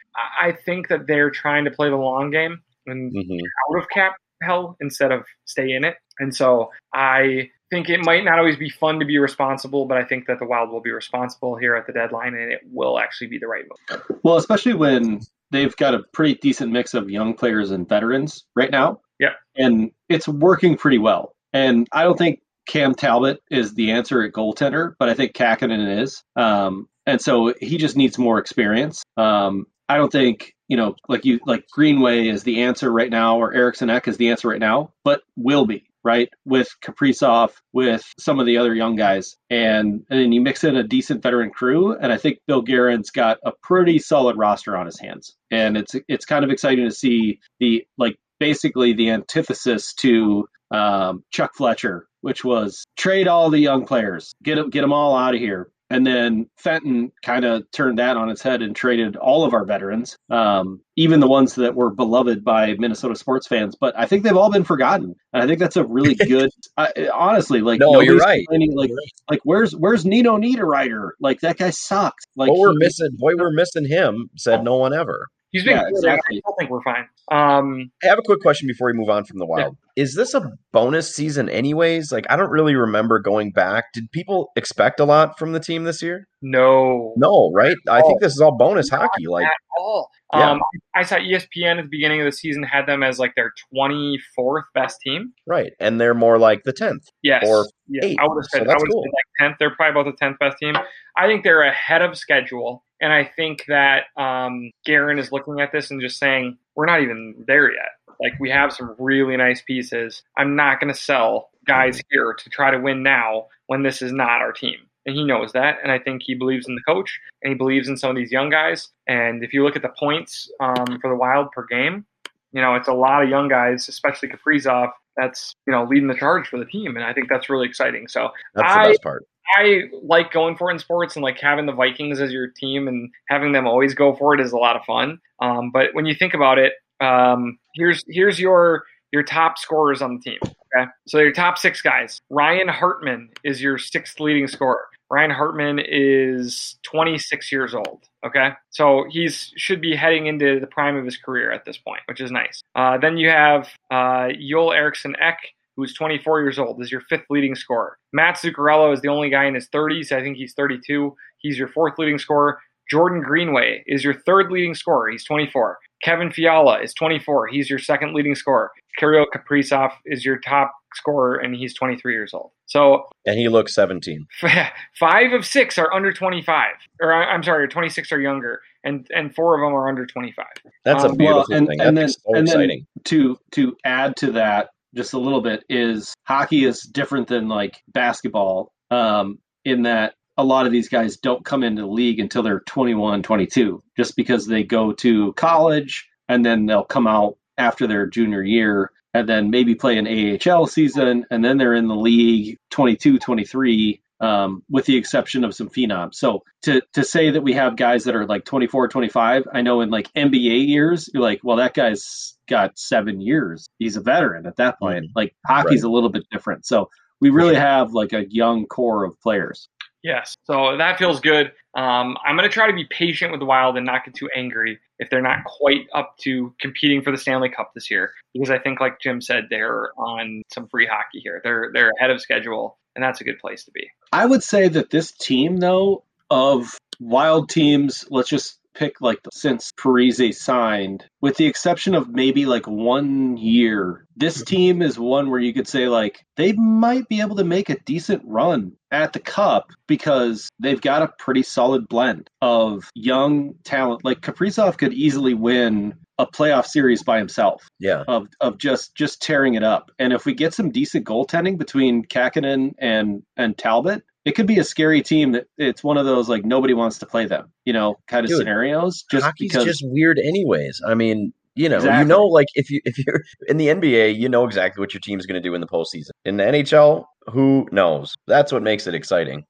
i 0.41 0.51
think 0.51 0.87
that 0.87 1.07
they're 1.07 1.29
trying 1.29 1.63
to 1.63 1.71
play 1.71 1.89
the 1.89 1.95
long 1.95 2.31
game 2.31 2.59
and 2.87 3.13
mm-hmm. 3.13 3.39
out 3.69 3.81
of 3.81 3.87
cap 3.89 4.15
hell 4.41 4.75
instead 4.79 5.11
of 5.11 5.25
stay 5.45 5.71
in 5.71 5.83
it. 5.83 5.95
And 6.19 6.35
so 6.35 6.71
i 6.93 7.49
think 7.69 7.89
it 7.89 7.99
might 8.03 8.23
not 8.23 8.39
always 8.39 8.55
be 8.55 8.69
fun 8.69 8.99
to 8.99 9.05
be 9.05 9.17
responsible 9.17 9.85
but 9.85 9.97
i 9.97 10.03
think 10.03 10.25
that 10.27 10.39
the 10.39 10.45
wild 10.45 10.71
will 10.71 10.81
be 10.81 10.91
responsible 10.91 11.57
here 11.57 11.75
at 11.75 11.85
the 11.85 11.93
deadline 11.93 12.33
and 12.33 12.51
it 12.51 12.61
will 12.71 12.97
actually 12.97 13.27
be 13.27 13.37
the 13.37 13.47
right 13.47 13.65
move. 13.67 14.01
Well 14.23 14.37
especially 14.37 14.73
when 14.73 15.21
they've 15.51 15.75
got 15.75 15.93
a 15.93 15.99
pretty 16.13 16.35
decent 16.35 16.71
mix 16.71 16.93
of 16.93 17.09
young 17.09 17.33
players 17.33 17.71
and 17.71 17.87
veterans 17.87 18.45
right 18.55 18.71
now. 18.71 18.99
Yeah. 19.19 19.33
And 19.55 19.91
it's 20.09 20.27
working 20.27 20.77
pretty 20.77 20.97
well 20.97 21.33
and 21.53 21.87
I 21.91 22.03
don't 22.03 22.17
think 22.17 22.41
Cam 22.67 22.95
Talbot 22.95 23.41
is 23.49 23.73
the 23.73 23.91
answer 23.91 24.23
at 24.23 24.33
goaltender, 24.33 24.93
but 24.99 25.09
I 25.09 25.13
think 25.13 25.33
Kahkonen 25.33 26.01
is. 26.01 26.23
Um, 26.35 26.87
and 27.05 27.21
so 27.21 27.53
he 27.59 27.77
just 27.77 27.95
needs 27.95 28.17
more 28.17 28.39
experience. 28.39 29.03
Um, 29.15 29.67
I 29.87 29.97
don't 29.97 30.11
think 30.11 30.53
you 30.67 30.75
know, 30.75 30.95
like 31.07 31.25
you 31.25 31.39
like 31.45 31.65
Greenway 31.71 32.27
is 32.27 32.43
the 32.43 32.63
answer 32.63 32.91
right 32.91 33.09
now, 33.09 33.37
or 33.37 33.53
Eriksson 33.53 33.89
Ek 33.89 34.07
is 34.07 34.17
the 34.17 34.29
answer 34.29 34.49
right 34.49 34.59
now, 34.59 34.91
but 35.03 35.21
will 35.37 35.65
be 35.65 35.85
right 36.03 36.29
with 36.45 36.69
Kaprizov, 36.81 37.51
with 37.73 38.03
some 38.19 38.39
of 38.39 38.45
the 38.45 38.57
other 38.57 38.73
young 38.73 38.95
guys, 38.95 39.37
and 39.49 40.05
and 40.09 40.19
then 40.19 40.31
you 40.31 40.41
mix 40.41 40.63
in 40.63 40.75
a 40.75 40.83
decent 40.83 41.23
veteran 41.23 41.51
crew, 41.51 41.95
and 41.95 42.11
I 42.11 42.17
think 42.17 42.39
Bill 42.47 42.61
Guerin's 42.61 43.11
got 43.11 43.37
a 43.45 43.53
pretty 43.63 43.99
solid 43.99 44.37
roster 44.37 44.75
on 44.75 44.85
his 44.85 44.99
hands, 44.99 45.35
and 45.51 45.77
it's 45.77 45.95
it's 46.07 46.25
kind 46.25 46.43
of 46.43 46.51
exciting 46.51 46.85
to 46.85 46.95
see 46.95 47.39
the 47.59 47.85
like 47.97 48.17
basically 48.39 48.93
the 48.93 49.11
antithesis 49.11 49.93
to 49.95 50.47
um, 50.71 51.23
Chuck 51.31 51.51
Fletcher, 51.55 52.07
which 52.21 52.43
was 52.43 52.85
trade 52.97 53.27
all 53.27 53.49
the 53.49 53.59
young 53.59 53.85
players, 53.85 54.33
get 54.43 54.55
them, 54.55 54.69
get 54.69 54.81
them 54.81 54.93
all 54.93 55.15
out 55.15 55.33
of 55.33 55.39
here. 55.39 55.69
And 55.89 56.05
then 56.05 56.49
Fenton 56.57 57.11
kind 57.23 57.45
of 57.45 57.63
turned 57.71 57.99
that 57.99 58.17
on 58.17 58.29
its 58.29 58.41
head 58.41 58.61
and 58.61 58.75
traded 58.75 59.15
all 59.15 59.45
of 59.45 59.53
our 59.53 59.63
veterans, 59.63 60.17
um, 60.29 60.81
even 60.97 61.21
the 61.21 61.29
ones 61.29 61.55
that 61.55 61.75
were 61.75 61.91
beloved 61.91 62.43
by 62.43 62.73
Minnesota 62.73 63.15
sports 63.15 63.47
fans. 63.47 63.77
But 63.79 63.97
I 63.97 64.05
think 64.05 64.23
they've 64.23 64.35
all 64.35 64.51
been 64.51 64.65
forgotten, 64.65 65.15
and 65.31 65.41
I 65.41 65.47
think 65.47 65.59
that's 65.59 65.77
a 65.77 65.85
really 65.85 66.15
good. 66.27 66.49
I, 66.75 67.09
honestly, 67.13 67.61
like 67.61 67.79
no, 67.79 68.01
you're 68.01 68.17
right. 68.17 68.45
Like, 68.49 68.91
like 69.29 69.39
where's 69.43 69.73
where's 69.73 70.05
Nino 70.05 70.37
Niederreiter? 70.37 71.11
Like 71.21 71.39
that 71.39 71.57
guy 71.57 71.69
sucked. 71.69 72.27
Like 72.35 72.49
what 72.49 72.59
we're 72.59 72.71
he, 72.71 72.79
missing, 72.79 73.11
boy, 73.13 73.35
we're 73.37 73.53
missing 73.53 73.85
him. 73.85 74.29
Said 74.35 74.65
no 74.65 74.75
one 74.75 74.93
ever. 74.93 75.27
He's 75.51 75.63
been 75.63 75.77
yeah, 75.77 75.87
exactly. 75.87 76.41
I 76.45 76.51
think 76.59 76.69
we're 76.69 76.83
fine. 76.83 77.07
Um, 77.31 77.91
I 78.03 78.07
have 78.07 78.19
a 78.19 78.23
quick 78.23 78.41
question 78.41 78.67
before 78.67 78.87
we 78.87 78.93
move 78.93 79.09
on 79.09 79.23
from 79.23 79.39
the 79.39 79.45
Wild. 79.45 79.77
Is 79.97 80.13
this 80.13 80.35
a 80.35 80.51
bonus 80.71 81.13
season 81.13 81.49
anyways? 81.49 82.11
Like 82.11 82.25
I 82.29 82.35
don't 82.35 82.51
really 82.51 82.75
remember 82.75 83.17
going 83.17 83.51
back. 83.51 83.85
Did 83.93 84.11
people 84.11 84.51
expect 84.55 84.99
a 84.99 85.05
lot 85.05 85.39
from 85.39 85.53
the 85.53 85.59
team 85.59 85.83
this 85.85 86.03
year? 86.03 86.27
No. 86.43 87.13
No, 87.17 87.51
right? 87.53 87.75
I 87.89 88.01
think 88.01 88.21
this 88.21 88.31
is 88.33 88.39
all 88.39 88.55
bonus 88.55 88.91
Not 88.91 89.01
hockey. 89.01 89.25
Like 89.27 89.47
all. 89.79 90.09
Yeah. 90.33 90.51
Um, 90.51 90.59
I 90.93 91.03
saw 91.03 91.15
ESPN 91.15 91.77
at 91.77 91.83
the 91.83 91.89
beginning 91.89 92.21
of 92.21 92.25
the 92.25 92.31
season 92.31 92.61
had 92.63 92.85
them 92.85 93.01
as 93.01 93.17
like 93.17 93.33
their 93.35 93.53
24th 93.73 94.63
best 94.75 94.99
team. 95.01 95.33
Right. 95.47 95.71
And 95.79 95.99
they're 95.99 96.13
more 96.13 96.37
like 96.37 96.63
the 96.63 96.73
10th. 96.73 97.05
Yes. 97.23 97.43
Or 97.47 97.65
yeah. 97.87 98.13
I 98.19 98.27
would 98.27 98.35
have 98.35 98.49
said, 98.51 98.67
so 98.67 98.71
I 98.71 98.75
would 98.77 98.91
cool. 98.91 99.03
said 99.03 99.45
like 99.45 99.51
10th. 99.51 99.57
They're 99.59 99.75
probably 99.75 100.01
about 100.01 100.17
the 100.19 100.25
10th 100.25 100.39
best 100.39 100.57
team. 100.57 100.75
I 101.15 101.27
think 101.27 101.43
they're 101.43 101.63
ahead 101.63 102.01
of 102.01 102.17
schedule. 102.17 102.83
And 102.99 103.13
I 103.13 103.23
think 103.23 103.63
that 103.67 104.05
um, 104.17 104.71
Guerin 104.85 105.19
is 105.19 105.31
looking 105.31 105.59
at 105.59 105.71
this 105.71 105.91
and 105.91 106.01
just 106.01 106.19
saying, 106.19 106.57
we're 106.77 106.85
not 106.85 107.01
even 107.01 107.35
there 107.45 107.69
yet. 107.71 107.89
Like, 108.21 108.39
we 108.39 108.49
have 108.49 108.71
some 108.71 108.95
really 108.97 109.35
nice 109.35 109.61
pieces. 109.61 110.23
I'm 110.37 110.55
not 110.55 110.79
going 110.79 110.91
to 110.91 110.99
sell 110.99 111.49
guys 111.67 112.01
here 112.09 112.33
to 112.33 112.49
try 112.49 112.71
to 112.71 112.79
win 112.79 113.03
now 113.03 113.47
when 113.65 113.83
this 113.83 114.01
is 114.01 114.13
not 114.13 114.41
our 114.41 114.53
team 114.53 114.77
and 115.07 115.15
he 115.15 115.23
knows 115.23 115.53
that. 115.53 115.77
And 115.81 115.91
I 115.91 115.97
think 115.97 116.21
he 116.23 116.35
believes 116.35 116.67
in 116.67 116.75
the 116.75 116.81
coach 116.81 117.19
and 117.41 117.51
he 117.51 117.57
believes 117.57 117.87
in 117.87 117.97
some 117.97 118.11
of 118.11 118.15
these 118.15 118.31
young 118.31 118.49
guys. 118.49 118.89
And 119.07 119.43
if 119.43 119.53
you 119.53 119.63
look 119.63 119.75
at 119.75 119.81
the 119.81 119.93
points 119.97 120.51
um, 120.59 120.99
for 121.01 121.09
the 121.09 121.15
Wild 121.15 121.51
per 121.51 121.65
game, 121.65 122.05
you 122.51 122.61
know 122.61 122.75
it's 122.75 122.87
a 122.87 122.93
lot 122.93 123.23
of 123.23 123.29
young 123.29 123.47
guys, 123.47 123.87
especially 123.87 124.29
Kaprizov, 124.29 124.91
that's 125.15 125.55
you 125.65 125.71
know 125.71 125.85
leading 125.85 126.07
the 126.07 126.15
charge 126.15 126.47
for 126.47 126.57
the 126.57 126.65
team, 126.65 126.95
and 126.95 127.05
I 127.05 127.13
think 127.13 127.29
that's 127.29 127.49
really 127.49 127.67
exciting. 127.67 128.07
So 128.07 128.29
that's 128.53 128.71
I, 128.71 128.83
the 128.83 128.89
best 128.89 129.03
part. 129.03 129.27
I 129.55 129.83
like 130.03 130.31
going 130.31 130.57
for 130.57 130.69
it 130.69 130.73
in 130.73 130.79
sports 130.79 131.15
and 131.15 131.23
like 131.23 131.39
having 131.39 131.65
the 131.65 131.71
Vikings 131.71 132.19
as 132.19 132.31
your 132.31 132.47
team 132.47 132.87
and 132.87 133.09
having 133.29 133.51
them 133.51 133.67
always 133.67 133.93
go 133.93 134.15
for 134.15 134.33
it 134.33 134.39
is 134.39 134.51
a 134.51 134.57
lot 134.57 134.75
of 134.75 134.83
fun. 134.83 135.19
Um, 135.39 135.71
but 135.71 135.93
when 135.93 136.05
you 136.05 136.15
think 136.15 136.33
about 136.33 136.57
it, 136.57 136.73
um, 136.99 137.57
here's 137.75 138.03
here's 138.07 138.39
your 138.39 138.83
your 139.11 139.23
top 139.23 139.57
scorers 139.57 140.01
on 140.01 140.15
the 140.15 140.21
team. 140.21 140.39
Okay, 140.43 140.89
so 141.07 141.19
your 141.19 141.31
top 141.31 141.57
six 141.57 141.81
guys. 141.81 142.19
Ryan 142.29 142.67
Hartman 142.67 143.29
is 143.43 143.61
your 143.61 143.77
sixth 143.77 144.19
leading 144.19 144.47
scorer. 144.47 144.87
Ryan 145.09 145.31
Hartman 145.31 145.79
is 145.79 146.77
26 146.83 147.49
years 147.51 147.73
old. 147.73 148.03
Okay, 148.25 148.49
so 148.71 149.05
he's 149.09 149.53
should 149.55 149.79
be 149.79 149.95
heading 149.95 150.27
into 150.27 150.59
the 150.59 150.67
prime 150.67 150.97
of 150.97 151.05
his 151.05 151.17
career 151.17 151.51
at 151.51 151.63
this 151.63 151.77
point, 151.77 152.01
which 152.07 152.19
is 152.19 152.31
nice. 152.31 152.61
Uh, 152.75 152.97
then 152.97 153.17
you 153.17 153.29
have 153.29 153.69
uh, 153.89 154.29
Joel 154.39 154.73
Eriksson 154.73 155.15
Ek, 155.19 155.37
who's 155.77 155.93
24 155.93 156.41
years 156.41 156.59
old, 156.59 156.81
is 156.81 156.91
your 156.91 157.01
fifth 157.01 157.25
leading 157.29 157.55
scorer. 157.55 157.97
Matt 158.11 158.35
Zuccarello 158.35 158.93
is 158.93 159.01
the 159.01 159.07
only 159.07 159.29
guy 159.29 159.45
in 159.45 159.55
his 159.55 159.69
30s. 159.69 160.11
I 160.11 160.21
think 160.21 160.35
he's 160.35 160.53
32. 160.53 161.15
He's 161.37 161.57
your 161.57 161.69
fourth 161.69 161.93
leading 161.97 162.17
scorer. 162.17 162.59
Jordan 162.89 163.21
Greenway 163.21 163.83
is 163.85 164.03
your 164.03 164.13
third 164.13 164.51
leading 164.51 164.73
scorer. 164.73 165.09
He's 165.09 165.23
24. 165.23 165.77
Kevin 166.03 166.31
Fiala 166.31 166.81
is 166.81 166.93
24. 166.93 167.47
He's 167.47 167.69
your 167.69 167.79
second 167.79 168.13
leading 168.13 168.35
scorer. 168.35 168.71
Kirill 168.97 169.25
Kaprizov 169.33 169.91
is 170.05 170.25
your 170.25 170.39
top 170.39 170.73
scorer, 170.95 171.35
and 171.35 171.55
he's 171.55 171.73
23 171.73 172.13
years 172.13 172.33
old. 172.33 172.51
So 172.65 173.07
and 173.25 173.37
he 173.37 173.47
looks 173.49 173.73
17. 173.75 174.27
Five 174.99 175.33
of 175.33 175.45
six 175.45 175.77
are 175.77 175.93
under 175.93 176.11
25, 176.11 176.73
or 177.01 177.13
I'm 177.13 177.43
sorry, 177.43 177.67
26 177.67 178.11
are 178.11 178.19
younger, 178.19 178.61
and 178.83 179.07
and 179.15 179.33
four 179.33 179.55
of 179.55 179.65
them 179.65 179.75
are 179.75 179.87
under 179.87 180.05
25. 180.05 180.45
That's 180.83 181.03
um, 181.03 181.11
a 181.11 181.15
beautiful 181.15 181.45
well, 181.49 181.57
and, 181.57 181.67
thing. 181.67 181.81
And 181.81 181.97
That's 181.97 182.15
then, 182.15 182.33
so 182.33 182.37
and 182.37 182.47
exciting. 182.47 182.87
Then 182.95 183.03
to 183.05 183.37
to 183.51 183.77
add 183.85 184.15
to 184.17 184.31
that 184.33 184.69
just 184.95 185.13
a 185.13 185.19
little 185.19 185.41
bit 185.41 185.63
is 185.69 186.13
hockey 186.23 186.65
is 186.65 186.81
different 186.81 187.27
than 187.27 187.47
like 187.47 187.81
basketball 187.87 188.71
um, 188.91 189.39
in 189.65 189.83
that 189.83 190.13
a 190.37 190.43
lot 190.43 190.65
of 190.65 190.71
these 190.71 190.89
guys 190.89 191.17
don't 191.17 191.43
come 191.43 191.63
into 191.63 191.81
the 191.81 191.87
league 191.87 192.19
until 192.19 192.43
they're 192.43 192.59
21, 192.61 193.23
22, 193.23 193.83
just 193.97 194.15
because 194.15 194.45
they 194.45 194.63
go 194.63 194.93
to 194.93 195.33
college 195.33 196.07
and 196.29 196.45
then 196.45 196.65
they'll 196.65 196.83
come 196.83 197.07
out 197.07 197.37
after 197.57 197.87
their 197.87 198.05
junior 198.05 198.43
year 198.43 198.91
and 199.13 199.27
then 199.27 199.49
maybe 199.49 199.73
play 199.73 199.97
an 199.97 200.07
AHL 200.07 200.67
season 200.67 201.25
and 201.31 201.43
then 201.43 201.57
they're 201.57 201.73
in 201.73 201.87
the 201.87 201.95
league 201.95 202.57
22, 202.69 203.17
23 203.17 204.01
um, 204.19 204.63
with 204.69 204.85
the 204.85 204.97
exception 204.97 205.43
of 205.43 205.55
some 205.55 205.69
phenoms. 205.69 206.15
So 206.15 206.43
to 206.63 206.81
to 206.93 207.03
say 207.03 207.31
that 207.31 207.41
we 207.41 207.53
have 207.53 207.75
guys 207.75 208.05
that 208.05 208.15
are 208.15 208.25
like 208.25 208.45
24, 208.45 208.87
25, 208.87 209.47
I 209.53 209.61
know 209.61 209.81
in 209.81 209.89
like 209.89 210.11
NBA 210.13 210.67
years, 210.67 211.09
you're 211.13 211.23
like, 211.23 211.41
well, 211.43 211.57
that 211.57 211.73
guy's 211.73 212.35
got 212.49 212.77
seven 212.77 213.21
years. 213.21 213.67
He's 213.79 213.95
a 213.95 214.01
veteran 214.01 214.45
at 214.45 214.57
that 214.57 214.79
point. 214.79 215.05
Mm-hmm. 215.05 215.13
Like 215.15 215.35
hockey's 215.45 215.83
right. 215.83 215.89
a 215.89 215.91
little 215.91 216.09
bit 216.09 216.23
different. 216.31 216.65
So 216.65 216.89
we 217.19 217.29
really 217.29 217.55
have 217.55 217.93
like 217.93 218.13
a 218.13 218.25
young 218.29 218.65
core 218.65 219.03
of 219.03 219.19
players. 219.21 219.69
Yes. 220.03 220.35
So 220.43 220.77
that 220.77 220.97
feels 220.97 221.19
good. 221.19 221.51
Um, 221.75 222.17
I'm 222.25 222.35
going 222.37 222.47
to 222.47 222.53
try 222.53 222.67
to 222.67 222.73
be 222.73 222.85
patient 222.89 223.31
with 223.31 223.39
the 223.39 223.45
Wild 223.45 223.77
and 223.77 223.85
not 223.85 224.05
get 224.05 224.13
too 224.13 224.29
angry 224.35 224.79
if 224.99 225.09
they're 225.09 225.21
not 225.21 225.43
quite 225.45 225.87
up 225.93 226.15
to 226.21 226.53
competing 226.59 227.01
for 227.01 227.11
the 227.11 227.17
Stanley 227.17 227.49
Cup 227.49 227.71
this 227.75 227.91
year, 227.91 228.11
because 228.33 228.49
I 228.49 228.57
think, 228.57 228.79
like 228.79 228.99
Jim 229.01 229.21
said, 229.21 229.45
they're 229.49 229.91
on 229.97 230.43
some 230.51 230.67
free 230.69 230.87
hockey 230.87 231.19
here. 231.19 231.41
They're 231.43 231.71
they're 231.73 231.91
ahead 231.99 232.09
of 232.09 232.21
schedule, 232.21 232.79
and 232.97 233.03
that's 233.03 233.21
a 233.21 233.23
good 233.23 233.37
place 233.39 233.63
to 233.65 233.71
be. 233.71 233.91
I 234.11 234.25
would 234.25 234.43
say 234.43 234.67
that 234.67 234.89
this 234.89 235.11
team, 235.11 235.57
though, 235.57 236.03
of 236.29 236.77
Wild 236.99 237.47
teams, 237.47 238.05
let's 238.09 238.27
just 238.27 238.59
pick 238.73 239.01
like 239.01 239.19
since 239.31 239.71
Parise 239.79 240.33
signed, 240.33 241.05
with 241.21 241.37
the 241.37 241.45
exception 241.45 241.93
of 241.93 242.09
maybe 242.09 242.47
like 242.47 242.67
one 242.67 243.37
year. 243.37 244.07
This 244.15 244.41
mhm. 244.41 244.45
team 244.45 244.81
is 244.81 244.97
one 244.97 245.29
where 245.29 245.39
you 245.39 245.53
could 245.53 245.67
say 245.67 245.87
like 245.87 246.25
they 246.37 246.53
might 246.53 247.07
be 247.07 247.21
able 247.21 247.35
to 247.35 247.43
make 247.43 247.69
a 247.69 247.79
decent 247.81 248.23
run 248.25 248.73
at 248.91 249.13
the 249.13 249.19
cup 249.19 249.71
because 249.87 250.49
they've 250.59 250.81
got 250.81 251.03
a 251.03 251.13
pretty 251.19 251.43
solid 251.43 251.87
blend 251.87 252.29
of 252.41 252.89
young 252.95 253.55
talent. 253.63 254.03
Like 254.03 254.21
Kaprizov 254.21 254.77
could 254.77 254.93
easily 254.93 255.35
win 255.35 255.93
a 256.19 256.25
playoff 256.25 256.65
series 256.65 257.03
by 257.03 257.17
himself. 257.17 257.67
Yeah. 257.79 258.03
Of 258.07 258.27
of 258.41 258.57
just 258.57 258.95
just 258.95 259.21
tearing 259.21 259.55
it 259.55 259.63
up. 259.63 259.91
And 259.99 260.13
if 260.13 260.25
we 260.25 260.33
get 260.33 260.53
some 260.53 260.71
decent 260.71 261.05
goaltending 261.05 261.57
between 261.57 262.05
Kahkonen 262.05 262.73
and 262.79 263.23
and 263.35 263.57
Talbot, 263.57 264.03
it 264.25 264.35
could 264.35 264.47
be 264.47 264.59
a 264.59 264.63
scary 264.63 265.01
team 265.01 265.31
that 265.33 265.47
it's 265.57 265.83
one 265.83 265.97
of 265.97 266.05
those 266.05 266.27
like 266.27 266.43
nobody 266.43 266.73
wants 266.73 266.99
to 266.99 267.05
play 267.05 267.25
them, 267.25 267.51
you 267.65 267.73
know, 267.73 267.95
kind 268.07 268.25
of 268.25 268.29
Dude, 268.29 268.39
scenarios. 268.39 269.05
Just 269.09 269.25
hockey's 269.25 269.51
because 269.51 269.65
just 269.65 269.83
weird 269.85 270.19
anyways. 270.19 270.81
I 270.85 270.95
mean, 270.95 271.33
you 271.55 271.69
know, 271.69 271.77
exactly. 271.77 272.01
you 272.01 272.07
know, 272.07 272.25
like 272.25 272.47
if 272.53 272.69
you 272.69 272.81
if 272.85 272.97
you're 272.97 273.23
in 273.47 273.57
the 273.57 273.67
NBA, 273.67 274.17
you 274.17 274.29
know 274.29 274.45
exactly 274.45 274.81
what 274.81 274.93
your 274.93 275.01
team's 275.01 275.25
going 275.25 275.41
to 275.41 275.47
do 275.47 275.55
in 275.55 275.61
the 275.61 275.67
postseason. 275.67 276.09
In 276.25 276.37
the 276.37 276.43
NHL, 276.43 277.05
who 277.31 277.67
knows? 277.71 278.15
That's 278.27 278.51
what 278.51 278.63
makes 278.63 278.87
it 278.87 278.93
exciting. 278.93 279.45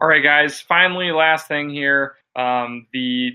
All 0.00 0.08
right, 0.08 0.22
guys. 0.22 0.60
Finally, 0.60 1.12
last 1.12 1.46
thing 1.46 1.70
here. 1.70 2.14
Um, 2.34 2.86
the 2.92 3.32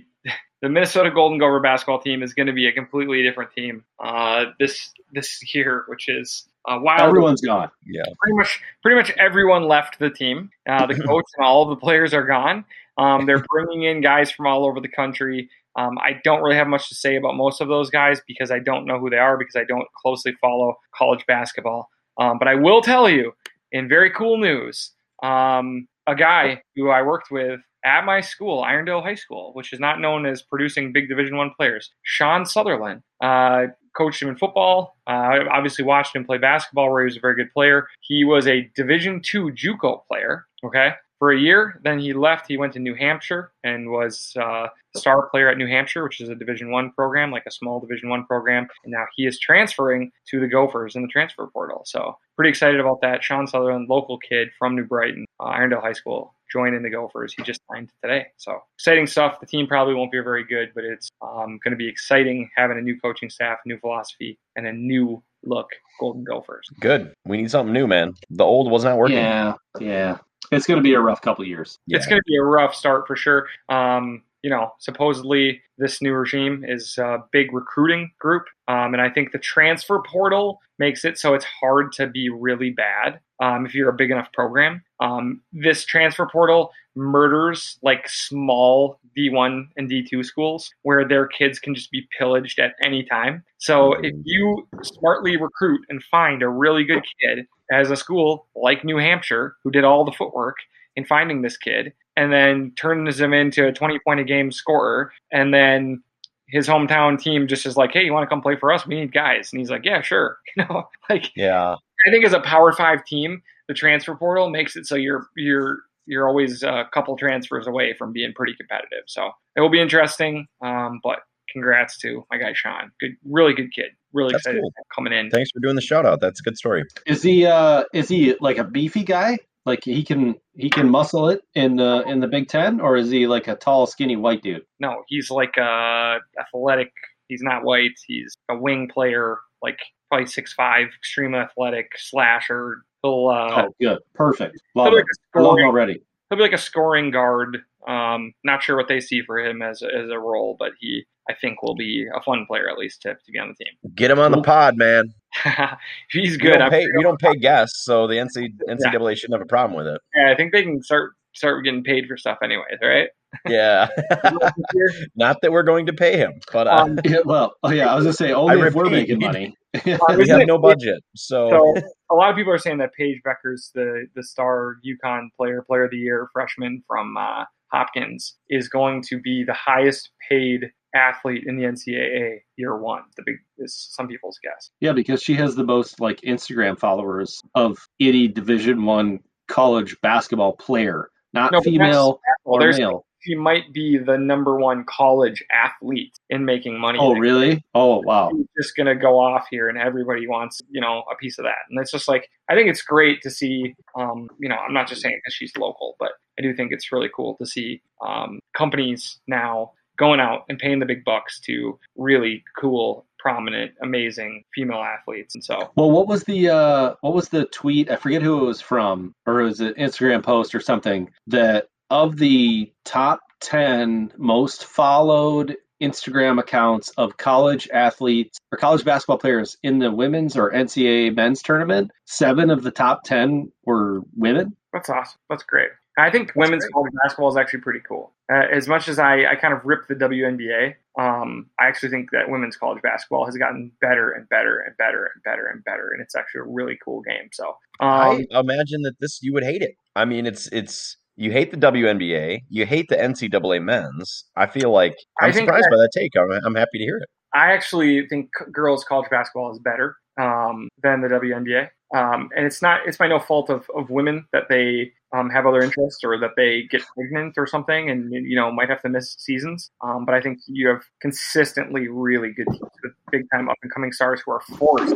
the 0.62 0.70
Minnesota 0.70 1.12
Golden 1.12 1.38
Gopher 1.38 1.60
basketball 1.60 2.00
team 2.00 2.24
is 2.24 2.34
going 2.34 2.48
to 2.48 2.54
be 2.54 2.68
a 2.68 2.72
completely 2.72 3.22
different 3.24 3.52
team 3.52 3.84
uh, 4.00 4.46
this 4.60 4.92
this 5.14 5.54
year, 5.54 5.86
which 5.88 6.10
is 6.10 6.48
uh, 6.68 6.80
Wild, 6.82 7.02
everyone's 7.02 7.42
gone. 7.42 7.70
Yeah, 7.86 8.04
pretty 8.20 8.38
much, 8.38 8.60
pretty 8.82 8.96
much 8.96 9.12
everyone 9.18 9.68
left 9.68 10.00
the 10.00 10.10
team. 10.10 10.50
Uh, 10.68 10.86
the 10.86 10.96
coach 11.08 11.26
and 11.38 11.46
all 11.46 11.64
of 11.64 11.70
the 11.70 11.76
players 11.78 12.14
are 12.14 12.26
gone. 12.26 12.66
Um, 12.98 13.26
they're 13.26 13.44
bringing 13.50 13.84
in 13.84 14.02
guys 14.02 14.32
from 14.32 14.48
all 14.48 14.66
over 14.66 14.80
the 14.82 14.90
country. 14.90 15.50
Um, 15.76 16.00
I 16.00 16.20
don't 16.24 16.42
really 16.42 16.56
have 16.56 16.68
much 16.68 16.90
to 16.90 16.96
say 16.96 17.16
about 17.16 17.36
most 17.36 17.62
of 17.62 17.68
those 17.68 17.92
guys 17.92 18.20
because 18.28 18.50
I 18.50 18.58
don't 18.58 18.86
know 18.86 19.00
who 19.00 19.12
they 19.12 19.20
are 19.20 19.38
because 19.38 19.56
I 19.56 19.64
don't 19.64 19.88
closely 19.94 20.34
follow 20.42 20.80
college 20.94 21.24
basketball. 21.28 21.90
Um, 22.18 22.40
but 22.40 22.48
I 22.48 22.56
will 22.56 22.82
tell 22.82 23.08
you, 23.08 23.34
in 23.72 23.88
very 23.88 24.10
cool 24.10 24.38
news, 24.38 24.92
um, 25.22 25.88
a 26.08 26.16
guy 26.16 26.64
who 26.76 26.90
I 26.90 27.04
worked 27.04 27.30
with 27.30 27.60
at 27.84 28.06
my 28.06 28.22
school, 28.22 28.64
Irondale 28.64 29.04
High 29.04 29.16
School, 29.16 29.52
which 29.54 29.74
is 29.74 29.80
not 29.80 30.00
known 30.00 30.26
as 30.26 30.42
producing 30.42 30.94
big 30.94 31.10
Division 31.10 31.38
One 31.38 31.52
players, 31.58 31.92
Sean 32.04 32.46
Sutherland, 32.46 33.02
uh, 33.22 33.68
coached 33.96 34.22
him 34.22 34.30
in 34.30 34.38
football. 34.38 34.98
Uh, 35.08 35.40
obviously 35.52 35.84
watched 35.84 36.16
him 36.16 36.26
play 36.26 36.38
basketball, 36.38 36.92
where 36.92 37.04
he 37.04 37.06
was 37.06 37.18
a 37.18 37.22
very 37.22 37.36
good 37.36 37.52
player. 37.54 37.88
He 38.02 38.24
was 38.24 38.48
a 38.48 38.70
Division 38.76 39.22
two 39.22 39.52
JUCO 39.52 40.02
player. 40.08 40.46
Okay, 40.64 40.92
for 41.20 41.32
a 41.32 41.40
year. 41.40 41.80
Then 41.84 42.00
he 42.00 42.14
left. 42.14 42.48
He 42.48 42.58
went 42.58 42.74
to 42.74 42.80
New 42.80 42.96
Hampshire 42.96 43.52
and 43.64 43.90
was 43.90 44.34
uh, 44.40 44.68
star 44.96 45.30
player 45.30 45.50
at 45.50 45.58
New 45.58 45.68
Hampshire, 45.68 46.04
which 46.04 46.22
is 46.22 46.30
a 46.30 46.36
Division 46.36 46.72
One 46.72 46.92
program, 46.92 47.32
like 47.32 47.46
a 47.48 47.52
small 47.52 47.80
Division 47.80 48.10
One 48.10 48.26
program. 48.26 48.68
And 48.84 48.94
now 48.94 49.06
he 49.16 49.26
is 49.26 49.40
transferring 49.40 50.12
to 50.30 50.40
the 50.40 50.48
Gophers 50.48 50.96
in 50.96 51.02
the 51.02 51.08
transfer 51.08 51.48
portal. 51.48 51.84
So 51.86 52.18
pretty 52.36 52.50
excited 52.50 52.80
about 52.80 53.02
that. 53.02 53.24
Sean 53.24 53.48
Sutherland, 53.48 53.88
local 53.90 54.18
kid 54.18 54.50
from 54.58 54.76
New 54.76 54.86
Brighton, 54.86 55.26
uh, 55.40 55.46
Irondale 55.46 55.82
High 55.82 55.94
School, 55.94 56.34
joining 56.52 56.84
the 56.84 56.90
Gophers. 56.90 57.34
He 57.36 57.44
just 57.44 57.62
signed 57.72 57.92
today. 58.04 58.28
So 58.38 58.60
exciting 58.76 59.08
stuff. 59.08 59.40
The 59.40 59.46
team 59.46 59.68
probably 59.68 59.94
won't 59.94 60.12
be 60.12 60.20
very 60.20 60.44
good, 60.44 60.72
but 60.74 60.84
it's 60.84 61.10
um, 61.22 61.60
going 61.64 61.72
to 61.72 61.78
be 61.78 61.88
exciting 61.88 62.50
having 62.56 62.78
a 62.78 62.82
new 62.82 63.00
coaching 63.00 63.30
staff, 63.30 63.60
new 63.66 63.78
philosophy, 63.80 64.38
and 64.56 64.68
a 64.68 64.74
new 64.74 65.22
look 65.44 65.70
Golden 66.00 66.24
Gophers. 66.24 66.68
Good. 66.80 67.14
We 67.26 67.38
need 67.38 67.52
something 67.52 67.74
new, 67.74 67.88
man. 67.88 68.14
The 68.30 68.44
old 68.44 68.72
was 68.72 68.84
not 68.84 68.98
working. 68.98 69.18
Yeah, 69.18 69.54
yeah. 69.80 70.18
It's 70.52 70.66
going 70.66 70.78
to 70.78 70.84
be 70.84 70.94
a 70.94 71.00
rough 71.00 71.22
couple 71.22 71.46
years. 71.46 71.78
Yeah. 71.88 71.98
It's 71.98 72.08
going 72.08 72.20
to 72.20 72.26
be 72.26 72.38
a 72.38 72.44
rough 72.44 72.74
start 72.74 73.06
for 73.08 73.16
sure. 73.16 73.48
Um, 73.70 74.24
you 74.44 74.50
know, 74.50 74.72
supposedly 74.80 75.62
this 75.78 76.02
new 76.02 76.14
regime 76.14 76.64
is 76.68 76.98
a 76.98 77.20
big 77.32 77.54
recruiting 77.54 78.12
group. 78.20 78.44
Um, 78.68 78.94
and 78.94 79.02
I 79.02 79.10
think 79.10 79.32
the 79.32 79.40
transfer 79.40 80.02
portal 80.10 80.60
makes 80.80 81.04
it 81.06 81.18
so 81.18 81.34
it's 81.34 81.46
hard 81.46 81.92
to 81.94 82.08
be 82.08 82.30
really 82.30 82.70
bad 82.70 83.20
um, 83.42 83.66
if 83.66 83.74
you're 83.74 83.90
a 83.90 83.96
big 83.96 84.12
enough 84.12 84.32
program. 84.34 84.84
Um, 85.00 85.42
this 85.52 85.86
transfer 85.86 86.28
portal 86.32 86.72
murders 86.96 87.78
like 87.84 88.10
small 88.10 89.00
D1 89.18 89.68
and 89.78 89.90
D2 89.90 90.26
schools 90.26 90.72
where 90.82 91.08
their 91.08 91.28
kids 91.28 91.60
can 91.60 91.76
just 91.76 91.92
be 91.92 92.08
pillaged 92.18 92.60
at 92.60 92.74
any 92.84 93.04
time. 93.04 93.44
So 93.58 93.94
if 93.94 94.14
mm. 94.14 94.22
you 94.26 94.68
smartly 94.84 95.38
recruit 95.38 95.82
and 95.90 96.04
find 96.04 96.42
a 96.42 96.50
really 96.50 96.84
good 96.84 97.04
kid 97.22 97.46
as 97.72 97.92
a 97.92 97.96
school 97.96 98.48
like 98.56 98.84
New 98.84 98.98
Hampshire, 98.98 99.56
who 99.64 99.72
did 99.72 99.84
all 99.84 100.06
the 100.06 100.12
footwork 100.12 100.58
in 100.96 101.06
finding 101.06 101.42
this 101.42 101.58
kid, 101.58 101.94
and 102.18 102.34
then 102.34 102.74
turns 102.76 103.22
him 103.22 103.32
into 103.32 103.68
a 103.68 103.72
20 103.72 104.00
point 104.00 104.20
a 104.20 104.24
game 104.24 104.52
scorer, 104.52 105.14
and 105.32 105.54
then 105.54 106.04
his 106.50 106.68
hometown 106.68 107.22
team 107.22 107.48
just 107.48 107.66
is 107.66 107.78
like, 107.78 107.92
"Hey, 107.94 108.04
you 108.04 108.12
want 108.12 108.24
to 108.24 108.28
come 108.28 108.42
play 108.42 108.58
for 108.58 108.74
us? 108.74 108.86
We 108.86 108.96
need 108.96 109.14
guys." 109.14 109.54
And 109.54 109.60
he's 109.60 109.70
like, 109.70 109.86
"Yeah, 109.86 110.02
sure." 110.02 110.38
You 110.58 110.66
know, 110.66 110.90
like 111.10 111.32
yeah. 111.36 111.76
I 112.08 112.12
think 112.12 112.26
as 112.26 112.34
a 112.34 112.40
Power 112.40 112.74
Five 112.74 113.06
team, 113.06 113.44
the 113.68 113.76
transfer 113.76 114.16
portal 114.16 114.50
makes 114.50 114.76
it 114.76 114.88
so 114.88 114.96
you're 114.96 115.28
you're 115.36 115.78
you're 116.08 116.28
always 116.28 116.64
a 116.64 116.86
couple 116.94 117.16
transfers 117.16 117.68
away 117.68 117.94
from 117.94 118.12
being 118.12 118.34
pretty 118.34 118.56
competitive. 118.56 119.04
So 119.06 119.30
it 119.56 119.62
will 119.62 119.70
be 119.70 119.82
interesting. 119.82 120.48
Um, 120.64 121.00
but 121.04 121.20
congrats 121.52 122.00
to 122.00 122.26
my 122.32 122.38
guy 122.38 122.54
Sean. 122.54 122.92
Good, 123.00 123.12
really 123.24 123.54
good 123.54 123.72
kid. 123.74 123.92
Really 124.14 124.32
That's 124.32 124.46
excited 124.46 124.62
cool. 124.62 124.72
coming 124.96 125.14
in. 125.14 125.30
Thanks 125.30 125.52
for 125.52 125.60
doing 125.60 125.76
the 125.76 125.82
shout 125.82 126.06
out. 126.06 126.22
That's 126.22 126.40
a 126.40 126.44
good 126.44 126.58
story. 126.58 126.84
Is 127.06 127.22
he 127.22 127.46
uh 127.46 127.84
is 127.94 128.10
he 128.10 128.36
like 128.42 128.58
a 128.58 128.64
beefy 128.64 129.04
guy? 129.04 129.38
Like 129.68 129.84
he 129.84 130.02
can 130.02 130.36
he 130.56 130.70
can 130.70 130.90
muscle 130.90 131.28
it 131.28 131.42
in 131.54 131.76
the 131.76 132.02
in 132.08 132.22
the 132.22 132.28
Big 132.28 132.48
Ten, 132.48 132.80
or 132.80 132.96
is 132.96 133.12
he 133.12 133.28
like 133.28 133.50
a 133.50 133.56
tall, 133.56 133.86
skinny 133.86 134.16
white 134.16 134.42
dude? 134.42 134.66
No, 134.80 135.04
he's 135.10 135.30
like 135.30 135.58
a 135.58 136.20
athletic. 136.40 136.94
He's 137.28 137.42
not 137.42 137.66
white. 137.66 137.92
He's 138.08 138.34
a 138.50 138.58
wing 138.58 138.88
player, 138.88 139.40
like 139.62 139.78
probably 140.08 140.28
six 140.28 140.54
five, 140.54 140.88
extreme 140.98 141.36
athletic 141.36 141.92
slasher. 141.98 142.78
He'll 143.04 143.28
uh, 143.28 143.66
oh 143.66 143.76
good, 143.82 144.00
perfect. 144.14 144.58
Love 144.74 144.94
it. 144.94 145.06
Like 145.36 145.44
Love 145.44 145.58
already. 145.58 146.02
He'll 146.30 146.38
be 146.38 146.44
like 146.44 146.54
a 146.54 146.58
scoring 146.58 147.12
guard. 147.12 147.60
Um, 147.88 148.34
not 148.44 148.62
sure 148.62 148.76
what 148.76 148.88
they 148.88 149.00
see 149.00 149.22
for 149.22 149.40
him 149.40 149.62
as 149.62 149.82
as 149.82 150.10
a 150.12 150.20
role, 150.20 150.56
but 150.60 150.74
he 150.80 151.06
I 151.30 151.34
think 151.34 151.62
will 151.62 151.76
be 151.76 152.06
a 152.16 152.22
fun 152.22 152.46
player 152.48 152.70
at 152.70 152.78
least 152.78 153.02
to, 153.04 153.14
to 153.14 153.32
be 153.32 153.40
on 153.40 153.50
the 153.50 153.64
team. 153.64 153.74
Get 153.96 154.12
him 154.12 154.20
on 154.20 154.32
the 154.32 154.42
pod, 154.42 154.78
man. 154.78 155.14
He's 156.12 156.38
good. 156.38 156.54
We 156.54 156.58
don't, 156.58 156.70
pay, 156.70 156.86
we 156.96 157.04
don't 157.04 157.20
pay 157.20 157.36
guests, 157.36 157.84
so 157.84 158.08
the 158.08 158.16
NC, 158.16 158.54
NCAA 158.70 158.80
yeah. 159.10 159.16
shouldn't 159.16 159.38
have 159.38 159.42
a 159.42 159.46
problem 159.46 159.78
with 159.78 159.88
it. 159.88 160.02
Yeah, 160.16 160.32
I 160.32 160.36
think 160.36 160.54
they 160.54 160.64
can 160.64 160.82
start 160.82 161.12
start 161.34 161.64
getting 161.64 161.84
paid 161.84 162.08
for 162.08 162.18
stuff 162.18 162.40
anyways, 162.44 162.80
right? 162.82 163.10
Yeah. 163.48 163.88
Not 165.16 165.38
that 165.42 165.52
we're 165.52 165.64
going 165.64 165.86
to 165.88 165.94
pay 165.94 166.18
him, 166.18 166.34
but 166.52 166.68
uh, 166.68 166.72
um, 166.72 167.00
yeah, 167.04 167.20
well, 167.26 167.56
oh 167.64 167.72
yeah, 167.72 167.92
I 167.92 167.96
was 167.96 168.06
gonna 168.06 168.14
say 168.14 168.32
only 168.34 168.60
if 168.60 168.74
we're 168.74 168.90
making 168.90 169.20
money. 169.20 169.56
we 169.86 170.28
have 170.28 170.48
no 170.48 170.58
budget, 170.58 171.04
so. 171.16 171.50
so. 171.50 171.82
a 172.10 172.16
lot 172.16 172.32
of 172.32 172.36
people 172.36 172.52
are 172.52 172.58
saying 172.58 172.80
that 172.80 172.94
Paige 172.98 173.22
Bueckers 173.26 173.72
the 173.76 174.08
the 174.16 174.24
star 174.24 174.78
UConn 174.86 175.28
player, 175.36 175.64
player 175.68 175.86
of 175.86 175.92
the 175.92 175.98
year 175.98 176.30
freshman 176.34 176.84
from 176.88 177.16
uh, 177.18 177.44
Hopkins, 177.72 178.38
is 178.50 178.70
going 178.70 179.04
to 179.10 179.20
be 179.20 179.44
the 179.46 179.54
highest 179.54 180.10
paid 180.30 180.72
athlete 180.96 181.44
in 181.46 181.58
the 181.58 181.64
NCAA 181.64 182.40
year 182.56 182.78
one. 182.78 183.04
The 183.18 183.24
big 183.26 183.36
is 183.60 183.90
some 183.92 184.08
people's 184.08 184.40
guess. 184.44 184.72
Yeah, 184.80 184.94
because 184.94 185.22
she 185.22 185.36
has 185.36 185.56
the 185.56 185.66
most 185.66 186.00
like 186.00 186.22
Instagram 186.22 186.80
followers 186.80 187.40
of 187.56 187.78
any 188.00 188.28
Division 188.28 188.84
One 188.86 189.20
college 189.48 189.96
basketball 190.02 190.54
player, 190.54 191.10
not 191.34 191.52
no, 191.52 191.62
female 191.62 192.20
or 192.46 192.72
male. 192.72 193.06
She 193.28 193.36
might 193.36 193.74
be 193.74 193.98
the 193.98 194.18
number 194.18 194.58
one 194.58 194.86
college 194.86 195.44
athlete 195.52 196.18
in 196.30 196.46
making 196.46 196.80
money. 196.80 196.98
Oh, 197.02 197.14
really? 197.14 197.64
Oh, 197.76 198.00
wow. 198.00 198.32
She's 198.32 198.48
just 198.58 198.76
gonna 198.76 198.96
go 198.96 199.20
off 199.20 199.48
here, 199.52 199.68
and 199.70 199.78
everybody 199.78 200.28
wants 200.28 200.62
you 200.70 200.80
know 200.80 201.04
a 201.12 201.16
piece 201.16 201.38
of 201.38 201.44
that. 201.44 201.58
And 201.70 201.80
it's 201.80 201.92
just 201.92 202.08
like 202.08 202.30
I 202.50 202.56
think 202.56 202.70
it's 202.70 202.82
great 202.82 203.22
to 203.24 203.30
see. 203.30 203.76
Um, 203.96 204.30
you 204.40 204.48
know, 204.50 204.56
I'm 204.56 204.74
not 204.74 204.88
just 204.88 205.02
saying 205.02 205.20
because 205.24 205.34
she's 205.34 205.56
local, 205.58 205.96
but 206.00 206.12
I 206.40 206.42
do 206.42 206.56
think 206.56 206.72
it's 206.72 206.92
really 206.92 207.10
cool 207.14 207.36
to 207.38 207.46
see 207.46 207.82
um, 208.02 208.40
companies 208.56 209.20
now 209.28 209.72
going 209.98 210.20
out 210.20 210.46
and 210.48 210.58
paying 210.60 210.80
the 210.80 210.86
big 210.86 211.04
bucks 211.04 211.40
to 211.42 211.78
really 211.96 212.44
cool 212.58 213.06
prominent 213.20 213.72
amazing 213.82 214.44
female 214.54 214.84
athletes 214.84 215.34
and 215.34 215.44
so 215.44 215.72
well 215.76 215.90
what 215.90 216.08
was 216.08 216.24
the 216.26 216.48
uh 216.48 216.94
what 217.02 217.14
was 217.14 217.30
the 217.30 217.46
tweet 217.48 217.90
i 217.90 217.96
forget 217.96 218.22
who 218.22 218.40
it 218.40 218.46
was 218.46 218.62
from 218.62 219.14
or 219.26 219.42
it 219.42 219.44
was 219.44 219.60
an 219.60 219.74
instagram 219.74 220.24
post 220.24 220.54
or 220.54 220.60
something 220.60 221.10
that 221.26 221.70
of 221.90 222.18
the 222.18 222.72
top 222.86 223.22
10 223.42 224.14
most 224.18 224.66
followed 224.66 225.56
Instagram 225.82 226.40
accounts 226.40 226.90
of 226.92 227.18
college 227.18 227.70
athletes 227.72 228.40
or 228.52 228.58
college 228.58 228.84
basketball 228.84 229.20
players 229.20 229.58
in 229.64 229.80
the 229.80 229.92
women's 229.92 230.36
or 230.36 230.52
NCAA 230.52 231.16
men's 231.16 231.42
tournament. 231.42 231.92
Seven 232.06 232.50
of 232.50 232.64
the 232.64 232.72
top 232.72 233.04
10 233.04 233.52
were 233.66 234.02
women. 234.16 234.56
That's 234.74 234.90
awesome. 234.90 235.20
That's 235.30 235.44
great. 235.44 235.70
I 236.00 236.12
think 236.12 236.28
That's 236.28 236.38
women's 236.38 236.64
great. 236.64 236.74
college 236.74 236.94
basketball 237.04 237.30
is 237.30 237.38
actually 237.38 237.62
pretty 237.62 237.80
cool. 237.80 238.14
Uh, 238.32 238.44
as 238.52 238.68
much 238.68 238.88
as 238.88 239.00
I, 239.00 239.26
I 239.26 239.36
kind 239.36 239.54
of 239.54 239.62
rip 239.66 239.88
the 239.88 239.96
WNBA, 239.96 240.76
um, 241.00 241.50
I 241.60 241.68
actually 241.68 241.90
think 241.90 242.12
that 242.12 242.30
women's 242.30 242.56
college 242.56 242.82
basketball 242.84 243.26
has 243.26 243.36
gotten 243.36 243.72
better 243.82 244.12
and 244.12 244.30
better 244.30 244.60
and 244.60 244.78
better 244.78 245.06
and 245.06 245.24
better 245.24 245.48
and 245.48 245.64
better, 245.64 245.90
and 245.92 246.02
it's 246.02 246.16
actually 246.16 246.42
a 246.42 246.44
really 246.44 246.78
cool 246.84 247.02
game. 247.02 247.30
So 247.32 247.48
um, 247.80 248.28
I 248.32 248.40
imagine 248.40 248.84
that 248.84 248.96
this 249.00 249.20
you 249.24 249.34
would 249.34 249.44
hate 249.44 249.64
it. 249.64 249.76
I 249.96 250.06
mean, 250.06 250.28
it's 250.28 250.48
it's 250.52 250.98
you 251.18 251.32
hate 251.32 251.52
the 251.52 251.58
WNBA, 251.58 252.44
you 252.50 252.66
hate 252.66 252.88
the 252.90 252.96
NCAA 252.96 253.62
men's. 253.62 254.26
I 254.36 254.46
feel 254.46 254.72
like 254.72 254.96
I'm 255.20 255.34
surprised 255.34 255.66
that, 255.66 255.72
by 255.72 255.78
that 255.78 255.90
take. 255.94 256.16
I'm, 256.16 256.32
I'm 256.46 256.56
happy 256.56 256.78
to 256.78 256.84
hear 256.84 256.98
it. 256.98 257.10
I 257.34 257.52
actually 257.52 258.08
think 258.08 258.30
girls 258.52 258.84
college 258.84 259.10
basketball 259.10 259.52
is 259.52 259.60
better 259.60 259.96
um, 260.22 260.70
than 260.84 261.02
the 261.02 261.08
WNBA. 261.08 261.68
Um, 261.96 262.30
and 262.36 262.46
it's 262.46 262.62
not 262.62 262.82
it's 262.86 262.98
by 262.98 263.08
no 263.08 263.20
fault 263.20 263.50
of, 263.50 263.70
of 263.76 263.90
women 263.90 264.26
that 264.34 264.50
they 264.50 264.92
um, 265.14 265.30
have 265.30 265.46
other 265.46 265.62
interests 265.62 266.04
or 266.04 266.20
that 266.20 266.32
they 266.36 266.64
get 266.64 266.82
pregnant 266.94 267.36
or 267.38 267.48
something 267.48 267.90
and 267.90 268.12
you 268.12 268.36
know 268.36 268.52
might 268.52 268.70
have 268.70 268.82
to 268.82 268.90
miss 268.90 269.16
seasons. 269.18 269.72
Um, 269.82 270.06
but 270.06 270.14
I 270.14 270.22
think 270.22 270.40
you 270.48 270.68
have 270.68 270.82
consistently 271.02 271.88
really 271.88 272.34
good 272.34 272.48
teams 272.52 272.72
with 272.84 272.94
big 273.12 273.24
time 273.34 273.50
up 273.50 273.58
and 273.64 273.74
coming 273.74 273.94
stars 273.94 274.22
who 274.26 274.32
are 274.32 274.42
forced 274.58 274.96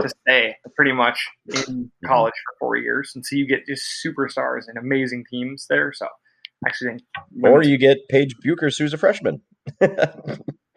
to 0.00 0.08
stay 0.08 0.54
pretty 0.76 0.92
much 0.92 1.28
in 1.46 1.54
mm-hmm. 1.54 2.06
college 2.06 2.34
for 2.44 2.54
four 2.60 2.76
years, 2.76 3.12
and 3.16 3.26
so 3.26 3.34
you 3.34 3.46
get 3.46 3.66
just 3.66 3.84
superstars 4.04 4.68
and 4.68 4.78
amazing 4.78 5.24
teams 5.28 5.66
there. 5.68 5.92
So 5.92 6.06
actually, 6.64 7.00
or 7.42 7.64
you 7.64 7.78
get 7.78 8.08
Paige 8.08 8.36
Bueckers, 8.46 8.78
who's 8.78 8.92
a 8.92 8.98
freshman. 8.98 9.42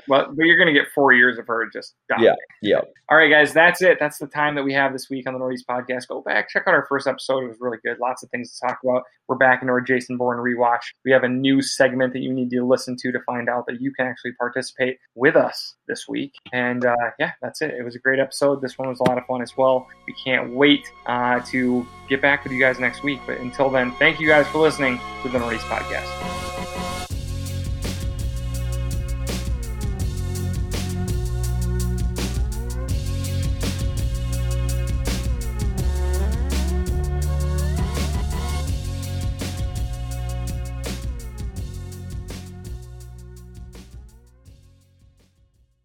But, 0.08 0.36
but 0.36 0.44
you're 0.46 0.58
going 0.58 0.74
to 0.74 0.80
get 0.80 0.90
four 0.94 1.14
years 1.14 1.38
of 1.38 1.48
her 1.48 1.70
just 1.72 1.96
dominating. 2.10 2.38
Yeah. 2.62 2.78
Yeah. 2.78 2.82
All 3.10 3.18
right, 3.18 3.30
guys, 3.30 3.54
that's 3.54 3.82
it. 3.82 3.98
That's 4.00 4.18
the 4.18 4.28
time 4.28 4.56
that 4.56 4.64
we 4.64 4.74
have 4.74 4.94
this 4.94 5.10
week 5.10 5.28
on 5.28 5.34
the 5.34 5.40
Northeast 5.40 5.66
Podcast. 5.68 6.08
Go 6.08 6.22
back, 6.22 6.50
check 6.50 6.64
out 6.68 6.74
our 6.74 6.86
first 6.88 7.08
episode. 7.08 7.44
It 7.44 7.48
was 7.48 7.58
really 7.60 7.78
good. 7.84 7.98
Lots 8.00 8.24
of 8.24 8.30
things 8.30 8.54
to 8.54 8.68
talk 8.68 8.80
about. 8.84 9.04
We're 9.28 9.36
back 9.36 9.62
into 9.62 9.72
our 9.72 9.82
Jason 9.82 10.18
Bourne 10.18 10.38
rewatch. 10.38 10.82
We 11.06 11.12
have 11.12 11.24
a 11.24 11.30
new 11.30 11.62
segment 11.62 12.14
that 12.14 12.20
you 12.20 12.34
need 12.34 12.50
to 12.52 12.66
listen 12.66 12.96
to 12.98 13.12
to 13.12 13.20
find 13.22 13.50
out 13.50 13.66
that 13.68 13.82
you 13.82 13.94
can 13.94 14.08
actually 14.08 14.34
participate 14.34 14.98
with 15.16 15.36
us 15.36 15.76
this 15.88 16.08
week. 16.08 16.34
And 16.54 16.86
uh, 16.86 16.96
yeah, 17.20 17.32
that's 17.42 17.62
it. 17.62 17.72
It 17.72 17.84
was 17.84 17.96
a 17.96 18.00
great 18.00 18.20
episode. 18.20 18.62
This 18.62 18.78
one 18.78 18.90
was 18.90 19.00
a 19.00 19.04
lot 19.04 19.18
of 19.18 19.26
fun 19.26 19.42
as 19.42 19.56
well. 19.58 19.88
We 20.08 20.14
can't 20.24 20.54
wait 20.54 20.86
uh, 21.06 21.40
to 21.48 21.86
get 22.10 22.22
back 22.22 22.44
with 22.44 22.54
you 22.54 22.60
guys 22.60 22.80
next 22.80 23.04
week. 23.04 23.20
But 23.26 23.40
until 23.40 23.70
then, 23.70 23.92
thank 23.94 24.20
you 24.20 24.28
guys 24.28 24.48
for 24.48 24.60
listening 24.60 25.00
to 25.24 25.30
the 25.30 25.40
Northeast 25.40 25.66
Podcast. 25.66 26.61